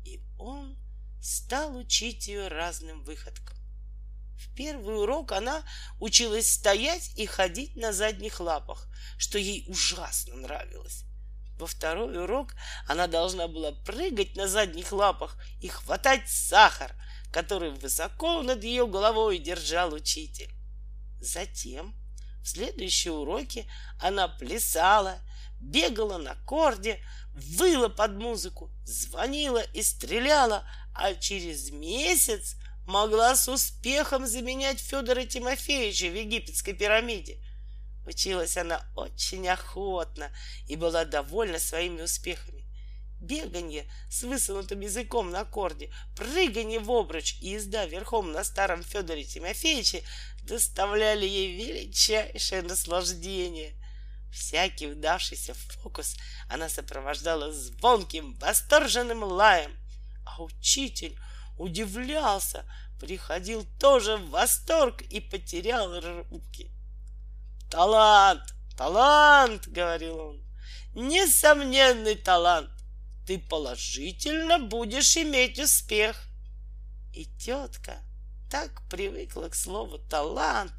И 0.06 0.22
он 0.38 0.78
стал 1.20 1.76
учить 1.76 2.28
ее 2.28 2.48
разным 2.48 3.04
выходкам. 3.04 3.58
В 4.38 4.54
первый 4.54 4.96
урок 4.96 5.32
она 5.32 5.64
училась 6.00 6.54
стоять 6.54 7.18
и 7.18 7.26
ходить 7.26 7.76
на 7.76 7.92
задних 7.92 8.40
лапах, 8.40 8.88
что 9.18 9.40
ей 9.40 9.66
ужасно 9.68 10.36
нравилось. 10.36 11.06
Во 11.58 11.66
второй 11.66 12.22
урок 12.24 12.54
она 12.88 13.08
должна 13.08 13.48
была 13.48 13.72
прыгать 13.72 14.36
на 14.36 14.48
задних 14.48 14.92
лапах 14.92 15.36
и 15.60 15.70
хватать 15.70 16.30
сахар, 16.30 16.94
который 17.34 17.72
высоко 17.72 18.44
над 18.44 18.64
ее 18.64 18.86
головой 18.86 19.40
держал 19.40 19.92
учитель. 19.92 20.54
Затем 21.20 21.96
в 22.44 22.48
следующие 22.48 23.14
уроки 23.14 23.68
она 24.00 24.28
плясала, 24.28 25.18
бегала 25.60 26.18
на 26.18 26.36
корде, 26.46 27.04
выла 27.40 27.90
под 27.90 28.14
музыку, 28.14 28.72
звонила 28.86 29.62
и 29.74 29.82
стреляла, 29.82 30.68
а 30.94 31.14
через 31.14 31.72
месяц 31.72 32.56
могла 32.86 33.36
с 33.36 33.48
успехом 33.48 34.26
заменять 34.26 34.80
Федора 34.80 35.26
Тимофеевича 35.26 36.08
в 36.08 36.16
египетской 36.16 36.74
пирамиде. 36.74 37.38
Училась 38.06 38.58
она 38.58 38.84
очень 38.96 39.48
охотно 39.48 40.32
и 40.68 40.76
была 40.76 41.06
довольна 41.06 41.60
своими 41.60 42.02
успехами. 42.02 42.66
Беганье 43.22 43.86
с 44.10 44.24
высунутым 44.24 44.80
языком 44.80 45.30
на 45.30 45.44
корде, 45.44 45.94
прыганье 46.16 46.80
в 46.80 46.90
обруч 46.92 47.36
и 47.42 47.50
езда 47.50 47.86
верхом 47.86 48.32
на 48.32 48.44
старом 48.44 48.82
Федоре 48.84 49.26
Тимофеевиче 49.26 50.04
доставляли 50.44 51.26
ей 51.26 51.56
величайшее 51.56 52.62
наслаждение. 52.62 53.76
Всякий 54.32 54.88
удавшийся 54.88 55.54
фокус 55.54 56.16
она 56.48 56.70
сопровождала 56.70 57.52
звонким, 57.52 58.36
восторженным 58.36 59.24
лаем, 59.24 59.76
а 60.26 60.42
учитель 60.44 61.18
удивлялся, 61.58 62.66
приходил 63.00 63.66
тоже 63.80 64.18
в 64.18 64.30
восторг 64.30 65.02
и 65.02 65.20
потерял 65.20 66.00
руки. 66.00 66.72
«Талант! 67.70 68.44
Талант!»— 68.78 69.68
говорил 69.68 70.20
он. 70.20 70.44
«Несомненный 70.94 72.16
талант! 72.16 72.72
Ты 73.28 73.40
положительно 73.40 74.60
будешь 74.60 75.18
иметь 75.18 75.60
успех!» 75.60 76.28
И 77.14 77.26
тетка 77.38 78.00
так 78.50 78.82
привыкла 78.90 79.50
к 79.50 79.56
слову 79.56 80.00
«талант», 80.00 80.74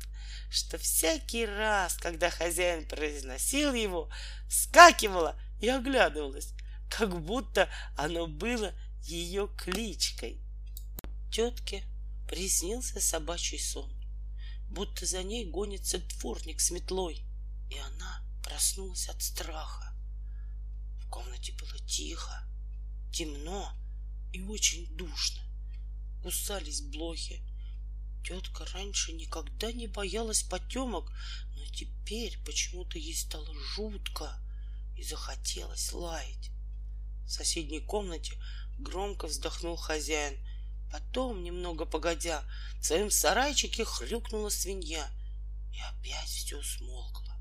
что 0.51 0.79
всякий 0.79 1.47
раз, 1.47 1.95
когда 1.95 2.29
хозяин 2.29 2.87
произносил 2.87 3.73
его, 3.73 4.11
вскакивала 4.49 5.41
и 5.61 5.69
оглядывалась, 5.69 6.53
как 6.89 7.23
будто 7.23 7.69
оно 7.97 8.27
было 8.27 8.75
ее 9.03 9.49
кличкой. 9.57 10.41
Тетке 11.33 11.85
приснился 12.29 13.01
собачий 13.01 13.61
сон, 13.61 13.91
будто 14.69 15.07
за 15.07 15.23
ней 15.23 15.49
гонится 15.49 15.99
дворник 15.99 16.61
с 16.61 16.73
метлой, 16.73 17.25
и 17.71 17.79
она 17.79 18.25
проснулась 18.43 19.09
от 19.09 19.23
страха. 19.23 19.95
В 20.99 21.09
комнате 21.09 21.53
было 21.53 21.79
тихо, 21.87 22.45
темно 23.13 23.73
и 24.33 24.43
очень 24.43 24.87
душно. 24.97 25.43
Кусались 26.23 26.83
блохи, 26.83 27.43
Тетка 28.25 28.67
раньше 28.75 29.13
никогда 29.13 29.73
не 29.73 29.87
боялась 29.87 30.43
потемок, 30.43 31.11
но 31.55 31.65
теперь 31.67 32.39
почему-то 32.45 32.99
ей 32.99 33.15
стало 33.15 33.53
жутко 33.75 34.39
и 34.97 35.03
захотелось 35.03 35.93
лаять. 35.93 36.51
В 37.27 37.31
соседней 37.31 37.81
комнате 37.81 38.37
громко 38.79 39.27
вздохнул 39.27 39.77
хозяин. 39.77 40.37
Потом, 40.91 41.45
немного 41.45 41.87
погодя, 41.87 42.45
в 42.81 42.85
своем 42.85 43.11
сарайчике 43.11 43.85
хрюкнула 43.85 44.49
свинья, 44.49 45.09
и 45.73 45.79
опять 45.79 46.29
все 46.29 46.61
смолкло. 46.63 47.37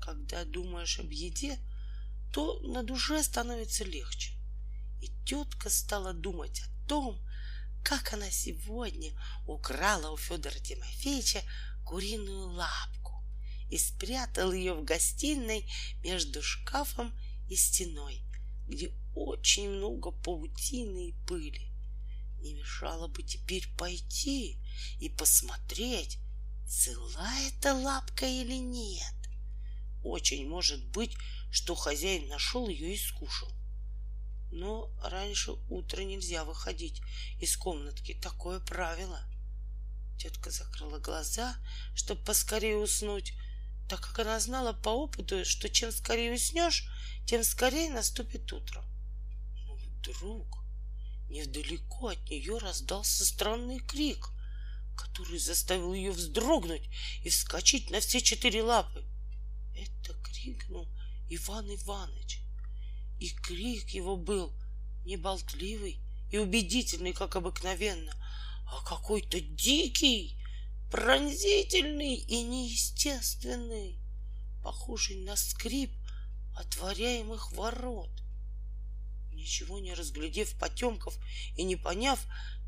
Когда 0.00 0.44
думаешь 0.44 0.98
об 0.98 1.10
еде, 1.10 1.58
то 2.32 2.58
на 2.60 2.82
душе 2.82 3.22
становится 3.22 3.84
легче. 3.84 4.32
И 5.02 5.10
тетка 5.26 5.68
стала 5.70 6.14
думать 6.14 6.62
о 6.62 6.88
том, 6.88 7.20
как 7.88 8.12
она 8.12 8.30
сегодня 8.30 9.18
украла 9.46 10.10
у 10.10 10.18
Федора 10.18 10.58
Тимофеевича 10.58 11.42
куриную 11.86 12.50
лапку 12.50 13.24
и 13.70 13.78
спрятала 13.78 14.52
ее 14.52 14.74
в 14.74 14.84
гостиной 14.84 15.66
между 16.04 16.42
шкафом 16.42 17.18
и 17.48 17.56
стеной, 17.56 18.20
где 18.66 18.92
очень 19.14 19.70
много 19.70 20.10
паутины 20.10 21.08
и 21.08 21.14
пыли. 21.26 21.72
Не 22.42 22.52
мешало 22.52 23.08
бы 23.08 23.22
теперь 23.22 23.66
пойти 23.78 24.58
и 25.00 25.08
посмотреть, 25.08 26.18
цела 26.68 27.26
эта 27.46 27.72
лапка 27.72 28.26
или 28.26 28.58
нет. 28.58 29.14
Очень 30.04 30.46
может 30.46 30.84
быть, 30.88 31.16
что 31.50 31.74
хозяин 31.74 32.28
нашел 32.28 32.68
ее 32.68 32.92
и 32.92 32.98
скушал. 32.98 33.57
Но 34.50 34.90
раньше 35.02 35.52
утра 35.68 36.02
нельзя 36.02 36.44
выходить 36.44 37.02
из 37.40 37.56
комнатки. 37.56 38.14
Такое 38.14 38.60
правило. 38.60 39.20
Тетка 40.18 40.50
закрыла 40.50 40.98
глаза, 40.98 41.56
чтобы 41.94 42.24
поскорее 42.24 42.76
уснуть. 42.76 43.34
так 43.88 44.00
как 44.00 44.18
она 44.18 44.38
знала 44.38 44.74
по 44.74 44.90
опыту, 44.90 45.46
что 45.46 45.70
чем 45.70 45.92
скорее 45.92 46.34
уснешь, 46.34 46.86
тем 47.26 47.42
скорее 47.42 47.90
наступит 47.90 48.52
утро. 48.52 48.84
Но 49.66 49.76
вдруг 49.76 50.58
невдалеко 51.30 52.08
от 52.08 52.30
нее 52.30 52.58
раздался 52.58 53.24
странный 53.24 53.78
крик, 53.78 54.28
который 54.96 55.38
заставил 55.38 55.94
ее 55.94 56.10
вздрогнуть 56.10 56.88
и 57.22 57.30
вскочить 57.30 57.90
на 57.90 58.00
все 58.00 58.20
четыре 58.20 58.62
лапы. 58.62 59.04
Это 59.74 60.14
крикнул 60.22 60.88
Иван 61.30 61.66
Иванович. 61.74 62.40
И 63.18 63.30
крик 63.30 63.88
его 63.90 64.16
был 64.16 64.52
не 65.04 65.16
болтливый 65.16 66.00
и 66.30 66.38
убедительный, 66.38 67.12
как 67.12 67.36
обыкновенно, 67.36 68.14
а 68.66 68.82
какой-то 68.84 69.40
дикий, 69.40 70.38
пронзительный 70.90 72.14
и 72.14 72.42
неестественный, 72.42 73.98
похожий 74.62 75.24
на 75.24 75.36
скрип 75.36 75.92
отворяемых 76.56 77.52
ворот. 77.52 78.10
Ничего 79.32 79.78
не 79.78 79.94
разглядев 79.94 80.58
потемков 80.58 81.16
и 81.56 81.64
не 81.64 81.76
поняв, 81.76 82.20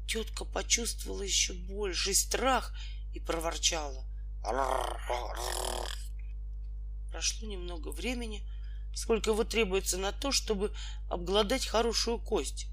тетка 0.08 0.44
почувствовала 0.44 1.22
еще 1.22 1.52
больший 1.52 2.14
страх 2.14 2.74
и 3.12 3.20
проворчала. 3.20 4.06
Прошло 7.10 7.48
немного 7.48 7.90
времени, 7.90 8.48
сколько 8.94 9.30
его 9.30 9.44
требуется 9.44 9.98
на 9.98 10.12
то, 10.12 10.32
чтобы 10.32 10.72
обглодать 11.08 11.66
хорошую 11.66 12.18
кость. 12.18 12.66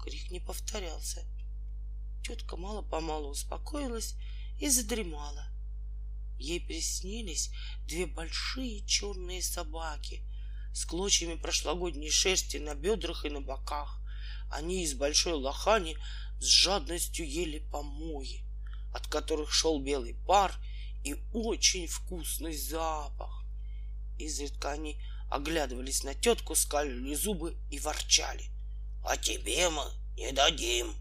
Крик 0.00 0.30
не 0.30 0.40
повторялся. 0.40 1.24
Тетка 2.22 2.56
мало-помалу 2.56 3.30
успокоилась 3.30 4.14
и 4.58 4.68
задремала. 4.68 5.46
Ей 6.38 6.60
приснились 6.60 7.50
две 7.86 8.06
большие 8.06 8.84
черные 8.86 9.42
собаки 9.42 10.22
с 10.72 10.84
клочьями 10.84 11.36
прошлогодней 11.36 12.10
шерсти 12.10 12.58
на 12.58 12.74
бедрах 12.74 13.24
и 13.24 13.30
на 13.30 13.40
боках. 13.40 14.00
Они 14.50 14.84
из 14.84 14.94
большой 14.94 15.32
лохани 15.32 15.96
с 16.38 16.44
жадностью 16.44 17.28
ели 17.28 17.58
помои, 17.58 18.44
от 18.92 19.06
которых 19.06 19.52
шел 19.52 19.80
белый 19.80 20.14
пар 20.26 20.54
и 21.04 21.16
очень 21.32 21.86
вкусный 21.86 22.56
запах. 22.56 23.44
Изредка 24.18 24.72
они 24.72 25.00
оглядывались 25.30 26.04
на 26.04 26.14
тетку, 26.14 26.54
скалили 26.54 27.14
зубы 27.14 27.56
и 27.70 27.78
ворчали. 27.78 28.44
«А 29.04 29.16
тебе 29.16 29.68
мы 29.70 29.84
не 30.16 30.32
дадим!» 30.32 30.94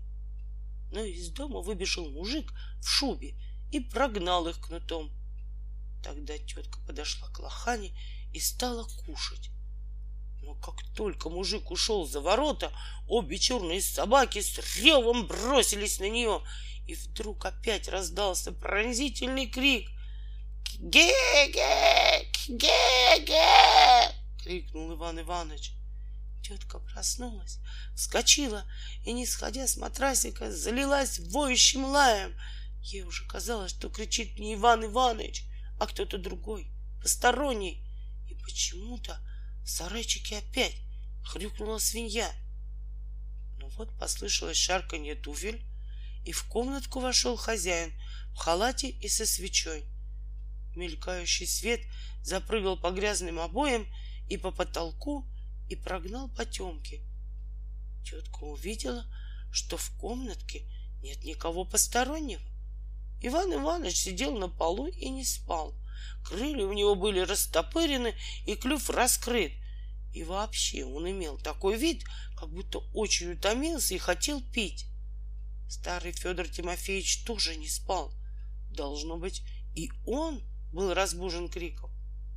Но 0.91 1.03
из 1.03 1.29
дома 1.29 1.61
выбежал 1.61 2.09
мужик 2.09 2.53
в 2.81 2.87
шубе 2.87 3.35
и 3.71 3.79
прогнал 3.79 4.47
их 4.47 4.59
кнутом. 4.59 5.11
Тогда 6.03 6.37
тетка 6.37 6.79
подошла 6.85 7.27
к 7.29 7.39
лохане 7.39 7.91
и 8.33 8.39
стала 8.39 8.83
кушать. 9.05 9.49
Но 10.43 10.53
как 10.55 10.75
только 10.95 11.29
мужик 11.29 11.71
ушел 11.71 12.05
за 12.05 12.21
ворота, 12.21 12.71
обе 13.07 13.39
черные 13.39 13.81
собаки 13.81 14.41
с 14.41 14.59
ревом 14.77 15.25
бросились 15.25 15.99
на 15.99 16.07
нее, 16.07 16.43
и 16.85 16.93
вдруг 16.93 17.45
опять 17.45 17.87
раздался 17.87 18.51
пронзительный 18.51 19.47
крик. 19.47 19.89
«Ге-ге! 20.77 22.31
Ге-ге!»— 22.47 24.13
крикнул 24.45 24.93
Иван 24.93 25.19
Иванович. 25.19 25.73
Тетка 26.43 26.77
проснулась, 26.77 27.57
вскочила 27.95 28.63
и, 29.03 29.11
не 29.11 29.25
сходя 29.25 29.67
с 29.67 29.75
матрасика, 29.75 30.51
залилась 30.51 31.19
воющим 31.31 31.85
лаем. 31.85 32.35
Ей 32.83 33.01
уже 33.01 33.25
казалось, 33.25 33.71
что 33.71 33.89
кричит 33.89 34.37
не 34.37 34.53
Иван 34.53 34.85
Иванович, 34.85 35.45
а 35.79 35.87
кто-то 35.87 36.19
другой, 36.19 36.67
посторонний. 37.01 37.83
И 38.29 38.35
почему-то 38.35 39.19
в 39.63 39.67
сарайчике 39.67 40.37
опять 40.37 40.75
хрюкнула 41.23 41.79
свинья. 41.79 42.31
Но 43.57 43.69
вот 43.69 43.97
послышалось 43.97 44.57
шарканье 44.57 45.15
туфель, 45.15 45.65
и 46.23 46.31
в 46.31 46.43
комнатку 46.47 46.99
вошел 46.99 47.35
хозяин 47.35 47.91
в 48.33 48.35
халате 48.35 48.89
и 48.89 49.09
со 49.09 49.25
свечой. 49.25 49.85
Мелькающий 50.75 51.47
свет 51.47 51.81
запрыгал 52.21 52.77
по 52.77 52.91
грязным 52.91 53.39
обоям 53.39 53.87
и 54.29 54.37
по 54.37 54.51
потолку 54.51 55.25
и 55.69 55.75
прогнал 55.75 56.29
потемки. 56.29 57.01
Тетка 58.03 58.43
увидела, 58.43 59.05
что 59.51 59.77
в 59.77 59.89
комнатке 59.97 60.63
нет 61.01 61.23
никого 61.23 61.65
постороннего. 61.65 62.41
Иван 63.21 63.53
Иванович 63.53 63.95
сидел 63.95 64.37
на 64.37 64.49
полу 64.49 64.87
и 64.87 65.09
не 65.09 65.23
спал— 65.23 65.73
Крылья 66.25 66.65
у 66.65 66.73
него 66.73 66.95
были 66.95 67.19
растопырены 67.19 68.15
и 68.45 68.55
клюв 68.55 68.89
раскрыт. 68.89 69.51
И 70.13 70.23
вообще 70.23 70.85
он 70.85 71.09
имел 71.09 71.37
такой 71.37 71.77
вид, 71.77 72.03
как 72.35 72.49
будто 72.49 72.79
очень 72.93 73.33
утомился 73.33 73.93
и 73.93 73.99
хотел 73.99 74.41
пить. 74.41 74.87
Старый 75.69 76.13
Федор 76.13 76.47
Тимофеевич 76.47 77.25
тоже 77.25 77.55
не 77.55 77.67
спал. 77.67 78.13
Должно 78.71 79.17
быть, 79.17 79.43
и 79.75 79.91
он 80.05 80.41
был 80.71 80.93
разбужен 80.93 81.49
криком. 81.49 81.91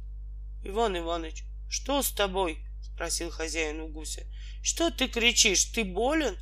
—Иван 0.65 0.99
Иванович, 0.99 1.45
что 1.69 2.03
с 2.03 2.11
тобой?— 2.11 2.65
спросил 2.83 3.31
хозяин 3.31 3.81
у 3.81 3.89
гуся.— 3.89 4.27
Что 4.63 4.91
ты 4.91 5.09
кричишь? 5.09 5.65
Ты 5.65 5.85
болен? 5.85 6.37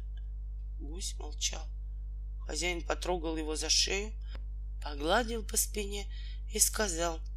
Гусь 0.78 1.14
молчал. 1.18 1.66
Хозяин 2.46 2.82
потрогал 2.82 3.36
его 3.36 3.56
за 3.56 3.68
шею, 3.68 4.12
погладил 4.82 5.44
по 5.44 5.56
спине 5.56 6.06
и 6.52 6.58
сказал— 6.58 7.20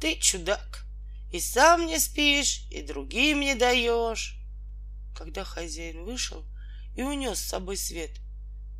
ты 0.00 0.16
чудак, 0.16 0.84
и 1.32 1.40
сам 1.40 1.86
не 1.86 1.98
спишь, 1.98 2.66
и 2.70 2.82
другим 2.82 3.40
не 3.40 3.54
даешь. 3.54 4.36
Когда 5.16 5.44
хозяин 5.44 6.04
вышел 6.04 6.44
и 6.94 7.02
унес 7.02 7.38
с 7.38 7.48
собой 7.48 7.76
свет, 7.76 8.10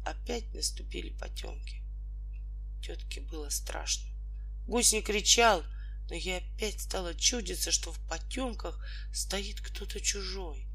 опять 0.05 0.53
наступили 0.53 1.11
потемки. 1.11 1.83
Тетке 2.83 3.23
было 3.23 3.49
страшно. 3.49 4.05
Гусь 4.67 4.93
не 4.93 5.01
кричал, 5.01 5.63
но 6.09 6.15
ей 6.15 6.39
опять 6.39 6.81
стало 6.81 7.15
чудиться, 7.15 7.71
что 7.71 7.93
в 7.93 7.99
потемках 8.09 8.79
стоит 9.13 9.61
кто-то 9.61 10.01
чужой. 10.01 10.67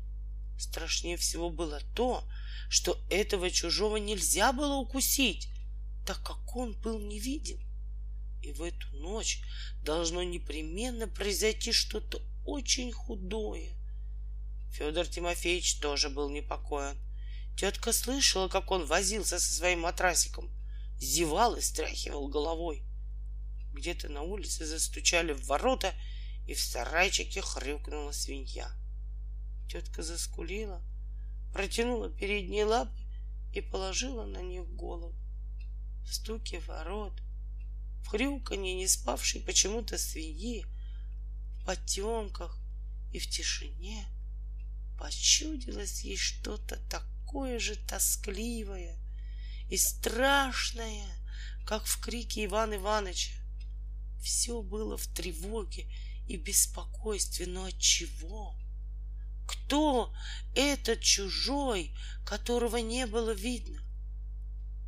Страшнее 0.58 1.18
всего 1.18 1.50
было 1.50 1.82
то, 1.96 2.28
что 2.70 3.00
этого 3.10 3.50
чужого 3.50 3.98
нельзя 3.98 4.52
было 4.52 4.76
укусить, 4.76 5.50
так 6.06 6.22
как 6.24 6.56
он 6.56 6.74
был 6.82 7.00
невидим. 7.00 7.60
И 8.42 8.52
в 8.52 8.62
эту 8.64 8.88
ночь 8.98 9.42
должно 9.84 10.24
непременно 10.24 11.08
произойти 11.08 11.72
что-то 11.72 12.22
очень 12.46 12.92
худое. 12.92 13.76
Федор 14.72 15.08
Тимофеевич 15.08 15.80
тоже 15.80 16.10
был 16.10 16.30
непокоен. 16.30 16.98
Тетка 17.58 17.92
слышала, 17.92 18.48
как 18.48 18.72
он 18.72 18.86
возился 18.86 19.40
со 19.40 19.54
своим 19.54 19.82
матрасиком, 19.82 20.50
зевал 20.98 21.56
и 21.56 21.62
стряхивал 21.62 22.28
головой. 22.28 22.84
Где-то 23.80 24.10
на 24.10 24.24
улице 24.24 24.66
застучали 24.66 25.32
в 25.32 25.46
ворота, 25.46 25.94
и 26.46 26.54
в 26.54 26.60
сарайчике 26.60 27.42
хрюкнула 27.42 28.12
свинья. 28.12 28.70
Тетка 29.70 30.04
заскулила, 30.04 30.84
протянула 31.54 32.10
передние 32.10 32.66
лапы 32.66 33.00
и 33.54 33.62
положила 33.62 34.26
на 34.26 34.42
них 34.42 34.68
голову. 34.68 35.16
В 36.06 36.14
стуке 36.14 36.60
ворот— 36.60 37.22
в 38.04 38.08
хрюканье 38.08 38.76
не 38.76 38.88
спавшей 38.88 39.40
почему-то 39.40 39.98
свиньи, 39.98 40.66
в 41.62 41.66
потемках 41.66 42.60
и 43.14 43.20
в 43.20 43.30
тишине 43.30 44.06
почудилось 44.98 46.02
ей 46.02 46.18
что-то 46.18 46.76
такое 46.90 47.60
же 47.60 47.78
тоскливое 47.78 48.98
и 49.70 49.78
страшное, 49.78 51.08
как 51.66 51.86
в 51.86 52.02
крике 52.02 52.44
Ивана 52.44 52.76
Ивановича. 52.76 53.39
Все 54.22 54.62
было 54.62 54.98
в 54.98 55.08
тревоге 55.08 55.88
и 56.28 56.38
беспокойстве, 56.38 57.48
но 57.48 57.66
от 57.66 57.78
чего? 57.80 58.56
Кто 59.48 60.14
этот 60.54 61.02
чужой, 61.02 61.96
которого 62.26 62.78
не 62.78 63.08
было 63.08 63.32
видно? 63.32 63.82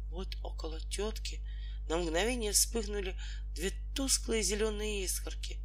Вот 0.10 0.38
около 0.44 0.80
тетки 0.80 1.42
на 1.88 1.98
мгновение 1.98 2.52
вспыхнули 2.52 3.18
две 3.56 3.72
тусклые 3.96 4.44
зеленые 4.44 5.04
искорки. 5.04 5.60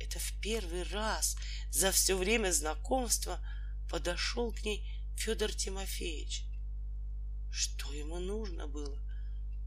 Это 0.00 0.18
в 0.18 0.32
первый 0.40 0.82
раз 0.84 1.36
за 1.70 1.92
все 1.92 2.16
время 2.16 2.50
знакомства 2.50 3.38
подошел 3.88 4.52
к 4.52 4.62
ней 4.64 4.84
Федор 5.16 5.52
Тимофеевич. 5.52 6.46
Что 7.52 7.92
ему 7.92 8.18
нужно 8.18 8.66
было? 8.66 8.98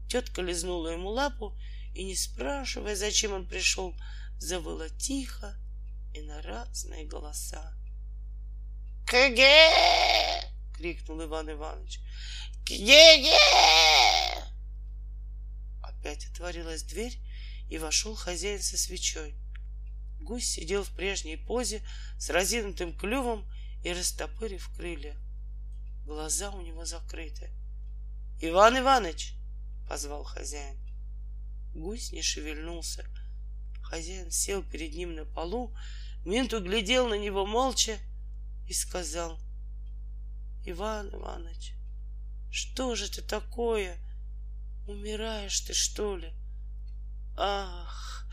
Тетка 0.08 0.42
лизнула 0.42 0.88
ему 0.88 1.08
лапу 1.08 1.56
и, 1.96 2.04
не 2.04 2.14
спрашивая, 2.14 2.94
зачем 2.94 3.32
он 3.32 3.46
пришел, 3.46 3.94
завыла 4.38 4.90
тихо 4.90 5.56
и 6.12 6.20
на 6.20 6.42
разные 6.42 7.06
голоса. 7.06 7.72
«Кге!»— 9.06 9.72
крикнул 10.76 11.24
Иван 11.24 11.50
Иванович. 11.52 12.00
«Кге-ге!» 12.66 13.38
Опять 15.82 16.26
отворилась 16.26 16.82
дверь, 16.82 17.18
и 17.70 17.78
вошел 17.78 18.14
хозяин 18.14 18.60
со 18.60 18.76
свечой. 18.76 19.34
Гусь 20.20 20.50
сидел 20.50 20.84
в 20.84 20.90
прежней 20.90 21.36
позе 21.36 21.82
с 22.18 22.28
разинутым 22.28 22.96
клювом 22.96 23.50
и 23.82 23.92
растопырив 23.92 24.68
крылья. 24.76 25.16
Глаза 26.04 26.50
у 26.50 26.60
него 26.60 26.84
закрыты. 26.84 27.50
«Иван 28.40 28.78
Иваныч!»— 28.78 29.32
позвал 29.88 30.24
хозяин. 30.24 30.85
Гусь 31.76 32.10
не 32.10 32.22
шевельнулся. 32.22 33.04
Хозяин 33.82 34.30
сел 34.30 34.62
перед 34.62 34.94
ним 34.94 35.14
на 35.14 35.26
полу, 35.26 35.76
минуту 36.24 36.60
глядел 36.60 37.06
на 37.06 37.18
него 37.18 37.44
молча 37.44 37.98
и 38.66 38.72
сказал, 38.72 39.38
«Иван 40.64 41.14
Иваныч, 41.14 41.74
что 42.50 42.94
же 42.94 43.04
это 43.04 43.20
такое? 43.20 43.98
Умираешь 44.88 45.60
ты, 45.60 45.74
что 45.74 46.16
ли?» 46.16 46.32
«Ах, 47.36 48.26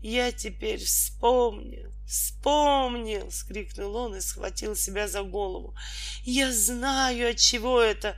я 0.00 0.32
теперь 0.32 0.82
вспомнил, 0.82 1.92
вспомнил!»— 2.06 3.30
скрикнул 3.30 3.94
он 3.94 4.16
и 4.16 4.22
схватил 4.22 4.74
себя 4.74 5.06
за 5.06 5.22
голову. 5.22 5.76
«Я 6.24 6.50
знаю, 6.50 7.30
от 7.30 7.36
чего 7.36 7.78
это. 7.78 8.16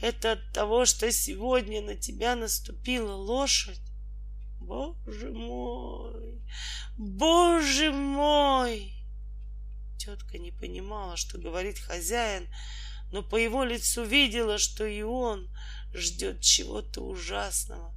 Это 0.00 0.32
от 0.32 0.52
того, 0.52 0.86
что 0.86 1.10
сегодня 1.10 1.82
на 1.82 1.96
тебя 1.96 2.36
наступила 2.36 3.12
лошадь. 3.12 3.80
Боже 4.70 5.32
мой! 5.32 6.40
Боже 6.96 7.90
мой! 7.90 8.92
Тетка 9.98 10.38
не 10.38 10.52
понимала, 10.52 11.16
что 11.16 11.38
говорит 11.38 11.80
хозяин, 11.80 12.46
но 13.10 13.24
по 13.24 13.34
его 13.34 13.64
лицу 13.64 14.04
видела, 14.04 14.58
что 14.58 14.86
и 14.86 15.02
он 15.02 15.50
ждет 15.92 16.42
чего-то 16.42 17.00
ужасного. 17.00 17.92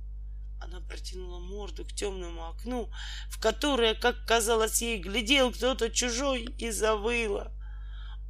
Она 0.59 0.79
протянула 0.79 1.39
морду 1.39 1.85
к 1.85 1.93
темному 1.93 2.49
окну, 2.49 2.89
в 3.29 3.39
которое, 3.39 3.93
как 3.93 4.25
казалось 4.25 4.81
ей, 4.81 4.99
глядел 4.99 5.51
кто-то 5.51 5.91
чужой 5.91 6.45
и 6.57 6.71
завыла. 6.71 7.51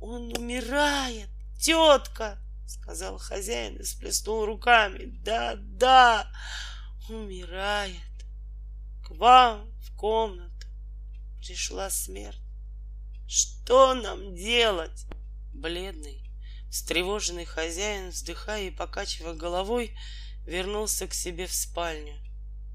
«Он 0.02 0.38
умирает, 0.38 1.30
тетка!»— 1.62 2.40
сказал 2.68 3.20
хозяин 3.20 3.78
и 3.78 3.84
сплеснул 3.84 4.46
руками. 4.46 5.06
«Да, 5.24 5.56
да, 5.56 6.28
умирает!» 7.08 8.13
К 9.14 9.18
вам 9.20 9.72
в 9.80 9.96
комнату 9.96 10.68
пришла 11.38 11.92
смерть. 11.92 12.42
Что 13.28 13.94
нам 13.94 14.34
делать? 14.34 15.06
Бледный, 15.54 16.28
встревоженный 16.72 17.46
хозяин, 17.46 18.10
вздыхая 18.10 18.64
и 18.64 18.72
покачивая 18.72 19.36
головой, 19.36 19.96
вернулся 20.48 21.08
к 21.08 21.14
себе 21.14 21.46
в 21.46 21.54
спальню. 21.54 22.16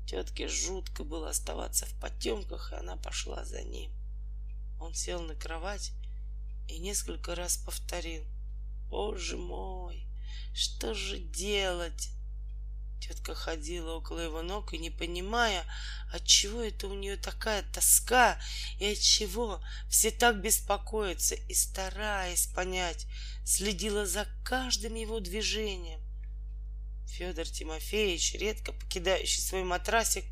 Тетке 0.07 0.47
жутко 0.47 1.03
было 1.03 1.31
оставаться 1.31 1.87
в 1.87 2.01
потемках, 2.01 2.73
и 2.73 2.77
она 2.77 2.97
пошла 2.97 3.45
за 3.45 3.63
ним. 3.63 3.91
Он 4.81 4.95
сел 4.95 5.21
на 5.23 5.35
кровать 5.35 5.91
и 6.69 6.79
несколько 6.79 7.35
раз 7.35 7.57
повторил. 7.57 8.25
Боже 8.89 9.37
мой, 9.37 10.07
что 10.55 10.95
же 10.95 11.19
делать? 11.19 12.11
Тетка 13.01 13.35
ходила 13.35 13.95
около 13.95 14.21
его 14.21 14.43
ног 14.43 14.73
и, 14.73 14.79
не 14.79 14.91
понимая, 14.91 15.65
от 16.13 16.25
чего 16.25 16.63
это 16.63 16.89
у 16.89 16.95
нее 16.95 17.17
такая 17.17 17.63
тоска 17.73 18.41
и 18.79 18.87
от 18.93 18.99
чего 18.99 19.63
все 19.89 20.11
так 20.11 20.41
беспокоятся, 20.41 21.35
и, 21.35 21.55
стараясь 21.55 22.47
понять, 22.49 23.07
следила 23.45 24.07
за 24.07 24.27
каждым 24.45 24.95
его 24.95 25.21
движением. 25.21 26.01
Федор 27.07 27.47
Тимофеевич, 27.47 28.35
редко 28.35 28.73
покидающий 28.73 29.43
свой 29.43 29.65
матрасик, 29.65 30.25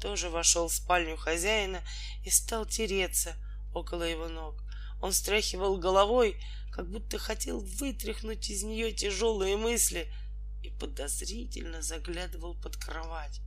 тоже 0.00 0.28
вошел 0.28 0.68
в 0.68 0.74
спальню 0.74 1.16
хозяина 1.16 1.82
и 2.24 2.30
стал 2.30 2.66
тереться 2.66 3.36
около 3.74 4.02
его 4.02 4.28
ног. 4.28 4.62
Он 5.00 5.12
встряхивал 5.12 5.78
головой, 5.78 6.42
как 6.72 6.90
будто 6.90 7.18
хотел 7.18 7.60
вытряхнуть 7.60 8.50
из 8.50 8.62
нее 8.62 8.92
тяжелые 8.92 9.56
мысли— 9.56 10.12
и 10.66 10.70
подозрительно 10.70 11.80
заглядывал 11.80 12.54
под 12.54 12.76
кровать. 12.76 13.40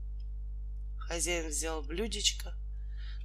Хозяин 0.97 1.49
взял 1.49 1.83
блюдечко, 1.83 2.53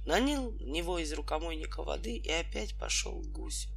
налил 0.05 0.51
в 0.51 0.61
него 0.61 0.99
из 0.99 1.13
рукомойника 1.13 1.81
воды 1.81 2.17
и 2.17 2.29
опять 2.29 2.77
пошел 2.77 3.21
к 3.21 3.31
гусю. 3.31 3.69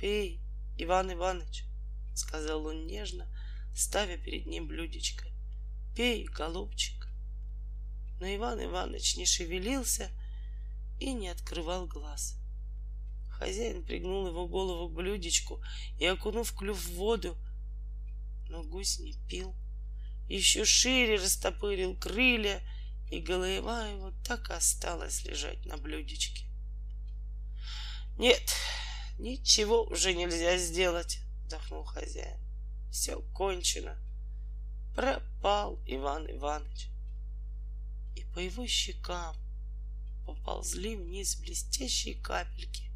«Пей, 0.00 0.40
Иван 0.76 1.12
Иванович»,— 1.12 1.64
сказал 2.14 2.66
он 2.66 2.86
нежно, 2.86 3.26
ставя 3.74 4.18
перед 4.18 4.46
ним 4.46 4.66
блюдечко. 4.66 5.26
«Пей, 5.94 6.24
голубчик». 6.24 7.08
Но 8.18 8.26
Иван 8.34 8.62
Иванович 8.64 9.16
не 9.16 9.26
шевелился 9.26 10.10
и 10.98 11.12
не 11.12 11.28
открывал 11.28 11.86
глаз. 11.86 12.38
Хозяин 13.30 13.84
пригнул 13.84 14.26
его 14.26 14.48
голову 14.48 14.88
к 14.88 14.94
блюдечку 14.94 15.62
и, 15.98 16.06
окунув 16.06 16.54
клюв 16.54 16.78
в 16.78 16.94
воду, 16.94 17.36
но 18.48 18.62
гусь 18.62 18.98
не 18.98 19.14
пил. 19.28 19.54
Еще 20.28 20.64
шире 20.64 21.16
растопырил 21.16 21.96
крылья, 21.96 22.62
и 23.10 23.20
голова 23.20 23.86
его 23.86 24.12
так 24.24 24.50
и 24.50 24.54
осталась 24.54 25.24
лежать 25.24 25.64
на 25.66 25.76
блюдечке. 25.76 26.46
Нет, 28.18 28.52
ничего 29.18 29.84
уже 29.84 30.14
нельзя 30.14 30.58
сделать, 30.58 31.20
вздохнул 31.42 31.84
хозяин. 31.84 32.40
Все 32.90 33.20
кончено. 33.34 33.96
Пропал 34.94 35.80
Иван 35.86 36.28
Иванович. 36.30 36.88
И 38.16 38.24
по 38.34 38.38
его 38.38 38.66
щекам 38.66 39.36
поползли 40.26 40.96
вниз 40.96 41.36
блестящие 41.36 42.16
капельки, 42.16 42.90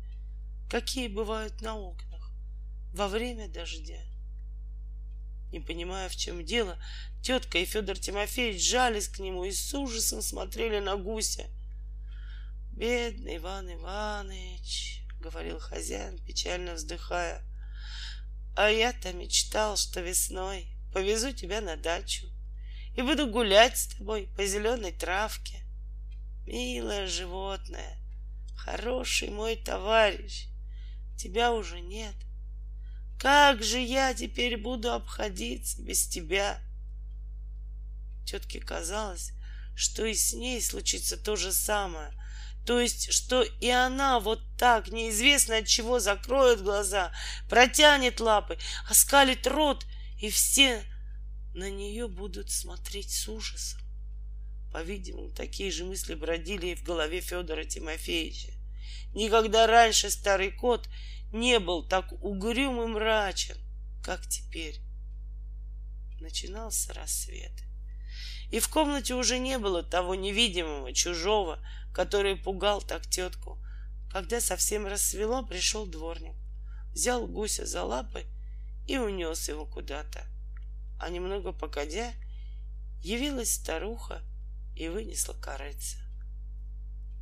какие 0.68 1.08
бывают 1.08 1.60
на 1.60 1.76
окнах 1.76 2.32
во 2.92 3.06
время 3.06 3.48
дождя. 3.48 4.02
Не 5.52 5.60
понимая, 5.60 6.08
в 6.08 6.16
чем 6.16 6.44
дело, 6.44 6.78
тетка 7.22 7.58
и 7.58 7.64
Федор 7.64 7.98
Тимофеевич 7.98 8.62
жались 8.62 9.08
к 9.08 9.18
нему 9.18 9.44
и 9.44 9.52
с 9.52 9.74
ужасом 9.74 10.22
смотрели 10.22 10.78
на 10.78 10.96
гуся. 10.96 11.46
«Бедный 12.72 13.36
Иван 13.36 13.72
Иванович»,— 13.72 15.02
говорил 15.20 15.58
хозяин, 15.58 16.18
печально 16.24 16.74
вздыхая, 16.74 17.42
«а 18.56 18.70
я-то 18.70 19.12
мечтал, 19.12 19.76
что 19.76 20.00
весной 20.00 20.68
повезу 20.92 21.32
тебя 21.32 21.60
на 21.60 21.76
дачу 21.76 22.26
и 22.96 23.02
буду 23.02 23.26
гулять 23.26 23.78
с 23.78 23.86
тобой 23.86 24.28
по 24.36 24.44
зеленой 24.44 24.92
травке. 24.92 25.64
Милое 26.46 27.06
животное, 27.06 27.98
хороший 28.56 29.30
мой 29.30 29.56
товарищ, 29.56 30.46
тебя 31.16 31.52
уже 31.52 31.80
нет, 31.80 32.14
как 33.20 33.62
же 33.62 33.78
я 33.78 34.14
теперь 34.14 34.56
буду 34.56 34.92
обходиться 34.92 35.82
без 35.82 36.08
тебя? 36.08 36.58
Тетке 38.26 38.60
казалось, 38.60 39.32
что 39.76 40.06
и 40.06 40.14
с 40.14 40.32
ней 40.32 40.62
случится 40.62 41.18
то 41.18 41.36
же 41.36 41.52
самое. 41.52 42.12
То 42.64 42.80
есть, 42.80 43.12
что 43.12 43.42
и 43.42 43.68
она 43.68 44.20
вот 44.20 44.40
так, 44.56 44.88
неизвестно 44.88 45.58
от 45.58 45.66
чего, 45.66 46.00
закроет 46.00 46.62
глаза, 46.62 47.12
протянет 47.50 48.20
лапы, 48.20 48.58
оскалит 48.88 49.46
рот, 49.46 49.84
и 50.18 50.30
все 50.30 50.82
на 51.54 51.68
нее 51.68 52.08
будут 52.08 52.50
смотреть 52.50 53.10
с 53.10 53.28
ужасом. 53.28 53.80
По-видимому, 54.72 55.30
такие 55.30 55.70
же 55.70 55.84
мысли 55.84 56.14
бродили 56.14 56.68
и 56.68 56.74
в 56.74 56.84
голове 56.84 57.20
Федора 57.20 57.64
Тимофеевича. 57.64 58.52
Никогда 59.12 59.66
раньше 59.66 60.08
старый 60.08 60.52
кот 60.52 60.88
не 61.32 61.58
был 61.58 61.84
так 61.84 62.12
угрюм 62.22 62.82
и 62.82 62.86
мрачен, 62.86 63.56
как 64.02 64.26
теперь. 64.26 64.80
Начинался 66.20 66.92
рассвет. 66.92 67.52
И 68.50 68.58
в 68.58 68.68
комнате 68.68 69.14
уже 69.14 69.38
не 69.38 69.58
было 69.58 69.82
того 69.82 70.14
невидимого, 70.14 70.92
чужого, 70.92 71.64
который 71.94 72.36
пугал 72.36 72.82
так 72.82 73.06
тетку. 73.06 73.58
Когда 74.10 74.40
совсем 74.40 74.86
рассвело, 74.86 75.44
пришел 75.46 75.86
дворник, 75.86 76.34
взял 76.92 77.26
гуся 77.28 77.64
за 77.64 77.84
лапы 77.84 78.26
и 78.88 78.98
унес 78.98 79.48
его 79.48 79.66
куда-то. 79.66 80.26
А 80.98 81.08
немного 81.08 81.52
погодя, 81.52 82.12
явилась 83.02 83.54
старуха 83.54 84.22
и 84.74 84.88
вынесла 84.88 85.34
корыца. 85.34 85.98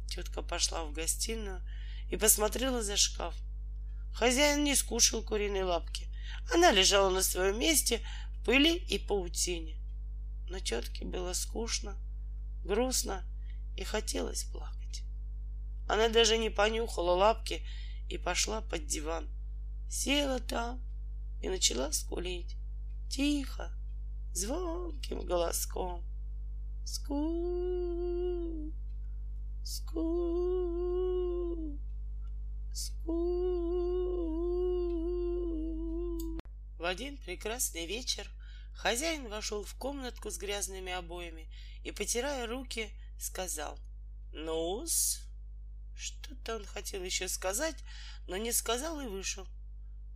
Тетка 0.09 0.43
пошла 0.43 0.85
в 0.85 0.93
гостиную 0.93 1.63
и 2.11 2.17
посмотрела 2.17 2.83
за 2.83 2.97
шкаф. 2.97 3.35
Хозяин 4.15 4.65
не 4.65 4.75
скушал 4.75 5.23
куриной 5.23 5.63
лапки. 5.63 6.09
Она 6.53 6.73
лежала 6.73 7.11
на 7.11 7.23
своем 7.23 7.59
месте 7.59 8.01
в 8.33 8.45
пыли 8.45 8.77
и 8.77 8.99
паутине. 8.99 9.77
Но 10.49 10.61
тетке 10.61 11.05
было 11.05 11.35
скучно, 11.35 11.97
грустно 12.65 13.25
и 13.77 13.85
хотелось 13.85 14.45
плакать. 14.45 15.03
Она 15.89 16.09
даже 16.09 16.39
не 16.39 16.51
понюхала 16.51 17.13
лапки 17.13 17.63
и 18.09 18.19
пошла 18.19 18.61
под 18.61 18.87
диван. 18.87 19.29
Села 19.91 20.41
там 20.41 20.83
и 21.43 21.49
начала 21.49 21.93
скулить. 21.93 22.57
Тихо, 23.11 23.73
звонким 24.35 25.21
голоском. 25.21 26.05
Ску, 26.85 28.73
ску. 29.63 30.99
В 36.79 36.85
один 36.85 37.19
прекрасный 37.19 37.87
вечер 37.87 38.31
хозяин 38.73 39.29
вошел 39.29 39.65
в 39.65 39.75
комнатку 39.75 40.31
с 40.31 40.39
грязными 40.39 40.93
обоями 40.93 41.49
и, 41.83 41.91
потирая 41.91 42.47
руки, 42.47 42.93
сказал 43.19 43.81
«Ну-с». 44.33 45.25
Что-то 45.97 46.55
он 46.55 46.65
хотел 46.65 47.03
еще 47.03 47.29
сказать, 47.29 47.75
но 48.29 48.37
не 48.37 48.53
сказал 48.53 49.01
и 49.01 49.09
вышел. 49.09 49.49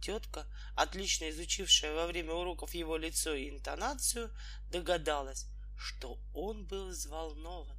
Тетка, 0.00 0.46
отлично 0.76 1.30
изучившая 1.30 1.94
во 1.94 2.06
время 2.06 2.32
уроков 2.32 2.74
его 2.74 2.96
лицо 2.96 3.34
и 3.34 3.50
интонацию, 3.50 4.30
догадалась, 4.70 5.46
что 5.76 6.20
он 6.32 6.64
был 6.64 6.90
взволнован, 6.90 7.76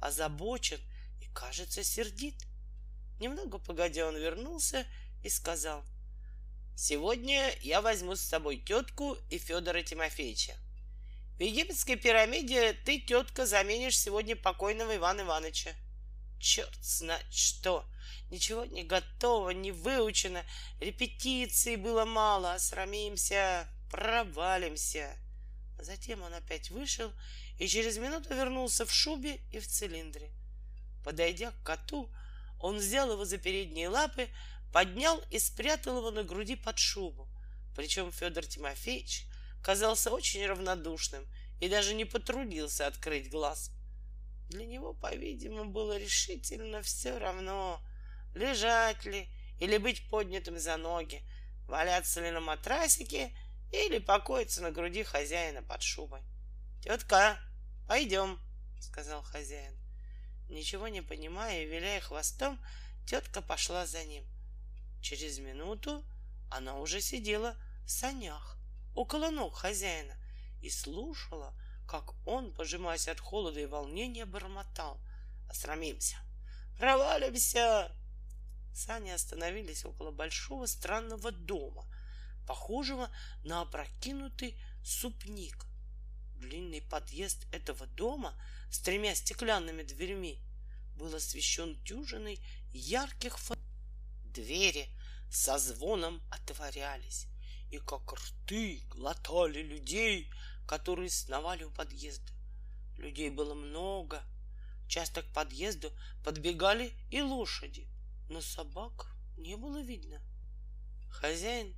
озабочен 0.00 0.80
и, 1.20 1.26
кажется, 1.34 1.84
сердит. 1.84 2.36
Немного 3.20 3.58
погодя 3.58 4.08
он 4.08 4.16
вернулся 4.16 4.86
и 5.22 5.28
сказал, 5.28 5.84
«Сегодня 6.76 7.52
я 7.60 7.80
возьму 7.80 8.16
с 8.16 8.20
собой 8.20 8.56
тетку 8.56 9.16
и 9.30 9.38
Федора 9.38 9.82
Тимофеевича. 9.82 10.54
В 11.38 11.42
египетской 11.42 11.96
пирамиде 11.96 12.72
ты, 12.84 13.00
тетка, 13.00 13.46
заменишь 13.46 13.98
сегодня 13.98 14.36
покойного 14.36 14.96
Ивана 14.96 15.22
Ивановича. 15.22 15.72
Черт 16.38 16.74
знает 16.82 17.32
что! 17.32 17.84
Ничего 18.30 18.64
не 18.64 18.82
готово, 18.82 19.50
не 19.50 19.72
выучено, 19.72 20.44
репетиций 20.80 21.76
было 21.76 22.04
мало, 22.04 22.56
срамимся, 22.58 23.68
провалимся. 23.90 25.16
Затем 25.78 26.22
он 26.22 26.32
опять 26.32 26.70
вышел 26.70 27.12
и 27.58 27.68
через 27.68 27.98
минуту 27.98 28.34
вернулся 28.34 28.86
в 28.86 28.92
шубе 28.92 29.40
и 29.52 29.60
в 29.60 29.66
цилиндре. 29.66 30.30
Подойдя 31.04 31.50
к 31.50 31.62
коту, 31.62 32.10
он 32.58 32.78
взял 32.78 33.12
его 33.12 33.24
за 33.24 33.38
передние 33.38 33.88
лапы, 33.88 34.28
поднял 34.72 35.22
и 35.30 35.38
спрятал 35.38 35.98
его 35.98 36.10
на 36.10 36.24
груди 36.24 36.56
под 36.56 36.78
шубу. 36.78 37.28
Причем 37.76 38.10
Федор 38.10 38.44
Тимофеевич 38.46 39.26
казался 39.62 40.10
очень 40.10 40.44
равнодушным 40.46 41.26
и 41.60 41.68
даже 41.68 41.94
не 41.94 42.04
потрудился 42.04 42.86
открыть 42.86 43.30
глаз. 43.30 43.70
Для 44.48 44.66
него, 44.66 44.92
по-видимому, 44.94 45.70
было 45.70 45.96
решительно 45.96 46.82
все 46.82 47.18
равно, 47.18 47.80
лежать 48.34 49.04
ли 49.04 49.28
или 49.60 49.78
быть 49.78 50.08
поднятым 50.08 50.58
за 50.58 50.76
ноги, 50.76 51.22
валяться 51.66 52.20
ли 52.20 52.30
на 52.30 52.40
матрасике 52.40 53.32
или 53.70 53.98
покоиться 53.98 54.60
на 54.60 54.70
груди 54.70 55.04
хозяина 55.04 55.62
под 55.62 55.82
шубой. 55.82 56.20
«Тетка, 56.82 57.38
пойдем»,— 57.86 58.40
сказал 58.80 59.22
хозяин. 59.22 59.74
Ничего 60.48 60.88
не 60.88 61.00
понимая 61.00 61.62
и 61.62 61.66
виляя 61.66 62.00
хвостом, 62.00 62.60
тетка 63.06 63.40
пошла 63.40 63.86
за 63.86 64.04
ним. 64.04 64.26
Через 65.02 65.40
минуту 65.40 66.04
она 66.48 66.78
уже 66.78 67.00
сидела 67.00 67.56
в 67.84 67.90
санях 67.90 68.56
около 68.94 69.30
ног 69.30 69.56
хозяина 69.56 70.16
и 70.62 70.70
слушала, 70.70 71.52
как 71.88 72.14
он, 72.24 72.52
пожимаясь 72.52 73.08
от 73.08 73.18
холода 73.18 73.60
и 73.60 73.66
волнения, 73.66 74.24
бормотал. 74.24 75.00
«Осрамимся! 75.50 76.16
Провалимся!» 76.78 77.90
Сани 78.72 79.10
остановились 79.10 79.84
около 79.84 80.12
большого 80.12 80.66
странного 80.66 81.32
дома, 81.32 81.84
похожего 82.46 83.10
на 83.42 83.62
опрокинутый 83.62 84.56
супник. 84.84 85.66
Длинный 86.36 86.80
подъезд 86.80 87.46
этого 87.52 87.86
дома 87.86 88.34
с 88.70 88.78
тремя 88.78 89.14
стеклянными 89.16 89.82
дверьми 89.82 90.38
был 90.96 91.12
освещен 91.14 91.74
дюжиной 91.82 92.38
ярких 92.72 93.38
фонарей. 93.38 93.71
Двери 94.32 94.88
со 95.30 95.58
звоном 95.58 96.22
отворялись, 96.30 97.26
и 97.70 97.78
как 97.78 98.12
рты 98.12 98.82
глотали 98.88 99.62
людей, 99.62 100.30
которые 100.66 101.10
сновали 101.10 101.64
у 101.64 101.70
подъезда. 101.70 102.32
Людей 102.96 103.28
было 103.28 103.54
много. 103.54 104.22
Часто 104.88 105.22
к 105.22 105.32
подъезду 105.32 105.92
подбегали 106.24 106.92
и 107.10 107.20
лошади, 107.20 107.86
но 108.30 108.40
собак 108.40 109.14
не 109.36 109.56
было 109.56 109.82
видно. 109.82 110.20
Хозяин 111.10 111.74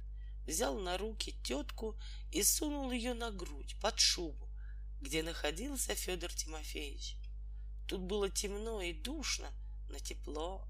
взял 0.47 0.79
на 0.79 0.97
руки 0.97 1.33
тетку 1.43 1.97
и 2.31 2.43
сунул 2.43 2.93
ее 2.93 3.15
на 3.15 3.33
грудь 3.33 3.77
под 3.81 3.99
шубу, 3.99 4.49
где 5.01 5.23
находился 5.25 5.95
Федор 5.95 6.33
Тимофеевич. 6.33 7.17
Тут 7.89 8.03
было 8.03 8.31
темно 8.31 8.81
и 8.81 8.93
душно, 8.93 9.51
но 9.89 9.99
тепло. 9.99 10.69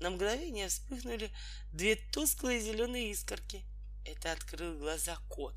На 0.00 0.10
мгновение 0.10 0.68
вспыхнули 0.68 1.30
две 1.72 1.96
тусклые 1.96 2.60
зеленые 2.60 3.10
искорки. 3.10 3.64
Это 4.04 4.32
открыл 4.32 4.78
глаза 4.78 5.16
кот, 5.28 5.54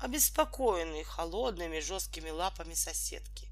обеспокоенный 0.00 1.04
холодными 1.04 1.80
жесткими 1.80 2.30
лапами 2.30 2.74
соседки. 2.74 3.48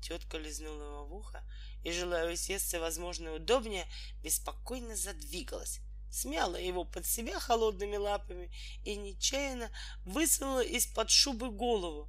Тетка 0.00 0.38
лизнула 0.38 0.82
его 0.82 1.04
в 1.06 1.14
ухо 1.14 1.44
и, 1.84 1.92
желая 1.92 2.32
усесться, 2.32 2.80
возможно, 2.80 3.34
удобнее, 3.34 3.86
беспокойно 4.22 4.96
задвигалась, 4.96 5.80
смяла 6.10 6.56
его 6.56 6.84
под 6.84 7.06
себя 7.06 7.38
холодными 7.38 7.96
лапами 7.96 8.50
и 8.84 8.96
нечаянно 8.96 9.70
высунула 10.04 10.64
из-под 10.64 11.10
шубы 11.10 11.50
голову, 11.50 12.08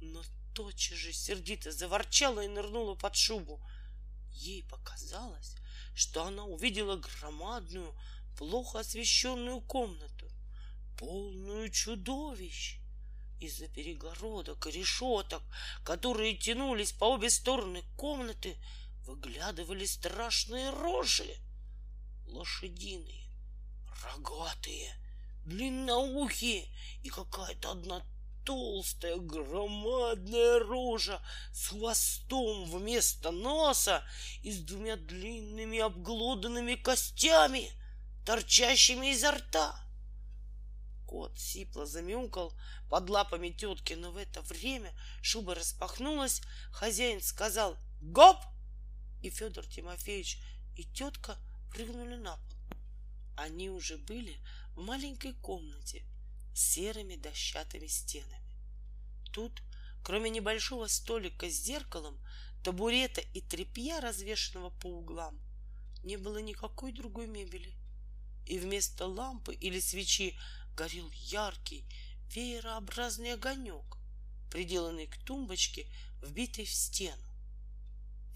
но 0.00 0.22
тотчас 0.54 0.98
же 0.98 1.12
сердито 1.12 1.72
заворчала 1.72 2.40
и 2.40 2.48
нырнула 2.48 2.94
под 2.94 3.16
шубу. 3.16 3.60
Ей 4.30 4.64
показалось, 4.64 5.56
что 5.94 6.24
она 6.24 6.44
увидела 6.44 6.96
громадную, 6.96 7.94
плохо 8.36 8.80
освещенную 8.80 9.60
комнату, 9.60 10.30
полную 10.98 11.70
чудовищ. 11.70 12.78
Из-за 13.40 13.66
перегородок 13.66 14.68
и 14.68 14.70
решеток, 14.70 15.42
которые 15.84 16.36
тянулись 16.36 16.92
по 16.92 17.06
обе 17.06 17.28
стороны 17.28 17.82
комнаты, 17.96 18.56
выглядывали 19.04 19.84
страшные 19.84 20.70
рожи. 20.70 21.36
Лошадиные, 22.28 23.26
рогатые, 24.04 24.94
длинноухие 25.44 26.68
и 27.02 27.08
какая-то 27.08 27.72
одна 27.72 28.06
толстая 28.44 29.16
громадная 29.16 30.58
рожа 30.60 31.20
с 31.52 31.68
хвостом 31.68 32.64
вместо 32.64 33.30
носа 33.30 34.02
и 34.42 34.52
с 34.52 34.58
двумя 34.58 34.96
длинными 34.96 35.78
обглоданными 35.78 36.74
костями, 36.74 37.70
торчащими 38.24 39.12
изо 39.12 39.32
рта. 39.32 39.78
Кот 41.06 41.38
сипло 41.38 41.84
замяукал 41.84 42.54
под 42.88 43.10
лапами 43.10 43.50
тетки, 43.50 43.92
но 43.94 44.10
в 44.10 44.16
это 44.16 44.40
время 44.42 44.92
шуба 45.20 45.54
распахнулась, 45.54 46.40
хозяин 46.72 47.20
сказал 47.20 47.76
«Гоп!» 48.00 48.38
и 49.22 49.30
Федор 49.30 49.66
Тимофеевич 49.66 50.38
и 50.76 50.84
тетка 50.84 51.36
прыгнули 51.70 52.16
на 52.16 52.36
пол. 52.36 52.58
Они 53.36 53.70
уже 53.70 53.98
были 53.98 54.36
в 54.74 54.80
маленькой 54.80 55.34
комнате, 55.34 56.04
серыми 56.54 57.16
дощатыми 57.16 57.86
стенами. 57.86 58.42
Тут, 59.32 59.62
кроме 60.02 60.30
небольшого 60.30 60.86
столика 60.86 61.48
с 61.48 61.54
зеркалом, 61.54 62.20
табурета 62.62 63.20
и 63.20 63.40
тряпья, 63.40 64.00
развешенного 64.00 64.70
по 64.70 64.86
углам, 64.86 65.40
не 66.02 66.16
было 66.16 66.38
никакой 66.38 66.92
другой 66.92 67.26
мебели. 67.26 67.74
И 68.46 68.58
вместо 68.58 69.06
лампы 69.06 69.54
или 69.54 69.80
свечи 69.80 70.38
горел 70.76 71.10
яркий 71.12 71.84
веерообразный 72.34 73.34
огонек, 73.34 73.98
приделанный 74.50 75.06
к 75.06 75.16
тумбочке, 75.18 75.86
вбитой 76.22 76.64
в 76.64 76.72
стену. 76.72 77.22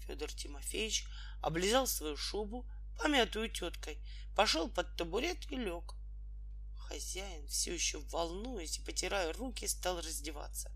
Федор 0.05 0.31
Тимофеевич 0.31 1.05
облизал 1.41 1.87
свою 1.87 2.15
шубу, 2.15 2.65
помятую 2.97 3.49
теткой, 3.49 3.97
пошел 4.35 4.69
под 4.69 4.95
табурет 4.95 5.51
и 5.51 5.55
лег. 5.55 5.96
Хозяин, 6.87 7.45
все 7.47 7.73
еще 7.73 7.99
волнуясь 7.99 8.77
и 8.77 8.81
потирая 8.81 9.33
руки, 9.33 9.67
стал 9.67 9.99
раздеваться. 9.99 10.71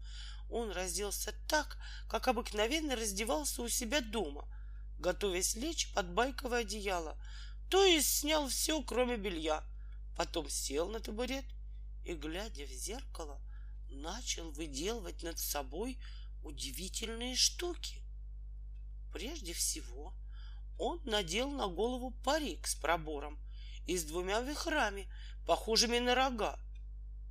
Он 0.50 0.72
разделся 0.72 1.34
так, 1.48 1.78
как 2.10 2.28
обыкновенно 2.28 2.98
раздевался 2.98 3.62
у 3.62 3.70
себя 3.70 4.02
дома, 4.02 4.46
готовясь 5.00 5.56
лечь 5.56 5.94
под 5.94 6.14
байковое 6.14 6.62
одеяло, 6.62 7.18
то 7.70 7.86
есть 7.86 8.20
снял 8.20 8.50
все, 8.50 8.84
кроме 8.84 9.16
белья. 9.16 9.64
Потом 10.18 10.50
сел 10.50 10.90
на 10.90 11.00
табурет 11.00 11.46
и, 12.04 12.14
глядя 12.14 12.66
в 12.66 12.72
зеркало, 12.72 13.40
начал 13.90 14.52
выделывать 14.52 15.24
над 15.24 15.40
собой 15.40 15.98
удивительные 16.44 17.38
штуки. 17.38 18.02
Прежде 19.14 19.54
всего, 19.54 20.14
он 20.78 21.02
надел 21.06 21.50
на 21.52 21.68
голову 21.68 22.12
парик 22.26 22.68
с 22.68 22.76
пробором 22.76 23.40
и 23.88 23.98
с 23.98 24.04
двумя 24.04 24.42
вихрами, 24.42 25.08
похожими 25.52 26.00
на 26.00 26.16
рога. 26.16 26.58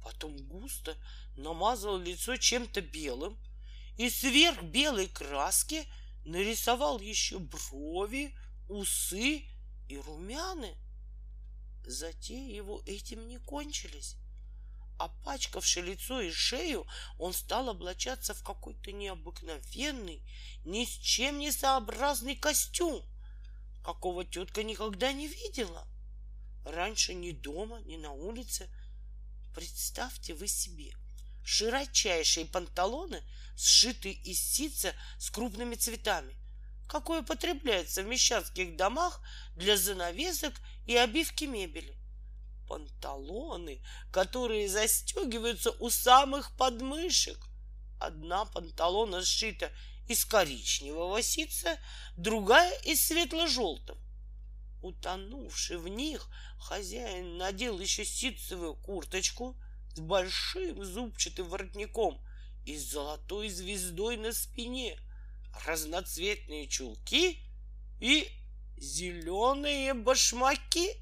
Потом 0.05 0.37
густо 0.37 0.95
намазал 1.39 1.97
лицо 1.97 2.37
чем-то 2.37 2.83
белым 2.83 3.39
и 3.97 4.11
сверх 4.11 4.63
белой 4.63 5.09
краски 5.09 5.87
нарисовал 6.27 7.01
еще 7.01 7.39
брови, 7.39 8.37
усы 8.69 9.47
и 9.89 9.97
румяны. 9.97 10.77
Затеи 11.87 12.55
его 12.55 12.83
этим 12.85 13.27
не 13.27 13.39
кончились. 13.39 14.17
Опачкавши 14.99 15.81
лицо 15.81 16.21
и 16.21 16.31
шею, 16.31 16.87
он 17.19 17.33
стал 17.33 17.71
облачаться 17.71 18.35
в 18.35 18.45
какой-то 18.45 18.93
необыкновенный, 18.93 20.23
ни 20.67 20.85
с 20.85 20.91
чем 20.91 21.39
не 21.39 21.51
сообразный 21.51 22.37
костюм, 22.37 23.03
какого 23.83 24.27
тетка 24.27 24.63
никогда 24.63 25.11
не 25.11 25.27
видела. 25.27 25.89
Раньше 26.65 27.15
ни 27.15 27.33
дома, 27.33 27.81
ни 27.83 27.97
на 27.97 28.13
улице. 28.13 28.69
Представьте 29.55 30.35
вы 30.35 30.47
себе 30.47 30.95
широчайшие 31.45 32.47
панталоны, 32.47 33.23
сшитые 33.57 34.15
из 34.15 34.41
ситца 34.41 34.95
с 35.19 35.31
крупными 35.31 35.75
цветами, 35.75 36.37
какое 36.89 37.23
потребляется 37.23 38.03
в 38.03 38.07
мещанских 38.07 38.77
домах 38.77 39.21
для 39.57 39.77
занавесок 39.77 40.55
и 40.87 40.97
обивки 40.97 41.45
мебели. 41.45 41.97
Панталоны, 42.69 43.83
которые 44.13 44.69
застегиваются 44.69 45.73
у 45.73 45.91
самых 45.91 46.57
подмышек. 46.57 47.39
Одна 47.99 48.45
панталона 48.45 49.25
сшита 49.25 49.73
из 50.09 50.25
коричневого 50.25 51.21
ситца, 51.21 51.79
другая 52.17 52.79
из 52.83 53.07
светло-желтого. 53.07 53.99
Утонувший 54.83 55.77
в 55.77 55.89
них, 55.89 56.29
хозяин 56.59 57.37
надел 57.37 57.79
еще 57.79 58.05
ситцевую 58.05 58.75
курточку 58.77 59.57
с 59.95 60.01
большим 60.01 60.85
зубчатым 60.85 61.49
воротником 61.49 62.21
и 62.65 62.77
с 62.77 62.91
золотой 62.91 63.51
звездой 63.51 64.17
на 64.17 64.33
спине, 64.33 64.99
разноцветные 65.67 66.67
чулки 66.67 67.39
и 68.01 68.29
зеленые 68.79 69.93
башмаки. 69.93 70.97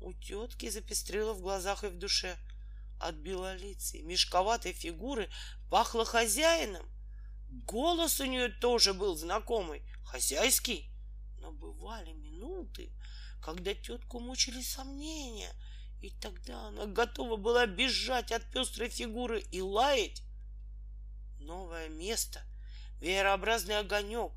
У 0.00 0.14
тетки 0.14 0.70
запестрило 0.70 1.34
в 1.34 1.40
глазах 1.40 1.84
и 1.84 1.88
в 1.88 1.98
душе. 1.98 2.38
От 2.98 3.16
белолицей, 3.16 4.00
мешковатой 4.02 4.72
фигуры 4.72 5.28
пахло 5.70 6.06
хозяином. 6.06 6.86
Голос 7.50 8.20
у 8.20 8.24
нее 8.24 8.48
тоже 8.48 8.94
был 8.94 9.16
знакомый, 9.16 9.82
хозяйский. 10.04 10.90
Но 11.40 11.52
бывали 11.52 12.12
минуты, 12.56 12.90
когда 13.40 13.74
тетку 13.74 14.20
мучили 14.20 14.62
сомнения, 14.62 15.52
и 16.00 16.10
тогда 16.10 16.68
она 16.68 16.86
готова 16.86 17.36
была 17.36 17.66
бежать 17.66 18.32
от 18.32 18.50
пестрой 18.50 18.88
фигуры 18.88 19.40
и 19.40 19.60
лаять. 19.60 20.22
Новое 21.38 21.88
место, 21.88 22.42
веерообразный 23.00 23.78
огонек, 23.78 24.32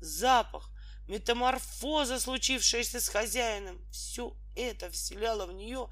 запах, 0.00 0.70
метаморфоза, 1.08 2.20
случившаяся 2.20 3.00
с 3.00 3.08
хозяином, 3.08 3.78
все 3.90 4.36
это 4.56 4.90
вселяло 4.90 5.46
в 5.46 5.52
нее 5.52 5.88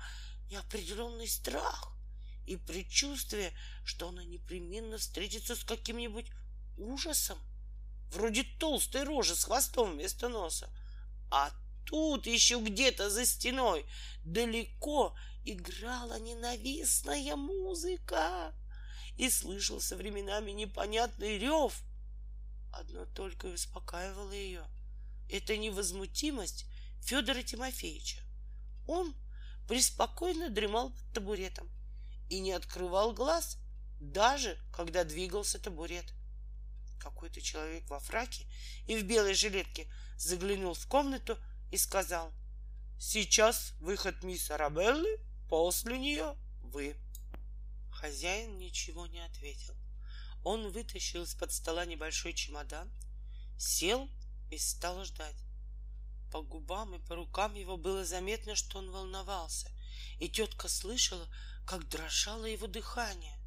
неопределенный 0.51 1.29
страх 1.29 1.93
и 2.47 2.57
предчувствие, 2.57 3.53
что 3.85 4.09
она 4.09 4.25
непременно 4.25 4.99
встретится 4.99 5.57
с 5.57 5.65
каким-нибудь 5.65 6.27
ужасом, 6.77 7.39
вроде 8.11 8.45
толстой 8.59 9.05
рожи 9.05 9.35
с 9.35 9.45
хвостом 9.45 9.93
вместо 9.93 10.29
носа. 10.29 10.71
А 11.31 11.51
тут 11.85 12.27
еще 12.27 12.61
где-то 12.61 13.11
за 13.11 13.25
стеной 13.27 13.85
далеко 14.25 15.15
играла 15.45 16.19
ненавистная 16.19 17.37
музыка, 17.37 18.55
и 19.17 19.29
слышался 19.31 19.97
временами 19.97 20.53
непонятный 20.53 21.39
рев. 21.39 21.83
Одно 22.73 23.05
только 23.07 23.47
успокаивало 23.47 24.33
ее— 24.33 24.65
это 25.31 25.57
невозмутимость 25.57 26.67
Федора 27.03 27.43
Тимофеевича. 27.43 28.19
Он 28.87 29.15
преспокойно 29.69 30.51
дремал 30.51 30.91
под 30.91 31.13
табуретом 31.13 31.69
и 32.31 32.41
не 32.41 32.53
открывал 32.53 33.13
глаз, 33.13 33.59
даже 34.01 34.59
когда 34.73 35.05
двигался 35.05 35.59
табурет. 35.59 36.13
Какой-то 36.99 37.41
человек 37.41 37.89
во 37.89 38.01
фраке 38.01 38.47
и 38.87 38.97
в 38.97 39.05
белой 39.05 39.35
жилетке 39.35 39.87
заглянул 40.17 40.75
в 40.75 40.87
комнату 40.87 41.37
и 41.73 41.79
сказал, 41.79 42.33
«Сейчас 42.99 43.73
выход 43.81 44.23
мисс 44.23 44.51
Арабеллы, 44.51 45.19
после 45.49 45.99
нее 45.99 46.37
вы». 46.61 46.95
Хозяин 47.91 48.59
ничего 48.59 49.07
не 49.07 49.21
ответил. 49.21 49.75
Он 50.45 50.71
вытащил 50.71 51.23
из-под 51.23 51.51
стола 51.51 51.87
небольшой 51.87 52.35
чемодан, 52.35 52.93
сел 53.59 54.09
и 54.51 54.59
стал 54.59 55.03
ждать. 55.05 55.37
По 56.31 56.43
губам 56.43 56.95
и 56.95 56.99
по 56.99 57.15
рукам 57.17 57.55
его 57.55 57.77
было 57.77 58.05
заметно, 58.05 58.55
что 58.55 58.79
он 58.79 58.91
волновался, 58.91 59.71
и 60.19 60.29
тетка 60.29 60.69
слышала, 60.69 61.27
как 61.67 61.89
дрожало 61.89 62.45
его 62.45 62.67
дыхание. 62.67 63.39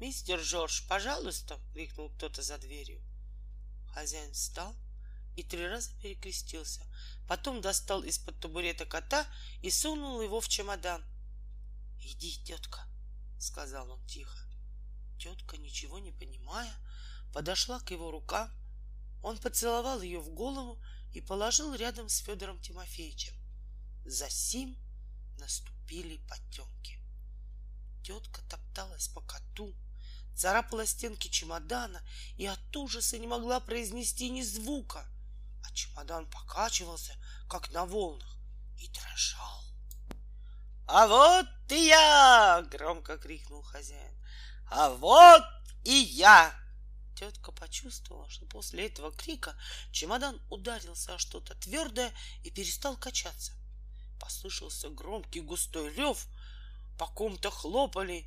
«Мистер 0.00 0.40
Жорж, 0.40 0.86
пожалуйста!»— 0.88 1.60
крикнул 1.74 2.08
кто-то 2.10 2.40
за 2.40 2.56
дверью. 2.56 3.02
Хозяин 3.92 4.32
встал 4.32 4.74
и 5.38 5.42
три 5.44 5.66
раза 5.66 5.90
перекрестился. 6.02 6.84
Потом 7.28 7.60
достал 7.60 8.02
из-под 8.04 8.40
табурета 8.40 8.86
кота 8.86 9.26
и 9.60 9.70
сунул 9.70 10.22
его 10.22 10.40
в 10.40 10.48
чемодан. 10.48 11.04
«Иди, 12.00 12.42
тетка!»— 12.42 12.88
сказал 13.38 13.90
он 13.90 14.04
тихо. 14.06 14.38
Тетка, 15.18 15.58
ничего 15.58 15.98
не 15.98 16.10
понимая, 16.10 16.74
подошла 17.34 17.80
к 17.80 17.90
его 17.90 18.10
рукам. 18.10 18.50
Он 19.22 19.36
поцеловал 19.36 20.00
ее 20.00 20.20
в 20.20 20.30
голову 20.30 20.82
и 21.12 21.20
положил 21.20 21.74
рядом 21.74 22.08
с 22.08 22.16
Федором 22.18 22.60
Тимофеевичем. 22.60 23.34
За 24.06 24.30
сим 24.30 24.78
наступили 25.38 26.16
потемки. 26.28 26.98
Тетка 28.02 28.40
топталась 28.48 29.08
по 29.08 29.20
коту, 29.20 29.74
царапала 30.34 30.86
стенки 30.86 31.28
чемодана 31.28 32.00
и 32.38 32.46
от 32.46 32.74
ужаса 32.74 33.18
не 33.18 33.26
могла 33.26 33.60
произнести 33.60 34.30
ни 34.30 34.40
звука, 34.40 35.06
чемодан 35.78 36.26
покачивался, 36.26 37.14
как 37.48 37.70
на 37.70 37.86
волнах, 37.86 38.36
и 38.78 38.88
дрожал. 38.88 39.64
«А 40.88 41.06
вот 41.06 41.46
и 41.70 41.86
я!»— 41.86 42.66
громко 42.70 43.16
крикнул 43.16 43.62
хозяин. 43.62 44.14
«А 44.70 44.90
вот 44.90 45.44
и 45.84 45.92
я!» 45.92 46.52
Тетка 47.14 47.52
почувствовала, 47.52 48.28
что 48.28 48.46
после 48.46 48.86
этого 48.86 49.12
крика 49.12 49.54
чемодан 49.92 50.40
ударился 50.50 51.14
о 51.14 51.18
что-то 51.18 51.54
твердое 51.54 52.12
и 52.42 52.50
перестал 52.50 52.96
качаться. 52.96 53.52
Послышался 54.18 54.88
громкий 54.88 55.40
густой 55.40 55.94
рев, 55.94 56.26
по 56.98 57.06
ком-то 57.06 57.50
хлопали, 57.50 58.26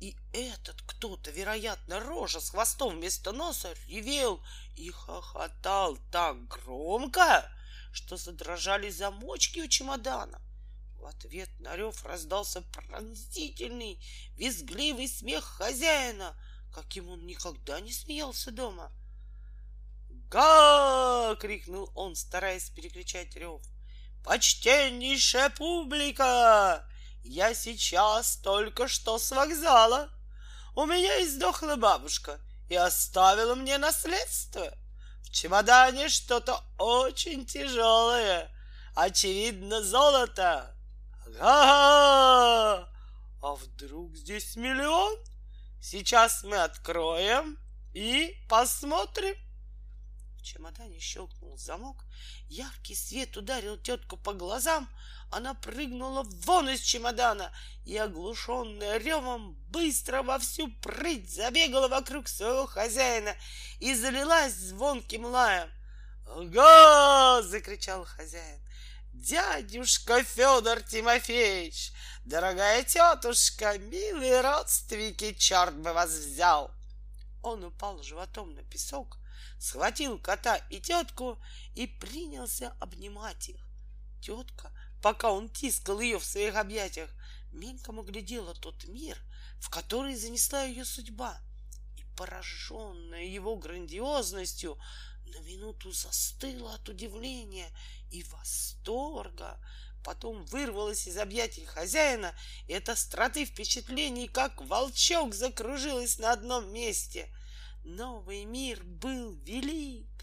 и 0.00 0.16
этот 0.32 0.82
кто-то, 0.82 1.30
вероятно, 1.30 2.00
рожа 2.00 2.40
с 2.40 2.50
хвостом 2.50 2.96
вместо 2.96 3.32
носа, 3.32 3.74
ревел 3.88 4.42
и 4.74 4.90
хохотал 4.90 5.98
так 6.10 6.46
громко, 6.48 7.50
что 7.92 8.16
задрожали 8.16 8.90
замочки 8.90 9.60
у 9.60 9.68
чемодана. 9.68 10.40
В 10.98 11.06
ответ 11.06 11.50
на 11.60 11.76
рев 11.76 12.04
раздался 12.04 12.62
пронзительный, 12.62 14.02
визгливый 14.36 15.08
смех 15.08 15.44
хозяина— 15.44 16.36
каким 16.76 17.08
он 17.08 17.24
никогда 17.24 17.80
не 17.80 17.90
смеялся 17.90 18.50
дома. 18.50 18.92
«Га!»— 20.28 21.34
крикнул 21.40 21.90
он, 21.94 22.14
стараясь 22.14 22.68
перекричать 22.68 23.34
рев. 23.34 23.62
«Почтеннейшая 24.22 25.48
публика! 25.50 26.86
Я 27.28 27.54
сейчас 27.54 28.36
только 28.36 28.88
что 28.88 29.18
с 29.18 29.30
вокзала. 29.30 30.08
У 30.74 30.86
меня 30.86 31.24
издохла 31.24 31.76
бабушка 31.76 32.40
и 32.68 32.74
оставила 32.74 33.54
мне 33.54 33.78
наследство. 33.78 34.72
В 35.22 35.30
чемодане 35.30 36.08
что-то 36.08 36.62
очень 36.78 37.44
тяжелое, 37.44 38.50
очевидно, 38.94 39.82
золото. 39.82 40.74
Ага! 41.40 42.88
А 43.42 43.54
вдруг 43.54 44.16
здесь 44.16 44.56
миллион?» 44.56 45.16
Сейчас 45.80 46.42
мы 46.42 46.56
откроем 46.56 47.58
и 47.94 48.34
посмотрим. 48.48 49.36
В 50.36 50.42
чемодане 50.42 50.98
щелкнул 50.98 51.56
замок, 51.58 52.04
яркий 52.48 52.94
свет 52.94 53.36
ударил 53.36 53.76
тетку 53.76 54.16
по 54.16 54.32
глазам, 54.32 54.88
она 55.30 55.54
прыгнула 55.54 56.22
вон 56.44 56.68
из 56.68 56.80
чемодана 56.80 57.52
и, 57.84 57.96
оглушенная 57.96 58.98
ревом, 58.98 59.54
быстро 59.68 60.22
во 60.22 60.38
всю 60.38 60.68
прыть 60.80 61.32
забегала 61.32 61.88
вокруг 61.88 62.28
своего 62.28 62.66
хозяина 62.66 63.34
и 63.80 63.94
залилась 63.94 64.54
звонким 64.54 65.24
лаем. 65.24 65.70
«Ага!»— 66.28 67.42
закричал 67.44 68.04
хозяин. 68.04 68.60
«Дядюшка 69.12 70.22
Федор 70.22 70.82
Тимофеевич, 70.82 71.92
Дорогая 72.26 72.82
тетушка, 72.82 73.78
милые 73.78 74.40
родственники, 74.40 75.32
черт 75.34 75.76
бы 75.76 75.92
вас 75.92 76.10
взял! 76.10 76.72
Он 77.40 77.62
упал 77.62 78.02
животом 78.02 78.52
на 78.52 78.64
песок, 78.64 79.18
схватил 79.60 80.18
кота 80.18 80.56
и 80.68 80.80
тетку 80.80 81.38
и 81.76 81.86
принялся 81.86 82.74
обнимать 82.80 83.48
их. 83.50 83.64
Тетка 84.20 84.72
пока 85.06 85.30
он 85.30 85.48
тискал 85.48 86.00
ее 86.00 86.18
в 86.18 86.24
своих 86.24 86.56
объятиях, 86.56 87.08
мельком 87.52 88.00
оглядела 88.00 88.54
тот 88.54 88.88
мир, 88.88 89.16
в 89.60 89.70
который 89.70 90.16
занесла 90.16 90.64
ее 90.64 90.84
судьба, 90.84 91.40
и, 91.96 92.02
пораженная 92.16 93.22
его 93.22 93.54
грандиозностью, 93.54 94.76
на 95.26 95.38
минуту 95.42 95.92
застыла 95.92 96.74
от 96.74 96.88
удивления 96.88 97.68
и 98.10 98.24
восторга, 98.24 99.64
потом 100.02 100.44
вырвалась 100.46 101.06
из 101.06 101.16
объятий 101.18 101.66
хозяина, 101.66 102.34
и 102.66 102.74
от 102.74 102.88
остроты 102.88 103.44
впечатлений, 103.44 104.26
как 104.26 104.60
волчок, 104.60 105.34
закружилась 105.34 106.18
на 106.18 106.32
одном 106.32 106.72
месте. 106.72 107.28
Новый 107.84 108.44
мир 108.44 108.82
был 108.82 109.36
велик 109.44 110.15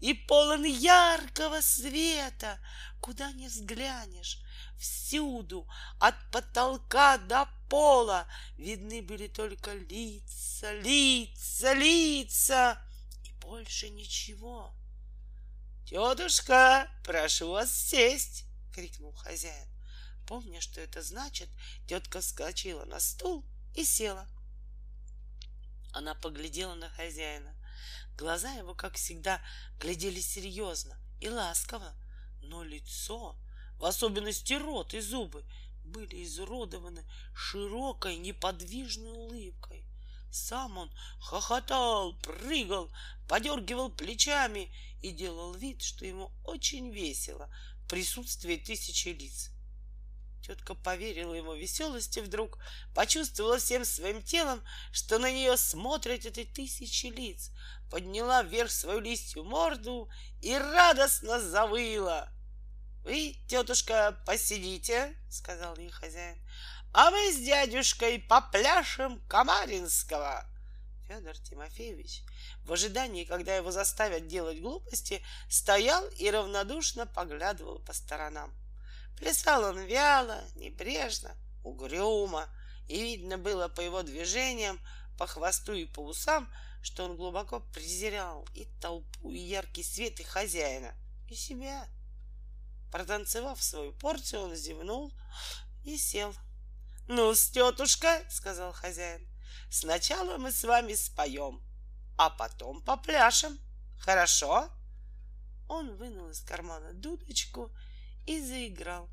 и 0.00 0.14
полон 0.14 0.64
яркого 0.64 1.60
света, 1.60 2.58
куда 3.00 3.32
не 3.32 3.48
взглянешь. 3.48 4.40
Всюду, 4.78 5.68
от 5.98 6.14
потолка 6.30 7.18
до 7.18 7.48
пола, 7.68 8.26
видны 8.58 9.02
были 9.02 9.26
только 9.26 9.72
лица, 9.74 10.72
лица, 10.80 11.72
лица 11.72 12.82
и 13.24 13.32
больше 13.40 13.88
ничего. 13.88 14.74
«Тетушка, 15.86 16.90
прошу 17.04 17.50
вас 17.50 17.72
сесть!»— 17.72 18.44
крикнул 18.74 19.12
хозяин. 19.12 19.68
Помня, 20.26 20.60
что 20.60 20.80
это 20.80 21.02
значит, 21.02 21.48
тетка 21.86 22.20
вскочила 22.20 22.84
на 22.84 22.98
стул 22.98 23.44
и 23.74 23.84
села. 23.84 24.26
Она 25.92 26.16
поглядела 26.16 26.74
на 26.74 26.90
хозяина. 26.90 27.55
Глаза 28.16 28.52
его, 28.52 28.74
как 28.74 28.94
всегда, 28.94 29.42
глядели 29.78 30.20
серьезно 30.20 30.96
и 31.20 31.28
ласково, 31.28 31.94
но 32.40 32.62
лицо, 32.62 33.36
в 33.78 33.84
особенности 33.84 34.54
рот 34.54 34.94
и 34.94 35.00
зубы, 35.00 35.44
были 35.84 36.24
изуродованы 36.24 37.04
широкой 37.34 38.16
неподвижной 38.16 39.12
улыбкой. 39.12 39.84
Сам 40.30 40.78
он 40.78 40.90
хохотал, 41.20 42.14
прыгал, 42.20 42.90
подергивал 43.28 43.90
плечами 43.90 44.72
и 45.02 45.12
делал 45.12 45.54
вид, 45.54 45.82
что 45.82 46.06
ему 46.06 46.32
очень 46.44 46.90
весело 46.90 47.50
в 47.84 47.88
присутствии 47.88 48.56
тысячи 48.56 49.08
лиц. 49.08 49.50
Тетка 50.46 50.74
поверила 50.74 51.34
ему 51.34 51.54
веселости 51.54 52.20
вдруг, 52.20 52.58
почувствовала 52.94 53.58
всем 53.58 53.84
своим 53.84 54.22
телом, 54.22 54.62
что 54.92 55.18
на 55.18 55.32
нее 55.32 55.56
смотрят 55.56 56.24
эти 56.24 56.44
тысячи 56.44 57.06
лиц, 57.06 57.50
подняла 57.90 58.42
вверх 58.42 58.70
свою 58.70 59.00
листью 59.00 59.44
морду 59.44 60.08
и 60.42 60.56
радостно 60.56 61.40
завыла. 61.40 62.28
«Вы, 63.04 63.36
тетушка, 63.48 64.20
посидите»,— 64.26 65.16
сказал 65.30 65.76
ей 65.76 65.90
хозяин, 65.90 66.38
«а 66.92 67.10
мы 67.10 67.32
с 67.32 67.36
дядюшкой 67.36 68.18
попляшем 68.18 69.20
Камаринского». 69.28 70.44
Федор 71.06 71.36
Тимофеевич 71.38 72.22
в 72.64 72.72
ожидании, 72.72 73.24
когда 73.24 73.54
его 73.54 73.70
заставят 73.70 74.26
делать 74.26 74.60
глупости, 74.60 75.22
стоял 75.48 76.04
и 76.08 76.28
равнодушно 76.30 77.06
поглядывал 77.06 77.78
по 77.78 77.92
сторонам. 77.92 78.52
Плясал 79.16 79.62
он 79.64 79.78
вяло, 79.80 80.42
небрежно, 80.56 81.36
угрюмо, 81.62 82.48
и 82.88 83.00
видно 83.00 83.38
было 83.38 83.68
по 83.68 83.80
его 83.80 84.02
движениям, 84.02 84.80
по 85.16 85.26
хвосту 85.26 85.74
и 85.74 85.86
по 85.86 86.00
усам, 86.00 86.52
что 86.86 87.04
он 87.04 87.16
глубоко 87.16 87.58
презирал 87.58 88.46
и 88.54 88.64
толпу, 88.80 89.32
и 89.32 89.38
яркий 89.38 89.82
свет, 89.82 90.20
и 90.20 90.22
хозяина, 90.22 90.94
и 91.28 91.34
себя. 91.34 91.88
Протанцевав 92.92 93.60
свою 93.60 93.92
порцию, 93.92 94.42
он 94.42 94.54
зевнул 94.54 95.12
и 95.84 95.98
сел.— 95.98 96.32
Ну, 97.08 97.34
тетушка,— 97.34 98.24
сказал 98.30 98.72
хозяин,— 98.72 99.26
сначала 99.70 100.38
мы 100.38 100.52
с 100.52 100.62
вами 100.62 100.94
споем, 100.94 101.60
а 102.16 102.30
потом 102.30 102.80
попляшем. 102.82 103.58
Хорошо? 103.98 104.70
Он 105.68 105.96
вынул 105.96 106.30
из 106.30 106.40
кармана 106.40 106.92
дудочку 106.92 107.72
и 108.26 108.40
заиграл. 108.40 109.10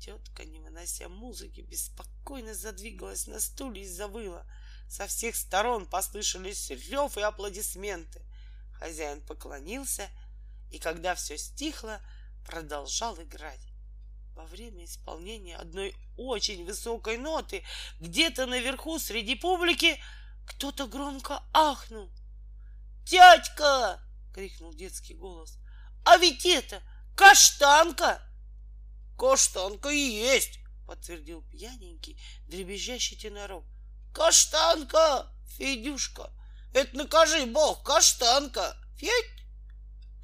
Тетка, 0.00 0.44
не 0.44 0.60
вынося 0.60 1.08
музыки, 1.08 1.62
беспокойно 1.62 2.52
задвигалась 2.54 3.26
на 3.26 3.40
стуле 3.40 3.82
и 3.82 3.88
завыла— 3.88 4.46
со 4.88 5.06
всех 5.06 5.36
сторон 5.36 5.86
послышались 5.86 6.70
рев 6.70 7.16
и 7.16 7.20
аплодисменты. 7.20 8.22
Хозяин 8.78 9.20
поклонился, 9.20 10.08
и 10.70 10.78
когда 10.78 11.14
все 11.14 11.36
стихло, 11.36 12.00
продолжал 12.46 13.20
играть. 13.20 13.60
Во 14.34 14.46
время 14.46 14.84
исполнения 14.84 15.56
одной 15.56 15.94
очень 16.16 16.64
высокой 16.64 17.18
ноты 17.18 17.64
где-то 18.00 18.46
наверху 18.46 18.98
среди 18.98 19.34
публики 19.34 20.00
кто-то 20.46 20.86
громко 20.86 21.42
ахнул. 21.52 22.10
«Дядька!»— 23.04 24.00
крикнул 24.34 24.72
детский 24.72 25.14
голос. 25.14 25.58
«А 26.04 26.16
ведь 26.16 26.46
это 26.46 26.82
каштанка!» 27.16 28.22
«Каштанка 29.18 29.90
и 29.90 29.98
есть!»— 29.98 30.60
подтвердил 30.86 31.42
пьяненький, 31.42 32.18
дребезжащий 32.46 33.16
тенорок. 33.16 33.64
Каштанка, 34.12 35.30
Федюшка, 35.56 36.30
это 36.72 36.96
накажи 36.96 37.46
бог, 37.46 37.82
каштанка, 37.82 38.76
Федь! 38.96 39.44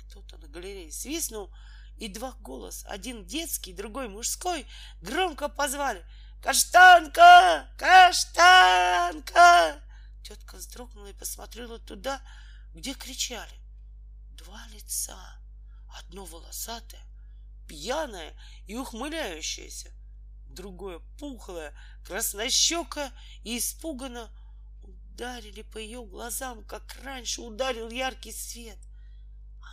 Кто-то 0.09 0.39
на 0.39 0.49
галерее 0.49 0.93
свистнул, 0.93 1.51
и 1.97 2.09
два 2.09 2.33
голоса, 2.41 2.87
один 2.89 3.25
детский, 3.25 3.73
другой 3.73 4.09
мужской, 4.09 4.67
громко 5.01 5.49
позвали 5.49 6.05
«Каштанка! 6.43 7.69
Каштанка!» 7.79 9.81
Тетка 10.23 10.57
вздрогнула 10.57 11.09
и 11.09 11.13
посмотрела 11.13 11.79
туда, 11.79 12.21
где 12.75 12.95
кричали. 12.95 13.55
Два 14.33 14.67
лица, 14.73 15.19
одно 15.99 16.25
волосатое, 16.25 17.03
пьяное 17.69 18.35
и 18.67 18.77
ухмыляющееся— 18.77 19.93
другое 20.55 21.01
пухлое, 21.19 21.75
краснощека 22.07 23.13
и 23.43 23.59
испуганно 23.59 24.31
ударили 24.83 25.63
по 25.63 25.79
ее 25.79 26.05
глазам, 26.05 26.65
как 26.65 26.97
раньше 27.03 27.41
ударил 27.41 27.91
яркий 27.91 28.33
свет. 28.33 28.79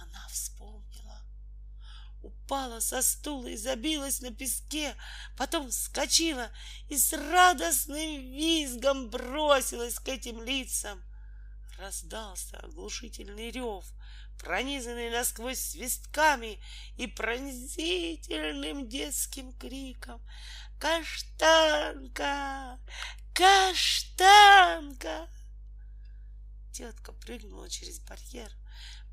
Она 0.02 0.28
вспомнила, 0.30 1.22
упала 2.22 2.80
со 2.80 3.02
стула 3.02 3.48
и 3.48 3.58
забилась 3.58 4.22
на 4.22 4.32
песке, 4.32 4.96
потом 5.38 5.70
вскочила 5.70 6.50
и 6.90 6.98
с 6.98 7.14
радостным 7.14 8.22
визгом 8.32 9.10
бросилась 9.10 10.00
к 10.00 10.08
этим 10.08 10.42
лицам. 10.44 11.02
Раздался 11.80 12.58
оглушительный 12.60 13.50
рев, 13.50 13.86
пронизанный 14.38 15.10
насквозь 15.10 15.60
свистками 15.60 16.60
и 16.98 17.08
пронзительным 17.08 18.88
детским 18.88 19.54
криком. 19.54 20.22
Каштанка! 20.82 22.80
Каштанка! 23.36 25.30
Тетка 26.74 27.12
прыгнула 27.12 27.70
через 27.70 28.00
барьер, 28.00 28.52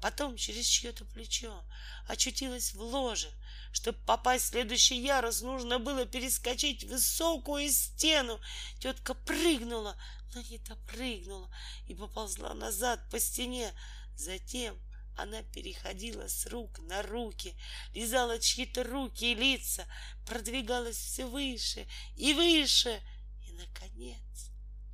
потом 0.00 0.38
через 0.38 0.64
чье-то 0.64 1.04
плечо, 1.04 1.62
очутилась 2.06 2.72
в 2.72 2.80
ложе. 2.80 3.30
Чтобы 3.70 3.98
попасть 4.06 4.46
в 4.46 4.48
следующий 4.48 4.98
ярус, 4.98 5.42
нужно 5.42 5.78
было 5.78 6.06
перескочить 6.06 6.84
высокую 6.84 7.70
стену. 7.70 8.40
Тетка 8.80 9.12
прыгнула, 9.12 9.94
но 10.34 10.40
не 10.40 10.56
допрыгнула 10.56 11.54
и 11.86 11.94
поползла 11.94 12.54
назад 12.54 13.10
по 13.10 13.20
стене. 13.20 13.74
Затем 14.16 14.80
она 15.18 15.42
переходила 15.42 16.28
с 16.28 16.46
рук 16.46 16.78
на 16.78 17.02
руки, 17.02 17.56
лизала 17.92 18.38
чьи-то 18.38 18.84
руки 18.84 19.32
и 19.32 19.34
лица, 19.34 19.84
продвигалась 20.24 20.96
все 20.96 21.26
выше 21.26 21.88
и 22.14 22.32
выше, 22.34 23.02
и, 23.42 23.52
наконец, 23.52 24.50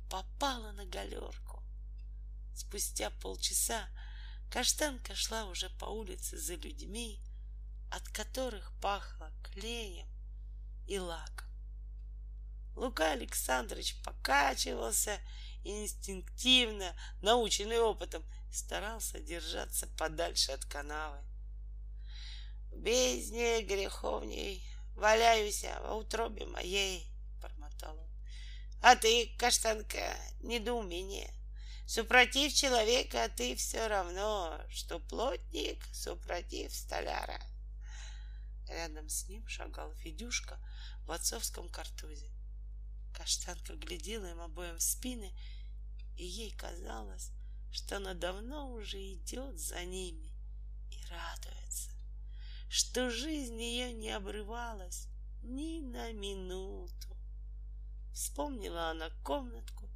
попала 0.09 0.71
на 0.71 0.85
галерку. 0.85 1.63
Спустя 2.55 3.11
полчаса 3.21 3.87
каштанка 4.51 5.13
шла 5.13 5.45
уже 5.45 5.69
по 5.69 5.85
улице 5.85 6.37
за 6.39 6.55
людьми, 6.55 7.21
от 7.91 8.07
которых 8.09 8.73
пахло 8.81 9.31
клеем 9.43 10.07
и 10.87 10.97
лаком. 10.97 11.47
Лука 12.75 13.11
Александрович 13.11 13.95
покачивался 14.03 15.19
инстинктивно, 15.65 16.95
наученный 17.21 17.79
опытом, 17.79 18.23
старался 18.51 19.19
держаться 19.19 19.87
подальше 19.97 20.51
от 20.51 20.63
канавы. 20.65 21.17
В 22.71 22.77
бездне 22.77 23.61
греховней 23.63 24.63
валяюсь 24.95 25.63
в 25.63 25.95
утробе 25.95 26.45
моей, 26.45 27.07
бормотал 27.41 27.97
он. 27.97 28.09
А 28.81 28.95
ты, 28.95 29.35
каштанка, 29.37 30.15
недоумение. 30.41 31.33
Супротив 31.87 32.53
человека 32.53 33.29
ты 33.35 33.55
все 33.55 33.87
равно, 33.87 34.59
что 34.69 34.99
плотник 34.99 35.83
супротив 35.93 36.73
столяра. 36.73 37.39
Рядом 38.67 39.07
с 39.07 39.27
ним 39.27 39.47
шагал 39.47 39.93
Федюшка 39.95 40.59
в 41.05 41.11
отцовском 41.11 41.69
картузе. 41.69 42.31
Каштанка 43.13 43.75
глядела 43.75 44.25
им 44.25 44.41
обоим 44.41 44.77
в 44.77 44.81
спины, 44.81 45.31
и 46.17 46.25
ей 46.25 46.51
казалось, 46.51 47.31
что 47.71 47.97
она 47.97 48.13
давно 48.13 48.71
уже 48.71 48.97
идет 49.13 49.59
за 49.59 49.83
ними 49.83 50.31
и 50.91 51.01
радуется, 51.09 51.91
что 52.69 53.09
жизнь 53.09 53.61
ее 53.61 53.91
не 53.93 54.11
обрывалась 54.11 55.07
ни 55.43 55.81
на 55.81 56.11
минуту. 56.13 57.17
Вспомнила 58.13 58.91
она 58.91 59.09
комнатку 59.23 59.89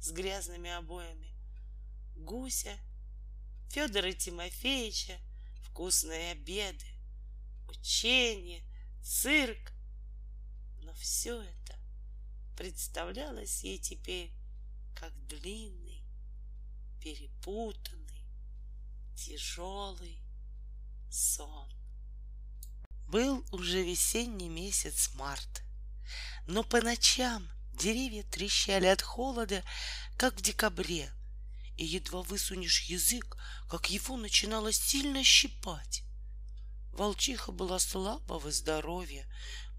с 0.00 0.10
грязными 0.10 0.70
обоями, 0.70 1.32
Гуся, 2.16 2.76
Федора 3.70 4.12
Тимофеевича, 4.12 5.18
вкусные 5.64 6.32
обеды, 6.32 6.86
учение, 7.68 8.62
цирк. 9.02 9.72
Но 10.82 10.92
все 10.94 11.40
это 11.40 11.78
представлялось 12.56 13.64
ей 13.64 13.78
теперь 13.78 14.30
как 15.02 15.26
длинный, 15.26 16.00
перепутанный, 17.00 18.24
тяжелый 19.16 20.22
сон. 21.10 21.68
Был 23.08 23.44
уже 23.50 23.82
весенний 23.82 24.48
месяц 24.48 25.10
март, 25.14 25.64
но 26.46 26.62
по 26.62 26.80
ночам 26.80 27.48
деревья 27.74 28.22
трещали 28.22 28.86
от 28.86 29.02
холода, 29.02 29.64
как 30.16 30.38
в 30.38 30.40
декабре, 30.40 31.10
и 31.76 31.84
едва 31.84 32.22
высунешь 32.22 32.82
язык, 32.82 33.36
как 33.68 33.90
его 33.90 34.16
начинало 34.16 34.70
сильно 34.70 35.24
щипать. 35.24 36.04
Волчиха 36.92 37.50
была 37.50 37.80
слабого 37.80 38.52
здоровья, 38.52 39.26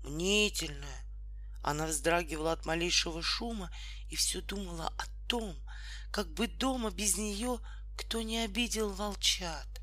мнительная. 0.03 1.05
Она 1.61 1.87
вздрагивала 1.87 2.51
от 2.51 2.65
малейшего 2.65 3.21
шума 3.21 3.71
и 4.09 4.17
все 4.17 4.41
думала 4.41 4.93
о 4.97 5.12
том, 5.33 5.57
как 6.11 6.31
бы 6.31 6.45
дома 6.45 6.91
без 6.91 7.17
нее 7.17 7.59
кто 7.97 8.21
не 8.21 8.37
обидел 8.45 8.93
волчат. 8.93 9.81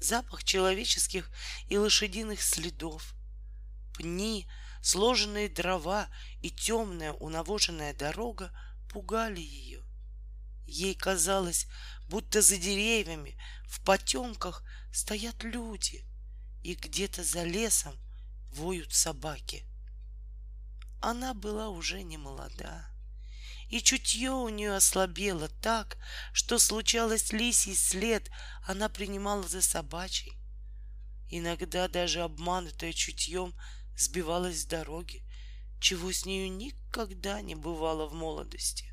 Запах 0.00 0.44
человеческих 0.44 1.30
и 1.68 1.76
лошадиных 1.76 2.40
следов, 2.42 3.14
пни, 3.92 4.48
сложенные 4.80 5.50
дрова 5.50 6.08
и 6.40 6.50
темная 6.50 7.12
унавоженная 7.12 7.92
дорога 7.92 8.50
пугали 8.88 9.40
ее. 9.40 9.82
Ей 10.66 10.94
казалось, 10.94 11.66
будто 12.08 12.40
за 12.40 12.56
деревьями 12.56 13.38
в 13.66 13.84
потемках 13.84 14.64
стоят 14.90 15.44
люди— 15.44 16.02
и 16.62 16.74
где-то 16.74 17.22
за 17.22 17.44
лесом 17.44 17.94
воют 18.52 18.94
собаки. 18.94 19.66
Она 21.02 21.34
была 21.34 21.68
уже 21.68 22.02
не 22.02 22.16
молода, 22.16 22.90
и 23.68 23.80
чутье 23.80 24.30
у 24.30 24.48
нее 24.48 24.74
ослабело 24.74 25.48
так, 25.60 25.96
что 26.32 26.58
случалось 26.58 27.32
лисий 27.32 27.74
след 27.74 28.30
она 28.66 28.88
принимала 28.88 29.42
за 29.42 29.62
собачий. 29.62 30.32
Иногда 31.28 31.88
даже 31.88 32.22
обманутая 32.22 32.92
чутьем 32.92 33.54
сбивалась 33.96 34.62
с 34.62 34.66
дороги, 34.66 35.24
чего 35.80 36.12
с 36.12 36.24
нею 36.24 36.52
никогда 36.52 37.40
не 37.40 37.54
бывало 37.54 38.06
в 38.06 38.14
молодости. 38.14 38.92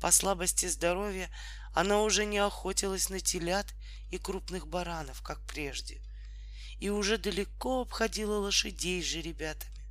По 0.00 0.10
слабости 0.10 0.66
здоровья 0.66 1.30
она 1.74 2.02
уже 2.02 2.24
не 2.24 2.38
охотилась 2.38 3.10
на 3.10 3.20
телят 3.20 3.74
и 4.10 4.18
крупных 4.18 4.66
баранов, 4.66 5.22
как 5.22 5.44
прежде 5.46 6.02
и 6.78 6.90
уже 6.90 7.18
далеко 7.18 7.82
обходила 7.82 8.38
лошадей 8.38 9.02
с 9.02 9.06
жеребятами, 9.06 9.84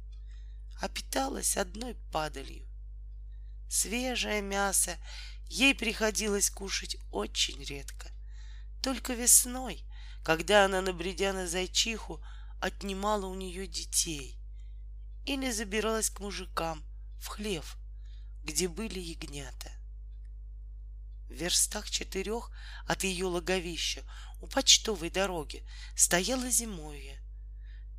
а 0.80 0.88
питалась 0.88 1.58
одной 1.58 1.96
падалью. 2.12 2.67
Свежее 3.70 4.42
мясо 4.42 4.98
ей 5.50 5.76
приходилось 5.76 6.50
кушать 6.50 6.98
очень 7.12 7.64
редко. 7.64 8.12
Только 8.82 9.14
весной, 9.14 9.84
когда 10.24 10.66
она, 10.66 10.82
набредя 10.82 11.34
на 11.34 11.48
зайчиху, 11.48 12.24
отнимала 12.60 13.26
у 13.26 13.36
нее 13.36 13.68
детей 13.68 14.40
или 15.26 15.52
забиралась 15.52 16.10
к 16.10 16.20
мужикам 16.20 16.84
в 17.20 17.28
хлев, 17.28 17.78
где 18.44 18.68
были 18.68 19.00
ягнята. 19.00 19.72
В 21.28 21.34
верстах 21.34 21.90
четырех 21.90 22.52
от 22.86 23.04
ее 23.04 23.26
логовища 23.26 24.04
у 24.40 24.48
почтовой 24.48 25.10
дороги 25.10 25.66
стояло 25.96 26.50
зимовье. 26.50 27.22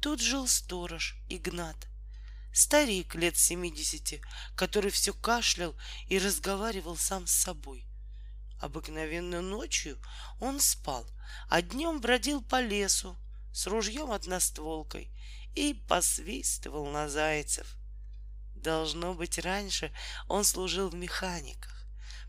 Тут 0.01 0.21
жил 0.21 0.49
сторож 0.49 1.17
Игнат, 1.29 1.89
старик 2.59 3.15
лет 3.15 3.37
семидесяти, 3.37 4.21
который 4.57 4.91
все 4.91 5.13
кашлял 5.13 5.75
и 6.09 6.19
разговаривал 6.19 6.97
сам 6.97 7.27
с 7.27 7.33
собой. 7.33 7.87
Обыкновенно 8.61 9.41
ночью 9.41 9.99
он 10.41 10.61
спал, 10.61 11.07
а 11.49 11.63
днем 11.63 12.01
бродил 12.01 12.43
по 12.43 12.61
лесу 12.61 13.17
с 13.53 13.67
ружьем 13.67 14.11
одностволкой 14.11 15.11
и 15.55 15.75
посвистывал 15.75 16.87
на 16.87 17.09
зайцев. 17.09 17.77
Должно 18.57 19.15
быть, 19.15 19.39
раньше 19.39 19.93
он 20.27 20.45
служил 20.45 20.89
в 20.89 20.95
механиках 20.95 21.79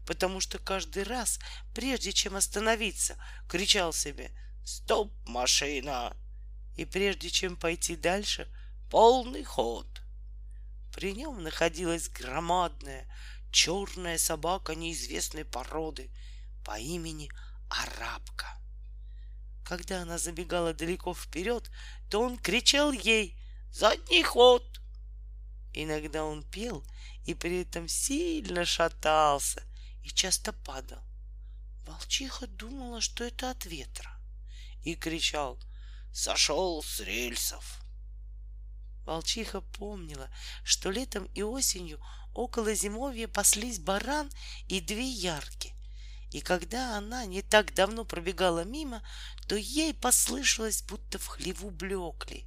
потому 0.09 0.39
что 0.39 0.57
каждый 0.57 1.03
раз, 1.03 1.39
прежде 1.75 2.11
чем 2.11 2.35
остановиться, 2.35 3.15
кричал 3.47 3.93
себе 3.93 4.31
«Стоп, 4.65 5.13
машина!» 5.27 6.17
и 6.75 6.83
прежде 6.83 7.29
чем 7.29 7.55
пойти 7.55 7.95
дальше, 7.95 8.47
полный 8.89 9.43
ход. 9.43 9.85
При 10.93 11.13
нем 11.13 11.43
находилась 11.43 12.09
громадная 12.09 13.07
черная 13.51 14.17
собака 14.17 14.75
неизвестной 14.75 15.45
породы 15.45 16.11
по 16.63 16.79
имени 16.79 17.29
Арабка. 17.69 18.59
Когда 19.65 20.01
она 20.01 20.17
забегала 20.17 20.73
далеко 20.73 21.13
вперед, 21.13 21.69
то 22.09 22.21
он 22.21 22.37
кричал 22.37 22.91
ей 22.91 23.37
«Задний 23.71 24.23
ход!» 24.23 24.63
Иногда 25.73 26.23
он 26.23 26.43
пел 26.43 26.83
и 27.25 27.35
при 27.35 27.61
этом 27.61 27.87
сильно 27.87 28.65
шатался, 28.65 29.63
и 30.03 30.09
часто 30.09 30.51
падал. 30.51 31.03
Волчиха 31.85 32.47
думала, 32.47 33.01
что 33.01 33.23
это 33.23 33.51
от 33.51 33.65
ветра, 33.65 34.11
и 34.83 34.95
кричал 34.95 35.59
«Сошел 36.11 36.81
с 36.81 36.99
рельсов!» 37.01 37.78
Волчиха 39.09 39.61
помнила, 39.61 40.29
что 40.63 40.91
летом 40.91 41.25
и 41.33 41.41
осенью 41.41 41.99
около 42.35 42.75
зимовья 42.75 43.27
паслись 43.27 43.79
баран 43.79 44.29
и 44.67 44.79
две 44.81 45.09
ярки. 45.09 45.73
И 46.31 46.41
когда 46.41 46.95
она 46.95 47.25
не 47.25 47.41
так 47.41 47.73
давно 47.73 48.05
пробегала 48.05 48.63
мимо, 48.63 49.01
то 49.47 49.55
ей 49.55 49.95
послышалось, 49.95 50.83
будто 50.83 51.17
в 51.17 51.25
хлеву 51.25 51.71
блекли. 51.71 52.45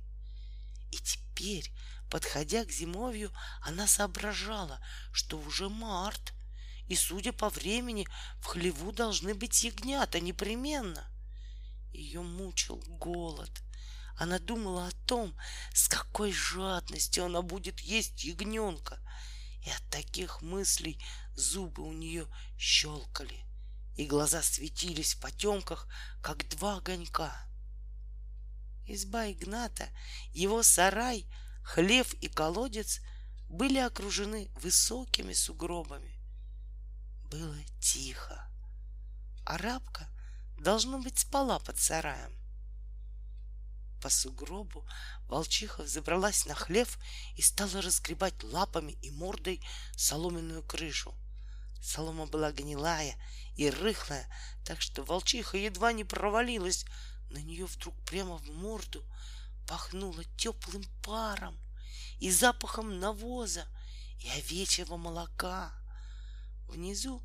И 0.92 0.98
теперь, 0.98 1.72
подходя 2.08 2.64
к 2.64 2.70
зимовью, 2.70 3.32
она 3.62 3.88
соображала, 3.88 4.80
что 5.12 5.40
уже 5.40 5.68
март, 5.68 6.32
и, 6.86 6.94
судя 6.94 7.32
по 7.32 7.48
времени, 7.48 8.06
в 8.40 8.44
хлеву 8.44 8.92
должны 8.92 9.34
быть 9.34 9.64
ягнята 9.64 10.20
непременно. 10.20 11.10
Ее 11.92 12.22
мучил 12.22 12.76
голод. 12.86 13.50
Она 14.16 14.38
думала 14.38 14.88
о 14.88 15.06
том, 15.06 15.36
с 15.72 15.88
какой 15.88 16.32
жадностью 16.32 17.24
она 17.24 17.42
будет 17.42 17.80
есть 17.80 18.24
ягненка. 18.24 19.00
И 19.64 19.70
от 19.70 19.82
таких 19.90 20.42
мыслей 20.42 21.02
зубы 21.34 21.82
у 21.82 21.92
нее 21.92 22.26
щелкали, 22.58 23.44
и 23.96 24.06
глаза 24.06 24.42
светились 24.42 25.14
в 25.14 25.20
потемках, 25.20 25.86
как 26.20 26.48
два 26.48 26.78
огонька. 26.78 27.32
Изба 28.86 29.30
Игната, 29.30 29.88
его 30.32 30.62
сарай, 30.62 31.26
хлев 31.62 32.12
и 32.14 32.28
колодец 32.28 33.00
были 33.48 33.78
окружены 33.78 34.50
высокими 34.56 35.32
сугробами 35.32 36.22
было 37.32 37.56
тихо. 37.80 38.46
Арабка, 39.46 40.06
должно 40.58 41.00
быть, 41.00 41.18
спала 41.18 41.58
под 41.58 41.78
сараем. 41.78 42.41
По 44.02 44.10
сугробу 44.10 44.84
волчиха 45.28 45.84
взобралась 45.84 46.44
на 46.46 46.56
хлев 46.56 46.98
и 47.36 47.42
стала 47.42 47.80
разгребать 47.80 48.42
лапами 48.42 48.98
и 49.00 49.12
мордой 49.12 49.64
соломенную 49.96 50.64
крышу. 50.64 51.14
Солома 51.80 52.26
была 52.26 52.50
гнилая 52.50 53.14
и 53.56 53.70
рыхлая, 53.70 54.28
так 54.64 54.80
что 54.80 55.04
волчиха 55.04 55.56
едва 55.56 55.92
не 55.92 56.02
провалилась. 56.02 56.84
На 57.30 57.38
нее 57.38 57.64
вдруг 57.66 57.94
прямо 58.04 58.38
в 58.38 58.50
морду 58.50 59.04
пахнуло 59.68 60.24
теплым 60.36 60.84
паром 61.04 61.56
и 62.18 62.32
запахом 62.32 62.98
навоза 62.98 63.68
и 64.18 64.28
овечьего 64.30 64.96
молока. 64.96 65.72
Внизу, 66.66 67.22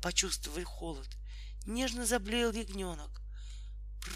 почувствовав 0.00 0.64
холод, 0.64 1.08
нежно 1.66 2.06
заблеял 2.06 2.52
ягненок. 2.52 3.19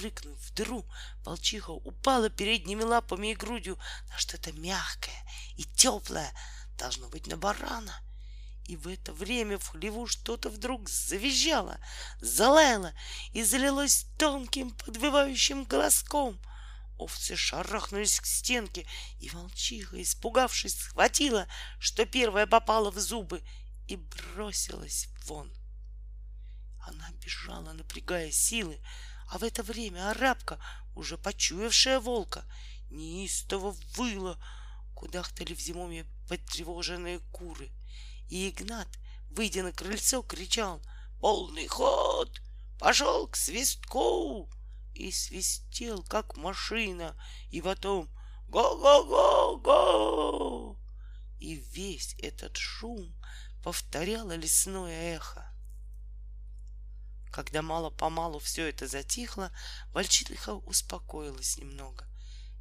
Рыкнув 0.01 0.39
в 0.39 0.55
дыру, 0.55 0.85
волчиха 1.25 1.71
упала 1.71 2.29
передними 2.29 2.83
лапами 2.83 3.33
и 3.33 3.35
грудью 3.35 3.79
на 4.09 4.19
что-то 4.19 4.53
мягкое 4.53 5.25
и 5.57 5.65
теплое, 5.65 6.33
должно 6.79 7.09
быть 7.09 7.27
на 7.27 7.37
барана. 7.37 7.95
И 8.67 8.77
в 8.77 8.89
это 8.89 9.13
время 9.13 9.59
в 9.59 9.69
хлеву 9.69 10.07
что-то 10.07 10.49
вдруг 10.49 10.89
завизжало, 10.89 11.79
залаяло 12.21 12.93
и 13.33 13.45
залилось 13.45 14.07
тонким 14.19 14.71
подвывающим 14.71 15.65
голоском. 15.65 16.41
Овцы 16.97 17.37
шарахнулись 17.37 18.21
к 18.21 18.27
стенке, 18.27 18.87
и 19.21 19.29
волчиха, 19.29 20.01
испугавшись, 20.01 20.79
схватила, 20.79 21.47
что 21.79 22.07
первая 22.07 22.47
попала 22.47 22.91
в 22.91 22.99
зубы, 22.99 23.43
и 23.87 23.97
бросилась 23.97 25.09
вон. 25.27 25.53
Она 26.81 27.11
бежала, 27.23 27.73
напрягая 27.73 28.31
силы, 28.31 28.81
а 29.35 29.39
в 29.39 29.43
это 29.43 29.65
время 29.65 30.11
арабка, 30.13 30.61
уже 30.95 31.19
почуявшая 31.19 31.99
волка, 31.99 32.45
неистово 32.89 33.77
выла, 33.97 34.39
кудахтали 34.95 35.55
в 35.55 35.61
зимоме 35.61 36.07
потревоженные 36.29 37.19
куры. 37.33 37.73
И 38.31 38.49
Игнат, 38.51 38.87
выйдя 39.31 39.65
на 39.65 39.73
крыльцо, 39.73 40.23
кричал 40.23 40.81
«Полный 41.19 41.67
ход! 41.67 42.31
Пошел 42.79 43.27
к 43.27 43.35
свистку!» 43.35 44.49
И 44.95 45.11
свистел, 45.11 46.05
как 46.05 46.37
машина, 46.37 47.21
и 47.51 47.61
потом 47.61 48.09
«Го-го-го-го!» 48.47 49.67
И 51.41 51.57
весь 51.57 52.15
этот 52.21 52.57
шум 52.57 53.13
повторяло 53.65 54.37
лесное 54.37 55.17
эхо. 55.17 55.54
Когда 57.35 57.63
мало-помалу 57.63 58.39
все 58.39 58.69
это 58.69 58.87
затихло, 58.87 59.51
волчиха 59.93 60.55
успокоилась 60.55 61.59
немного 61.59 62.07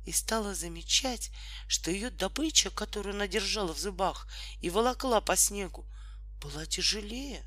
и 0.04 0.12
стала 0.12 0.56
замечать, 0.56 1.30
что 1.68 1.92
ее 1.92 2.10
добыча, 2.10 2.72
которую 2.72 3.14
она 3.14 3.28
держала 3.28 3.72
в 3.72 3.78
зубах 3.78 4.28
и 4.62 4.72
волокла 4.72 5.22
по 5.22 5.36
снегу, 5.38 5.86
была 6.42 6.66
тяжелее 6.66 7.46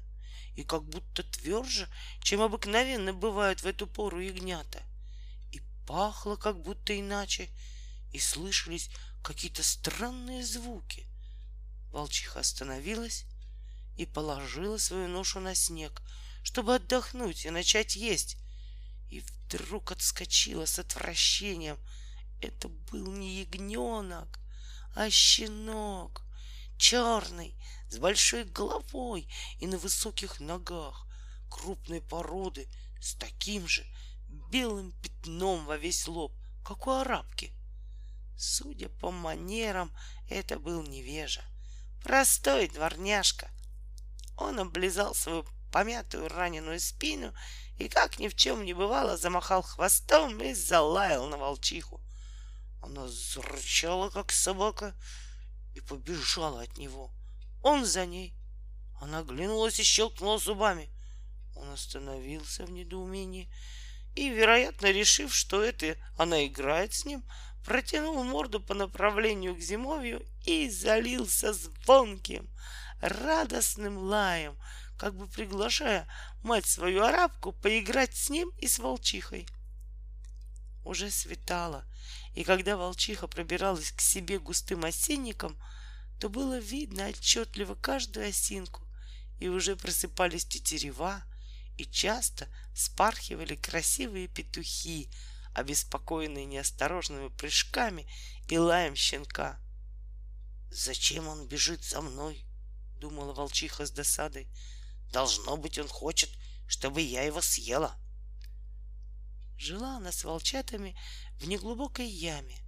и 0.54 0.62
как 0.62 0.84
будто 0.84 1.24
тверже, 1.24 1.88
чем 2.22 2.42
обыкновенно 2.42 3.12
бывают 3.12 3.60
в 3.60 3.66
эту 3.66 3.88
пору 3.88 4.20
ягнята. 4.20 4.84
И 5.50 5.60
пахло 5.84 6.36
как 6.36 6.62
будто 6.62 6.96
иначе, 6.96 7.50
и 8.12 8.20
слышались 8.20 8.88
какие-то 9.24 9.64
странные 9.64 10.46
звуки. 10.46 11.08
Волчиха 11.90 12.38
остановилась 12.38 13.24
и 13.96 14.06
положила 14.06 14.78
свою 14.78 15.08
ношу 15.08 15.40
на 15.40 15.56
снег— 15.56 16.00
чтобы 16.46 16.76
отдохнуть 16.76 17.44
и 17.44 17.50
начать 17.50 17.96
есть. 17.96 18.36
И 19.10 19.18
вдруг 19.18 19.90
отскочила 19.90 20.64
с 20.64 20.78
отвращением. 20.78 21.76
Это 22.40 22.68
был 22.68 23.10
не 23.10 23.40
ягненок, 23.40 24.38
а 24.94 25.10
щенок, 25.10 26.22
черный, 26.78 27.56
с 27.90 27.98
большой 27.98 28.44
головой 28.44 29.28
и 29.58 29.66
на 29.66 29.76
высоких 29.76 30.38
ногах, 30.38 31.08
крупной 31.50 32.00
породы, 32.00 32.68
с 33.00 33.16
таким 33.16 33.66
же 33.66 33.84
белым 34.52 34.92
пятном 35.02 35.66
во 35.66 35.76
весь 35.76 36.06
лоб, 36.06 36.32
как 36.64 36.86
у 36.86 36.92
арабки. 36.92 37.52
Судя 38.36 38.88
по 38.88 39.10
манерам, 39.10 39.90
это 40.30 40.60
был 40.60 40.84
невежа, 40.84 41.42
простой 42.04 42.68
дворняжка. 42.68 43.50
Он 44.36 44.60
облизал 44.60 45.12
свою 45.12 45.44
помятую 45.76 46.28
раненую 46.28 46.80
спину 46.80 47.34
и, 47.76 47.86
как 47.90 48.18
ни 48.18 48.28
в 48.28 48.34
чем 48.34 48.64
не 48.64 48.72
бывало, 48.72 49.18
замахал 49.18 49.60
хвостом 49.60 50.40
и 50.40 50.54
залаял 50.54 51.26
на 51.26 51.36
волчиху. 51.36 52.00
Она 52.80 53.06
зарычала, 53.08 54.08
как 54.08 54.32
собака, 54.32 54.94
и 55.74 55.80
побежала 55.80 56.62
от 56.62 56.78
него. 56.78 57.12
Он 57.62 57.84
за 57.84 58.06
ней. 58.06 58.34
Она 59.02 59.18
оглянулась 59.18 59.78
и 59.78 59.82
щелкнула 59.82 60.38
зубами. 60.38 60.88
Он 61.54 61.68
остановился 61.68 62.64
в 62.64 62.70
недоумении 62.70 63.52
и, 64.14 64.30
вероятно, 64.30 64.90
решив, 64.90 65.34
что 65.34 65.62
это 65.62 65.98
она 66.16 66.46
играет 66.46 66.94
с 66.94 67.04
ним, 67.04 67.22
протянул 67.66 68.24
морду 68.24 68.60
по 68.60 68.72
направлению 68.72 69.54
к 69.54 69.60
зимовью 69.60 70.24
и 70.46 70.70
залился 70.70 71.52
звонким, 71.52 72.48
радостным 73.02 73.98
лаем, 73.98 74.56
как 74.98 75.14
бы 75.14 75.26
приглашая 75.26 76.08
мать 76.42 76.66
свою 76.66 77.02
арабку 77.02 77.52
поиграть 77.52 78.14
с 78.16 78.30
ним 78.30 78.50
и 78.58 78.68
с 78.68 78.78
волчихой. 78.78 79.46
Уже 80.84 81.10
светало, 81.10 81.84
и 82.34 82.44
когда 82.44 82.76
волчиха 82.76 83.26
пробиралась 83.26 83.92
к 83.92 84.00
себе 84.00 84.38
густым 84.38 84.84
осенником, 84.84 85.60
то 86.20 86.28
было 86.28 86.58
видно 86.58 87.08
отчетливо 87.08 87.74
каждую 87.74 88.28
осинку, 88.28 88.86
и 89.38 89.48
уже 89.48 89.76
просыпались 89.76 90.46
тетерева, 90.46 91.22
и 91.76 91.84
часто 91.84 92.48
спархивали 92.74 93.54
красивые 93.54 94.28
петухи, 94.28 95.10
обеспокоенные 95.52 96.46
неосторожными 96.46 97.28
прыжками 97.28 98.06
и 98.48 98.58
лаем 98.58 98.94
щенка. 98.94 99.58
«Зачем 100.70 101.28
он 101.28 101.46
бежит 101.46 101.84
за 101.84 102.00
мной?»— 102.00 102.44
думала 103.00 103.32
волчиха 103.32 103.86
с 103.86 103.90
досадой. 103.90 104.48
Должно 105.12 105.56
быть, 105.56 105.78
он 105.78 105.88
хочет, 105.88 106.30
чтобы 106.66 107.00
я 107.00 107.22
его 107.22 107.40
съела. 107.40 107.96
Жила 109.56 109.96
она 109.96 110.12
с 110.12 110.24
волчатами 110.24 110.96
в 111.38 111.46
неглубокой 111.46 112.08
яме. 112.08 112.58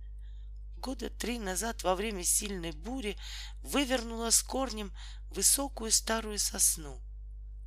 Года 0.77 1.11
три 1.11 1.39
назад 1.39 1.83
во 1.83 1.95
время 1.95 2.25
сильной 2.25 2.73
бури 2.73 3.19
вывернула 3.63 4.31
с 4.31 4.43
корнем 4.43 4.95
высокую 5.31 5.91
старую 5.91 6.39
сосну, 6.39 7.03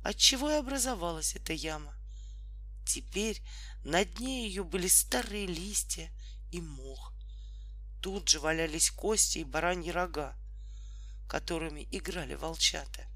отчего 0.02 0.50
и 0.50 0.54
образовалась 0.54 1.36
эта 1.36 1.52
яма. 1.52 1.94
Теперь 2.86 3.42
на 3.84 4.04
дне 4.04 4.46
ее 4.48 4.64
были 4.64 4.88
старые 4.88 5.46
листья 5.46 6.10
и 6.50 6.60
мох. 6.60 7.12
Тут 8.00 8.28
же 8.28 8.40
валялись 8.40 8.90
кости 8.90 9.38
и 9.38 9.44
бараньи 9.44 9.90
рога, 9.90 10.36
которыми 11.28 11.86
играли 11.92 12.34
волчата. 12.34 13.06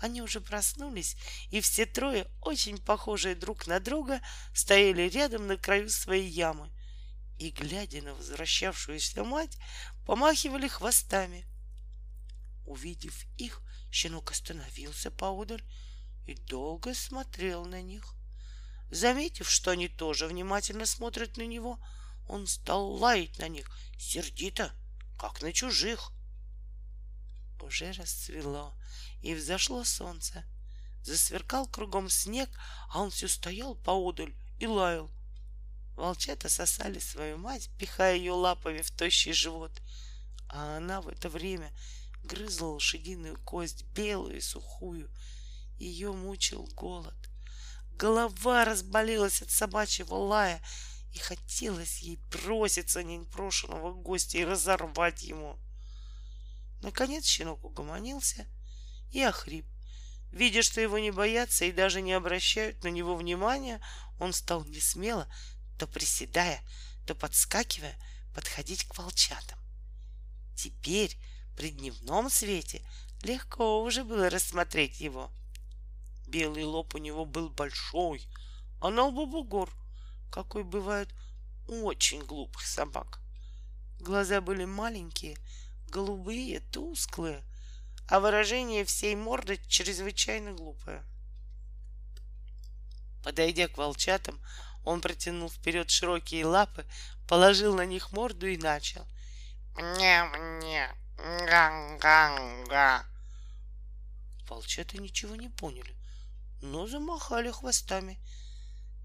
Они 0.00 0.22
уже 0.22 0.40
проснулись, 0.40 1.16
и 1.50 1.60
все 1.60 1.84
трое, 1.84 2.26
очень 2.40 2.78
похожие 2.78 3.34
друг 3.34 3.66
на 3.66 3.80
друга, 3.80 4.22
стояли 4.54 5.02
рядом 5.02 5.46
на 5.46 5.58
краю 5.58 5.90
своей 5.90 6.28
ямы 6.28 6.70
и, 7.38 7.50
глядя 7.50 8.00
на 8.02 8.14
возвращавшуюся 8.14 9.24
мать, 9.24 9.58
помахивали 10.06 10.68
хвостами. 10.68 11.46
Увидев 12.66 13.26
их, 13.36 13.62
щенок 13.90 14.30
остановился 14.30 15.10
поодаль 15.10 15.62
и 16.26 16.34
долго 16.34 16.94
смотрел 16.94 17.66
на 17.66 17.82
них. 17.82 18.14
Заметив, 18.90 19.50
что 19.50 19.70
они 19.70 19.88
тоже 19.88 20.26
внимательно 20.26 20.86
смотрят 20.86 21.36
на 21.36 21.46
него, 21.46 21.78
он 22.26 22.46
стал 22.46 22.90
лаять 22.92 23.38
на 23.38 23.48
них 23.48 23.70
сердито, 23.98 24.72
как 25.18 25.42
на 25.42 25.52
чужих. 25.52 26.12
Уже 27.60 27.92
расцвело, 27.92 28.74
и 29.22 29.34
взошло 29.34 29.84
солнце. 29.84 30.44
Засверкал 31.02 31.66
кругом 31.66 32.08
снег, 32.10 32.48
а 32.90 33.02
он 33.02 33.10
все 33.10 33.28
стоял 33.28 33.74
поодаль 33.74 34.34
и 34.58 34.66
лаял. 34.66 35.10
Волчата 35.96 36.48
сосали 36.48 36.98
свою 36.98 37.38
мать, 37.38 37.70
пихая 37.78 38.16
ее 38.16 38.32
лапами 38.32 38.80
в 38.80 38.90
тощий 38.90 39.32
живот, 39.32 39.72
а 40.48 40.76
она 40.76 41.00
в 41.00 41.08
это 41.08 41.28
время 41.28 41.70
грызла 42.22 42.66
лошадиную 42.66 43.38
кость, 43.44 43.84
белую 43.94 44.36
и 44.36 44.40
сухую. 44.40 45.10
Ее 45.78 46.12
мучил 46.12 46.68
голод. 46.74 47.16
Голова 47.96 48.64
разболелась 48.64 49.42
от 49.42 49.50
собачьего 49.50 50.14
лая, 50.14 50.62
и 51.12 51.18
хотелось 51.18 51.98
ей 51.98 52.18
броситься 52.30 53.02
непрошенного 53.02 53.92
гостя 53.92 54.38
и 54.38 54.44
разорвать 54.44 55.22
ему. 55.22 55.58
Наконец 56.82 57.26
щенок 57.26 57.64
угомонился— 57.64 58.46
и 59.12 59.22
охрип. 59.22 59.66
Видя, 60.32 60.62
что 60.62 60.80
его 60.80 60.98
не 60.98 61.10
боятся 61.10 61.64
и 61.64 61.72
даже 61.72 62.00
не 62.00 62.12
обращают 62.12 62.84
на 62.84 62.88
него 62.88 63.16
внимания, 63.16 63.80
он 64.18 64.32
стал 64.32 64.64
несмело, 64.64 65.28
то 65.78 65.86
приседая, 65.86 66.60
то 67.06 67.14
подскакивая, 67.14 67.96
подходить 68.34 68.84
к 68.84 68.96
волчатам. 68.96 69.58
Теперь 70.56 71.16
при 71.56 71.70
дневном 71.70 72.30
свете 72.30 72.82
легко 73.22 73.82
уже 73.82 74.04
было 74.04 74.30
рассмотреть 74.30 75.00
его. 75.00 75.30
Белый 76.28 76.64
лоб 76.64 76.94
у 76.94 76.98
него 76.98 77.24
был 77.24 77.50
большой, 77.50 78.28
а 78.80 78.90
на 78.90 79.04
лбу 79.06 79.26
бугор, 79.26 79.70
какой 80.30 80.62
бывает 80.62 81.12
у 81.66 81.84
очень 81.86 82.24
глупых 82.24 82.64
собак. 82.64 83.20
Глаза 83.98 84.40
были 84.40 84.64
маленькие, 84.64 85.36
голубые, 85.88 86.60
тусклые, 86.60 87.42
а 88.10 88.18
выражение 88.18 88.84
всей 88.84 89.14
морды 89.14 89.60
чрезвычайно 89.68 90.52
глупое. 90.52 91.04
Подойдя 93.22 93.68
к 93.68 93.78
волчатам, 93.78 94.40
Он 94.84 95.00
протянул 95.00 95.48
вперед 95.48 95.90
широкие 95.90 96.44
лапы, 96.44 96.84
положил 97.28 97.74
на 97.76 97.86
них 97.86 98.10
морду 98.10 98.48
и 98.48 98.56
начал. 98.56 99.06
Мне-мне, 99.76 100.90
га-га-га. 101.16 103.04
Волчата 104.48 104.98
ничего 104.98 105.36
не 105.36 105.48
поняли, 105.48 105.94
но 106.62 106.88
замахали 106.88 107.52
хвостами. 107.52 108.18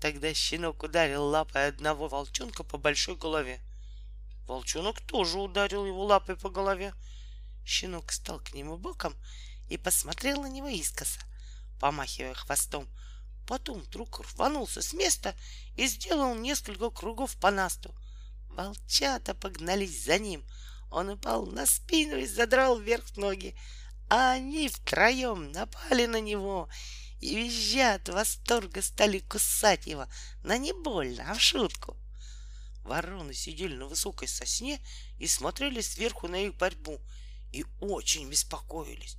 Тогда 0.02 0.34
щенок 0.34 0.82
ударил 0.82 1.26
лапой 1.26 1.68
одного 1.68 2.07
волчонка 2.07 2.64
по 2.64 2.80
большой 2.80 3.15
голове. 3.15 3.61
Волчонок 4.48 4.99
тоже 5.02 5.38
ударил 5.38 5.86
его 5.86 6.06
лапой 6.06 6.36
по 6.36 6.49
голове. 6.49 6.94
Щенок 7.66 8.12
стал 8.12 8.40
к 8.40 8.54
нему 8.54 8.78
боком 8.78 9.16
и 9.70 9.78
посмотрел 9.78 10.42
на 10.44 10.48
него 10.48 10.68
искоса, 10.68 11.20
помахивая 11.80 12.36
хвостом. 12.36 12.88
Потом 13.48 13.80
вдруг 13.80 14.20
рванулся 14.20 14.82
с 14.82 14.94
места 14.94 15.36
и 15.76 15.88
сделал 15.88 16.36
несколько 16.36 16.90
кругов 16.90 17.36
по 17.38 17.52
насту. 17.52 17.94
Волчата 18.50 19.34
погнались 19.34 20.04
за 20.04 20.18
ним. 20.18 20.44
Он 20.92 21.10
упал 21.10 21.46
на 21.46 21.66
спину 21.66 22.18
и 22.18 22.26
задрал 22.26 22.80
вверх 22.80 23.18
ноги, 23.18 23.56
а 24.10 24.34
они 24.34 24.70
втроем 24.70 25.52
напали 25.52 26.06
на 26.06 26.22
него 26.22 26.70
и, 27.20 27.36
визжа 27.36 27.96
от 27.96 28.10
восторга, 28.10 28.82
стали 28.82 29.20
кусать 29.20 29.88
его, 29.88 30.08
но 30.44 30.56
не 30.56 30.74
больно, 30.74 31.32
а 31.32 31.34
в 31.34 31.42
шутку. 31.42 31.98
Вороны 32.84 33.34
сидели 33.34 33.76
на 33.76 33.88
высокой 33.88 34.28
сосне 34.28 34.80
и 35.18 35.28
смотрели 35.28 35.82
сверху 35.82 36.28
на 36.28 36.36
их 36.36 36.56
борьбу 36.56 37.02
и 37.56 37.65
очень 37.80 38.30
беспокоились. 38.30 39.15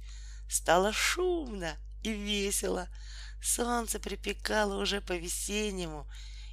Стало 0.46 0.92
шумно 0.92 1.78
и 2.02 2.12
весело. 2.12 2.86
Солнце 3.42 3.98
припекало 3.98 4.82
уже 4.82 5.00
по-весеннему, 5.00 6.06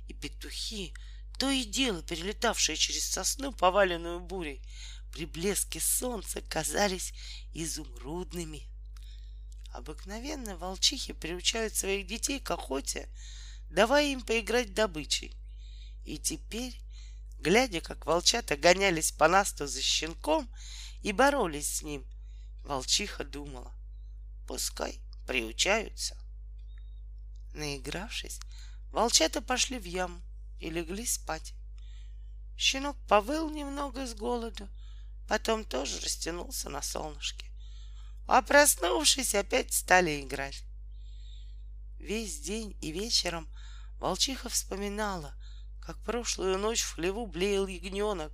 и 0.08 0.14
петухи, 0.14 0.94
то 1.38 1.50
и 1.50 1.66
дело 1.66 2.02
перелетавшие 2.02 2.78
через 2.78 3.06
сосну, 3.10 3.52
поваленную 3.52 4.22
бурей, 4.22 4.62
при 5.12 5.26
блеске 5.26 5.82
солнца 5.82 6.42
казались 6.42 7.14
изумрудными. 7.54 8.64
Обыкновенно 9.74 10.56
волчихи 10.56 11.12
приучают 11.12 11.76
своих 11.76 12.08
детей 12.08 12.40
к 12.40 12.50
охоте, 12.52 13.10
давая 13.70 14.06
им 14.06 14.22
поиграть 14.22 14.74
добычей. 14.74 15.36
И 16.06 16.18
теперь, 16.18 16.80
глядя, 17.40 17.82
как 17.82 18.06
волчата 18.06 18.56
гонялись 18.56 19.12
по 19.12 19.28
насту 19.28 19.68
за 19.68 19.82
щенком 19.82 20.50
и 21.04 21.12
боролись 21.12 21.68
с 21.68 21.82
ним, 21.84 22.06
волчиха 22.64 23.26
думала, 23.26 23.74
пускай 24.48 25.00
приучаются. 25.28 26.18
Наигравшись, 27.54 28.40
волчата 28.92 29.42
пошли 29.42 29.78
в 29.78 29.86
яму 29.86 30.22
и 30.60 30.70
легли 30.70 31.06
спать. 31.06 31.54
Щенок 32.58 32.98
повыл 33.08 33.50
немного 33.50 34.08
с 34.08 34.16
голоду, 34.16 34.70
потом 35.28 35.66
тоже 35.66 36.00
растянулся 36.00 36.70
на 36.70 36.82
солнышке. 36.82 37.46
А 38.26 38.42
проснувшись, 38.42 39.36
опять 39.36 39.74
стали 39.74 40.22
играть. 40.22 40.64
Весь 42.00 42.40
день 42.40 42.78
и 42.82 42.92
вечером 42.92 43.50
волчиха 44.00 44.48
вспоминала, 44.48 45.36
как 45.82 45.98
прошлую 46.04 46.58
ночь 46.58 46.82
в 46.82 46.96
хлеву 46.96 47.28
блеял 47.28 47.68
ягненок 47.68 48.32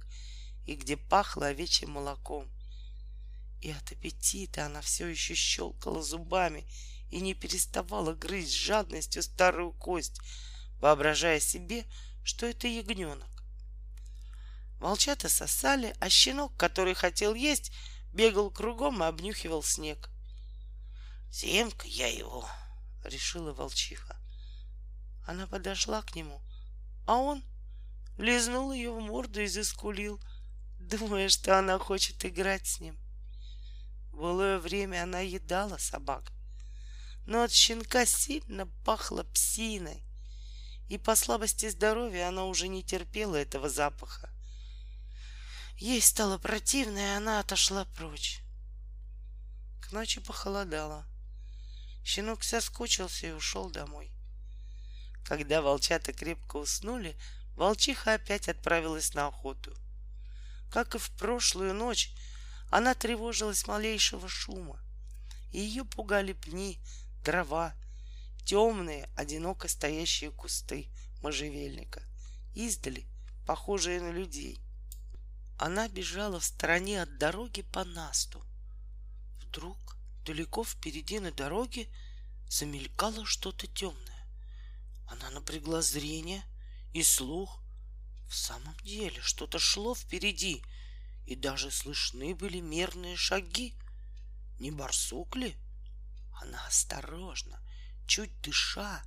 и 0.67 0.75
где 0.75 0.97
пахло 0.97 1.47
овечьим 1.47 1.91
молоком. 1.91 2.47
И 3.61 3.71
от 3.71 3.91
аппетита 3.91 4.65
она 4.65 4.81
все 4.81 5.07
еще 5.07 5.35
щелкала 5.35 6.01
зубами 6.01 6.65
и 7.09 7.19
не 7.19 7.33
переставала 7.33 8.13
грызть 8.13 8.51
с 8.51 8.55
жадностью 8.55 9.23
старую 9.23 9.73
кость, 9.73 10.19
воображая 10.79 11.39
себе, 11.39 11.85
что 12.23 12.45
это 12.45 12.67
ягненок. 12.67 13.27
Волчата 14.79 15.27
сосали, 15.27 15.93
а 15.99 16.09
щенок, 16.09 16.55
который 16.55 16.93
хотел 16.93 17.33
есть, 17.33 17.71
бегал 18.13 18.49
кругом 18.49 19.03
и 19.03 19.07
обнюхивал 19.07 19.61
снег. 19.61 20.09
«Съем-ка 21.31 21.85
я 21.87 22.07
его»,— 22.07 22.47
решила 23.03 23.53
волчиха. 23.53 24.15
Она 25.27 25.47
подошла 25.47 26.01
к 26.01 26.15
нему, 26.15 26.41
а 27.05 27.17
он 27.17 27.43
лизнул 28.17 28.71
ее 28.71 28.91
в 28.91 28.99
морду 28.99 29.41
и 29.41 29.47
заскулил, 29.47 30.19
думая, 30.79 31.29
что 31.29 31.59
она 31.59 31.77
хочет 31.77 32.23
играть 32.25 32.65
с 32.65 32.79
ним. 32.79 32.97
Былое 34.19 34.59
время 34.59 35.03
она 35.03 35.21
едала 35.21 35.77
собак, 35.77 36.33
но 37.25 37.43
от 37.43 37.53
щенка 37.53 38.05
сильно 38.05 38.67
пахло 38.83 39.23
псиной, 39.23 40.03
и 40.89 40.97
по 40.97 41.15
слабости 41.15 41.69
здоровья 41.69 42.27
она 42.27 42.43
уже 42.43 42.67
не 42.67 42.83
терпела 42.83 43.37
этого 43.37 43.69
запаха. 43.69 44.29
Ей 45.77 46.01
стало 46.01 46.37
противно, 46.37 46.97
и 46.97 47.15
она 47.15 47.39
отошла 47.39 47.85
прочь. 47.85 48.41
К 49.79 49.93
ночи 49.93 50.19
похолодало. 50.19 51.07
Щенок 52.03 52.43
соскучился 52.43 53.27
и 53.27 53.31
ушел 53.31 53.69
домой. 53.69 54.11
Когда 55.23 55.61
волчата 55.61 56.11
крепко 56.11 56.57
уснули, 56.57 57.17
волчиха 57.55 58.15
опять 58.15 58.49
отправилась 58.49 59.13
на 59.13 59.27
охоту. 59.27 59.73
Как 60.69 60.95
и 60.95 60.97
в 60.97 61.09
прошлую 61.11 61.73
ночь, 61.73 62.13
она 62.69 62.93
тревожилась 62.93 63.67
малейшего 63.67 64.27
шума. 64.27 64.79
И 65.51 65.59
ее 65.59 65.85
пугали 65.85 66.33
пни, 66.33 66.79
дрова, 67.23 67.75
темные, 68.45 69.09
одиноко 69.15 69.67
стоящие 69.67 70.31
кусты 70.31 70.87
можжевельника, 71.21 72.01
издали 72.53 73.05
похожие 73.45 74.01
на 74.01 74.11
людей— 74.11 74.59
она 75.59 75.89
бежала 75.89 76.39
в 76.39 76.45
стороне 76.45 77.01
от 77.01 77.17
дороги 77.17 77.63
по 77.63 77.83
насту. 77.83 78.41
Вдруг 79.41 79.77
далеко 80.25 80.63
впереди 80.63 81.19
на 81.19 81.33
дороге 81.33 81.89
замелькало 82.47 83.25
что-то 83.25 83.67
темное. 83.67 84.25
Она 85.05 85.29
напрягла 85.31 85.81
зрение 85.81 86.45
и 86.93 87.03
слух. 87.03 87.61
В 88.29 88.35
самом 88.35 88.73
деле 88.85 89.19
что-то 89.19 89.59
шло 89.59 89.95
впереди, 89.95 90.63
и 91.29 91.35
даже 91.35 91.71
слышны 91.71 92.35
были 92.35 92.59
мерные 92.59 93.15
шаги. 93.15 93.73
Не 94.59 94.71
барсук 94.71 95.35
ли? 95.35 95.55
Она 96.41 96.65
осторожно, 96.67 97.59
чуть 98.07 98.41
дыша, 98.41 99.03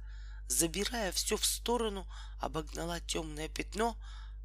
забирая 0.48 1.12
все 1.12 1.36
в 1.36 1.44
сторону, 1.44 2.06
обогнала 2.38 3.00
темное 3.00 3.48
пятно, 3.48 3.96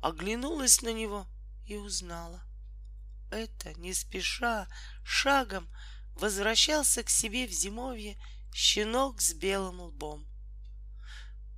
оглянулась 0.02 0.82
на 0.82 0.92
него— 0.92 1.28
и 1.68 1.76
узнала. 1.76 2.42
Это 3.30 3.74
не 3.76 3.94
спеша, 3.94 4.68
шагом 5.04 5.68
возвращался 6.16 7.04
к 7.04 7.10
себе 7.10 7.46
в 7.46 7.52
зимовье 7.52 8.18
щенок 8.54 9.22
с 9.22 9.34
белым 9.34 9.82
лбом. 9.82 10.26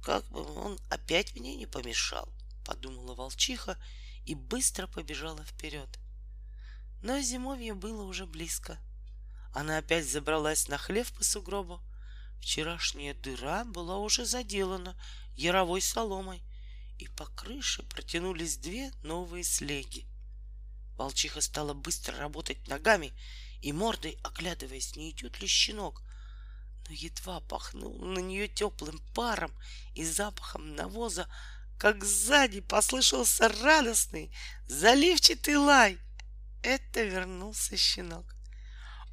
Как 0.03 0.27
бы 0.29 0.41
он 0.41 0.79
опять 0.89 1.35
мне 1.35 1.55
не 1.55 1.67
помешал, 1.67 2.27
подумала 2.65 3.13
волчиха 3.13 3.77
и 4.25 4.33
быстро 4.33 4.87
побежала 4.87 5.43
вперед. 5.45 5.89
Но 7.01 7.19
зимовье 7.21 7.73
было 7.73 8.03
уже 8.03 8.25
близко. 8.25 8.79
Она 9.53 9.77
опять 9.77 10.09
забралась 10.09 10.67
на 10.67 10.77
хлев 10.77 11.11
по 11.13 11.23
сугробу. 11.23 11.81
Вчерашняя 12.39 13.13
дыра 13.13 13.65
была 13.65 13.97
уже 13.97 14.25
заделана 14.25 14.99
яровой 15.35 15.81
соломой, 15.81 16.43
и 16.97 17.07
по 17.07 17.25
крыше 17.25 17.83
протянулись 17.83 18.57
две 18.57 18.91
новые 19.03 19.43
слеги. 19.43 20.05
Волчиха 20.97 21.39
стала 21.41 21.73
быстро 21.73 22.17
работать 22.17 22.67
ногами 22.67 23.13
и 23.61 23.71
мордой, 23.71 24.19
оглядываясь, 24.23 24.95
не 24.95 25.11
идет 25.11 25.41
ли 25.41 25.47
щенок. 25.47 26.03
Но 26.87 26.93
едва 26.93 27.39
пахнул 27.41 27.97
на 27.99 28.19
нее 28.19 28.47
теплым 28.49 28.99
паром 29.13 29.53
и 29.95 30.03
запахом 30.03 30.75
навоза, 30.75 31.27
как 31.77 32.03
сзади 32.03 32.59
послышался 32.59 33.47
радостный, 33.47 34.35
заливчатый 34.67 35.55
лай. 35.55 35.97
Это 36.61 37.03
вернулся 37.03 37.77
щенок. 37.77 38.35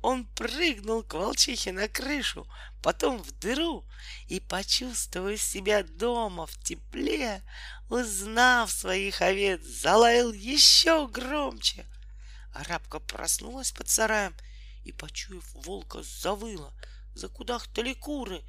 Он 0.02 0.24
прыгнул 0.24 1.02
к 1.02 1.14
волчихе 1.14 1.72
на 1.72 1.88
крышу, 1.88 2.46
потом 2.82 3.22
в 3.22 3.32
дыру 3.32 3.84
и, 4.28 4.40
почувствовав 4.40 5.40
себя 5.40 5.82
дома 5.82 6.46
в 6.46 6.56
тепле, 6.62 7.42
узнав 7.88 8.70
своих 8.70 9.22
овец, 9.22 9.62
залаял 9.64 10.32
еще 10.32 11.08
громче. 11.08 11.86
Арабка 12.52 13.00
проснулась 13.00 13.72
под 13.72 13.88
сараем 13.88 14.34
и, 14.84 14.92
почуяв 14.92 15.44
волка, 15.54 16.02
завыла. 16.02 16.72
Закудахтали 17.14 17.94
куры. 17.94 18.44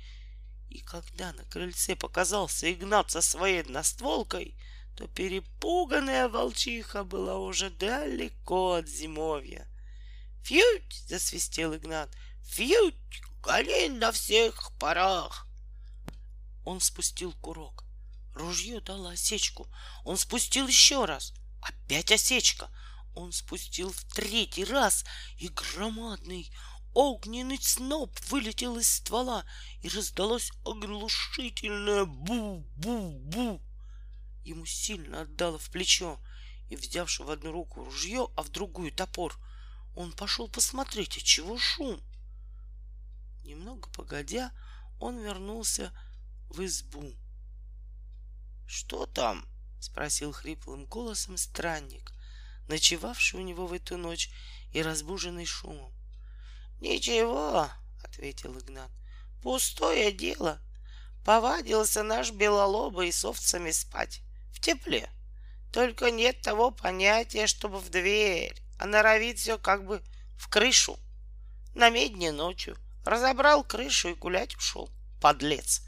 И 0.69 0.81
когда 0.81 1.33
на 1.33 1.43
крыльце 1.45 1.95
показался 1.95 2.71
Игнат 2.71 3.09
со 3.11 3.21
своей 3.21 3.63
настволкой, 3.63 4.55
то 4.97 5.07
перепуганная 5.07 6.27
волчиха 6.27 7.03
была 7.03 7.37
уже 7.37 7.69
далеко 7.69 8.73
от 8.73 8.87
зимовья. 8.87 9.67
«Фьють!»— 10.43 11.03
засвистел 11.07 11.75
Игнат. 11.75 12.09
«Фьють! 12.43 13.21
Гони 13.43 13.89
на 13.89 14.11
всех 14.11 14.71
парах!» 14.79 15.47
Он 16.65 16.79
спустил 16.79 17.31
курок, 17.41 17.83
Ружье 18.33 18.81
дало 18.81 19.09
осечку. 19.09 19.67
Он 20.03 20.17
спустил 20.17 20.67
еще 20.67 21.05
раз. 21.05 21.33
Опять 21.61 22.11
осечка. 22.11 22.69
Он 23.13 23.31
спустил 23.31 23.91
в 23.91 24.03
третий 24.15 24.63
раз, 24.63 25.05
и 25.37 25.47
громадный 25.47 26.51
огненный 26.93 27.59
сноп 27.61 28.19
вылетел 28.29 28.77
из 28.77 28.91
ствола, 28.91 29.45
и 29.81 29.89
раздалось 29.89 30.51
оглушительное 30.65 32.05
бу-бу-бу. 32.05 33.61
Ему 34.47 34.65
сильно 34.65 35.23
отдало 35.23 35.59
в 35.59 35.69
плечо, 35.69 36.21
и, 36.69 36.77
взявши 36.77 37.21
в 37.21 37.29
одну 37.29 37.51
руку 37.51 37.83
ружье, 37.83 38.29
а 38.37 38.43
в 38.43 38.49
другую 38.49 38.93
топор, 38.93 39.37
он 39.93 40.13
пошел 40.13 40.47
посмотреть, 40.47 41.17
от 41.17 41.23
чего 41.23 41.57
шум. 41.57 42.01
Немного 43.43 43.89
погодя, 43.89 44.53
он 45.01 45.19
вернулся 45.19 45.91
в 46.47 46.63
избу. 46.63 47.13
«Что 48.65 49.05
там?»— 49.05 49.45
спросил 49.81 50.31
хриплым 50.31 50.85
голосом 50.85 51.35
странник, 51.35 52.13
ночевавший 52.69 53.41
у 53.41 53.43
него 53.43 53.67
в 53.67 53.73
эту 53.73 53.97
ночь 53.97 54.29
и 54.71 54.81
разбуженный 54.81 55.45
шумом. 55.45 55.91
«Ничего»,— 56.79 57.69
ответил 58.01 58.57
Игнат,— 58.57 58.91
«пустое 59.43 60.13
дело. 60.13 60.61
Повадился 61.25 62.01
наш 62.01 62.31
белолобый 62.31 63.11
с 63.11 63.25
овцами 63.25 63.71
спать 63.71 64.21
тепле. 64.67 65.09
Только 65.71 66.11
нет 66.11 66.41
того 66.41 66.71
понятия, 66.71 67.47
чтобы 67.47 67.79
в 67.79 67.89
дверь, 67.89 68.61
а 68.77 68.85
норовит 68.85 69.39
все 69.39 69.57
как 69.57 69.85
бы 69.85 70.03
в 70.37 70.49
крышу. 70.49 70.99
На 71.73 71.89
медне 71.89 72.31
ночью 72.31 72.77
разобрал 73.05 73.63
крышу 73.63 74.09
и 74.09 74.13
гулять 74.13 74.55
ушел, 74.57 74.89
подлец. 75.21 75.83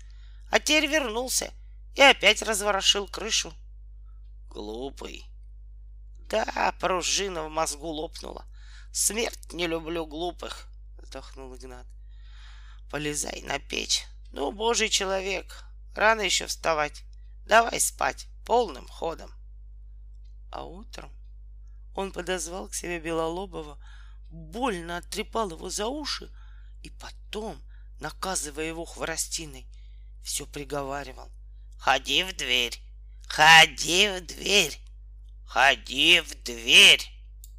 А 0.49 0.59
теперь 0.59 0.87
вернулся 0.87 1.53
и 1.95 2.01
опять 2.01 2.41
разворошил 2.41 3.07
крышу. 3.07 3.53
Глупый. 4.47 5.25
Да, 6.29 6.73
пружина 6.79 7.43
в 7.43 7.49
мозгу 7.49 7.87
лопнула. 7.87 8.45
Смерть 8.93 9.51
не 9.51 9.67
люблю 9.67 10.05
глупых, 10.05 10.67
вздохнул 10.97 11.53
Игнат. 11.55 11.85
Полезай 12.89 13.41
на 13.41 13.59
печь. 13.59 14.05
Ну, 14.31 14.51
божий 14.51 14.89
человек, 14.89 15.65
рано 15.95 16.21
еще 16.21 16.47
вставать. 16.47 17.03
Давай 17.45 17.79
спать 17.79 18.28
полным 18.49 18.87
ходом. 18.87 19.31
А 20.51 20.63
утром 20.63 21.11
он 21.93 22.11
подозвал 22.11 22.67
к 22.67 22.73
себе 22.73 22.99
Белолобова, 22.99 23.77
больно 24.31 24.97
оттрепал 24.97 25.51
его 25.51 25.69
за 25.69 25.85
уши 25.85 26.31
и 26.81 26.89
потом, 26.89 27.61
наказывая 27.99 28.65
его 28.65 28.85
хворостиной, 28.85 29.67
все 30.23 30.47
приговаривал. 30.47 31.31
Ходи 31.77 32.23
в 32.23 32.35
дверь, 32.35 32.81
ходи 33.27 34.07
в 34.07 34.25
дверь, 34.25 34.81
ходи 35.45 36.19
в 36.21 36.43
дверь. 36.43 37.05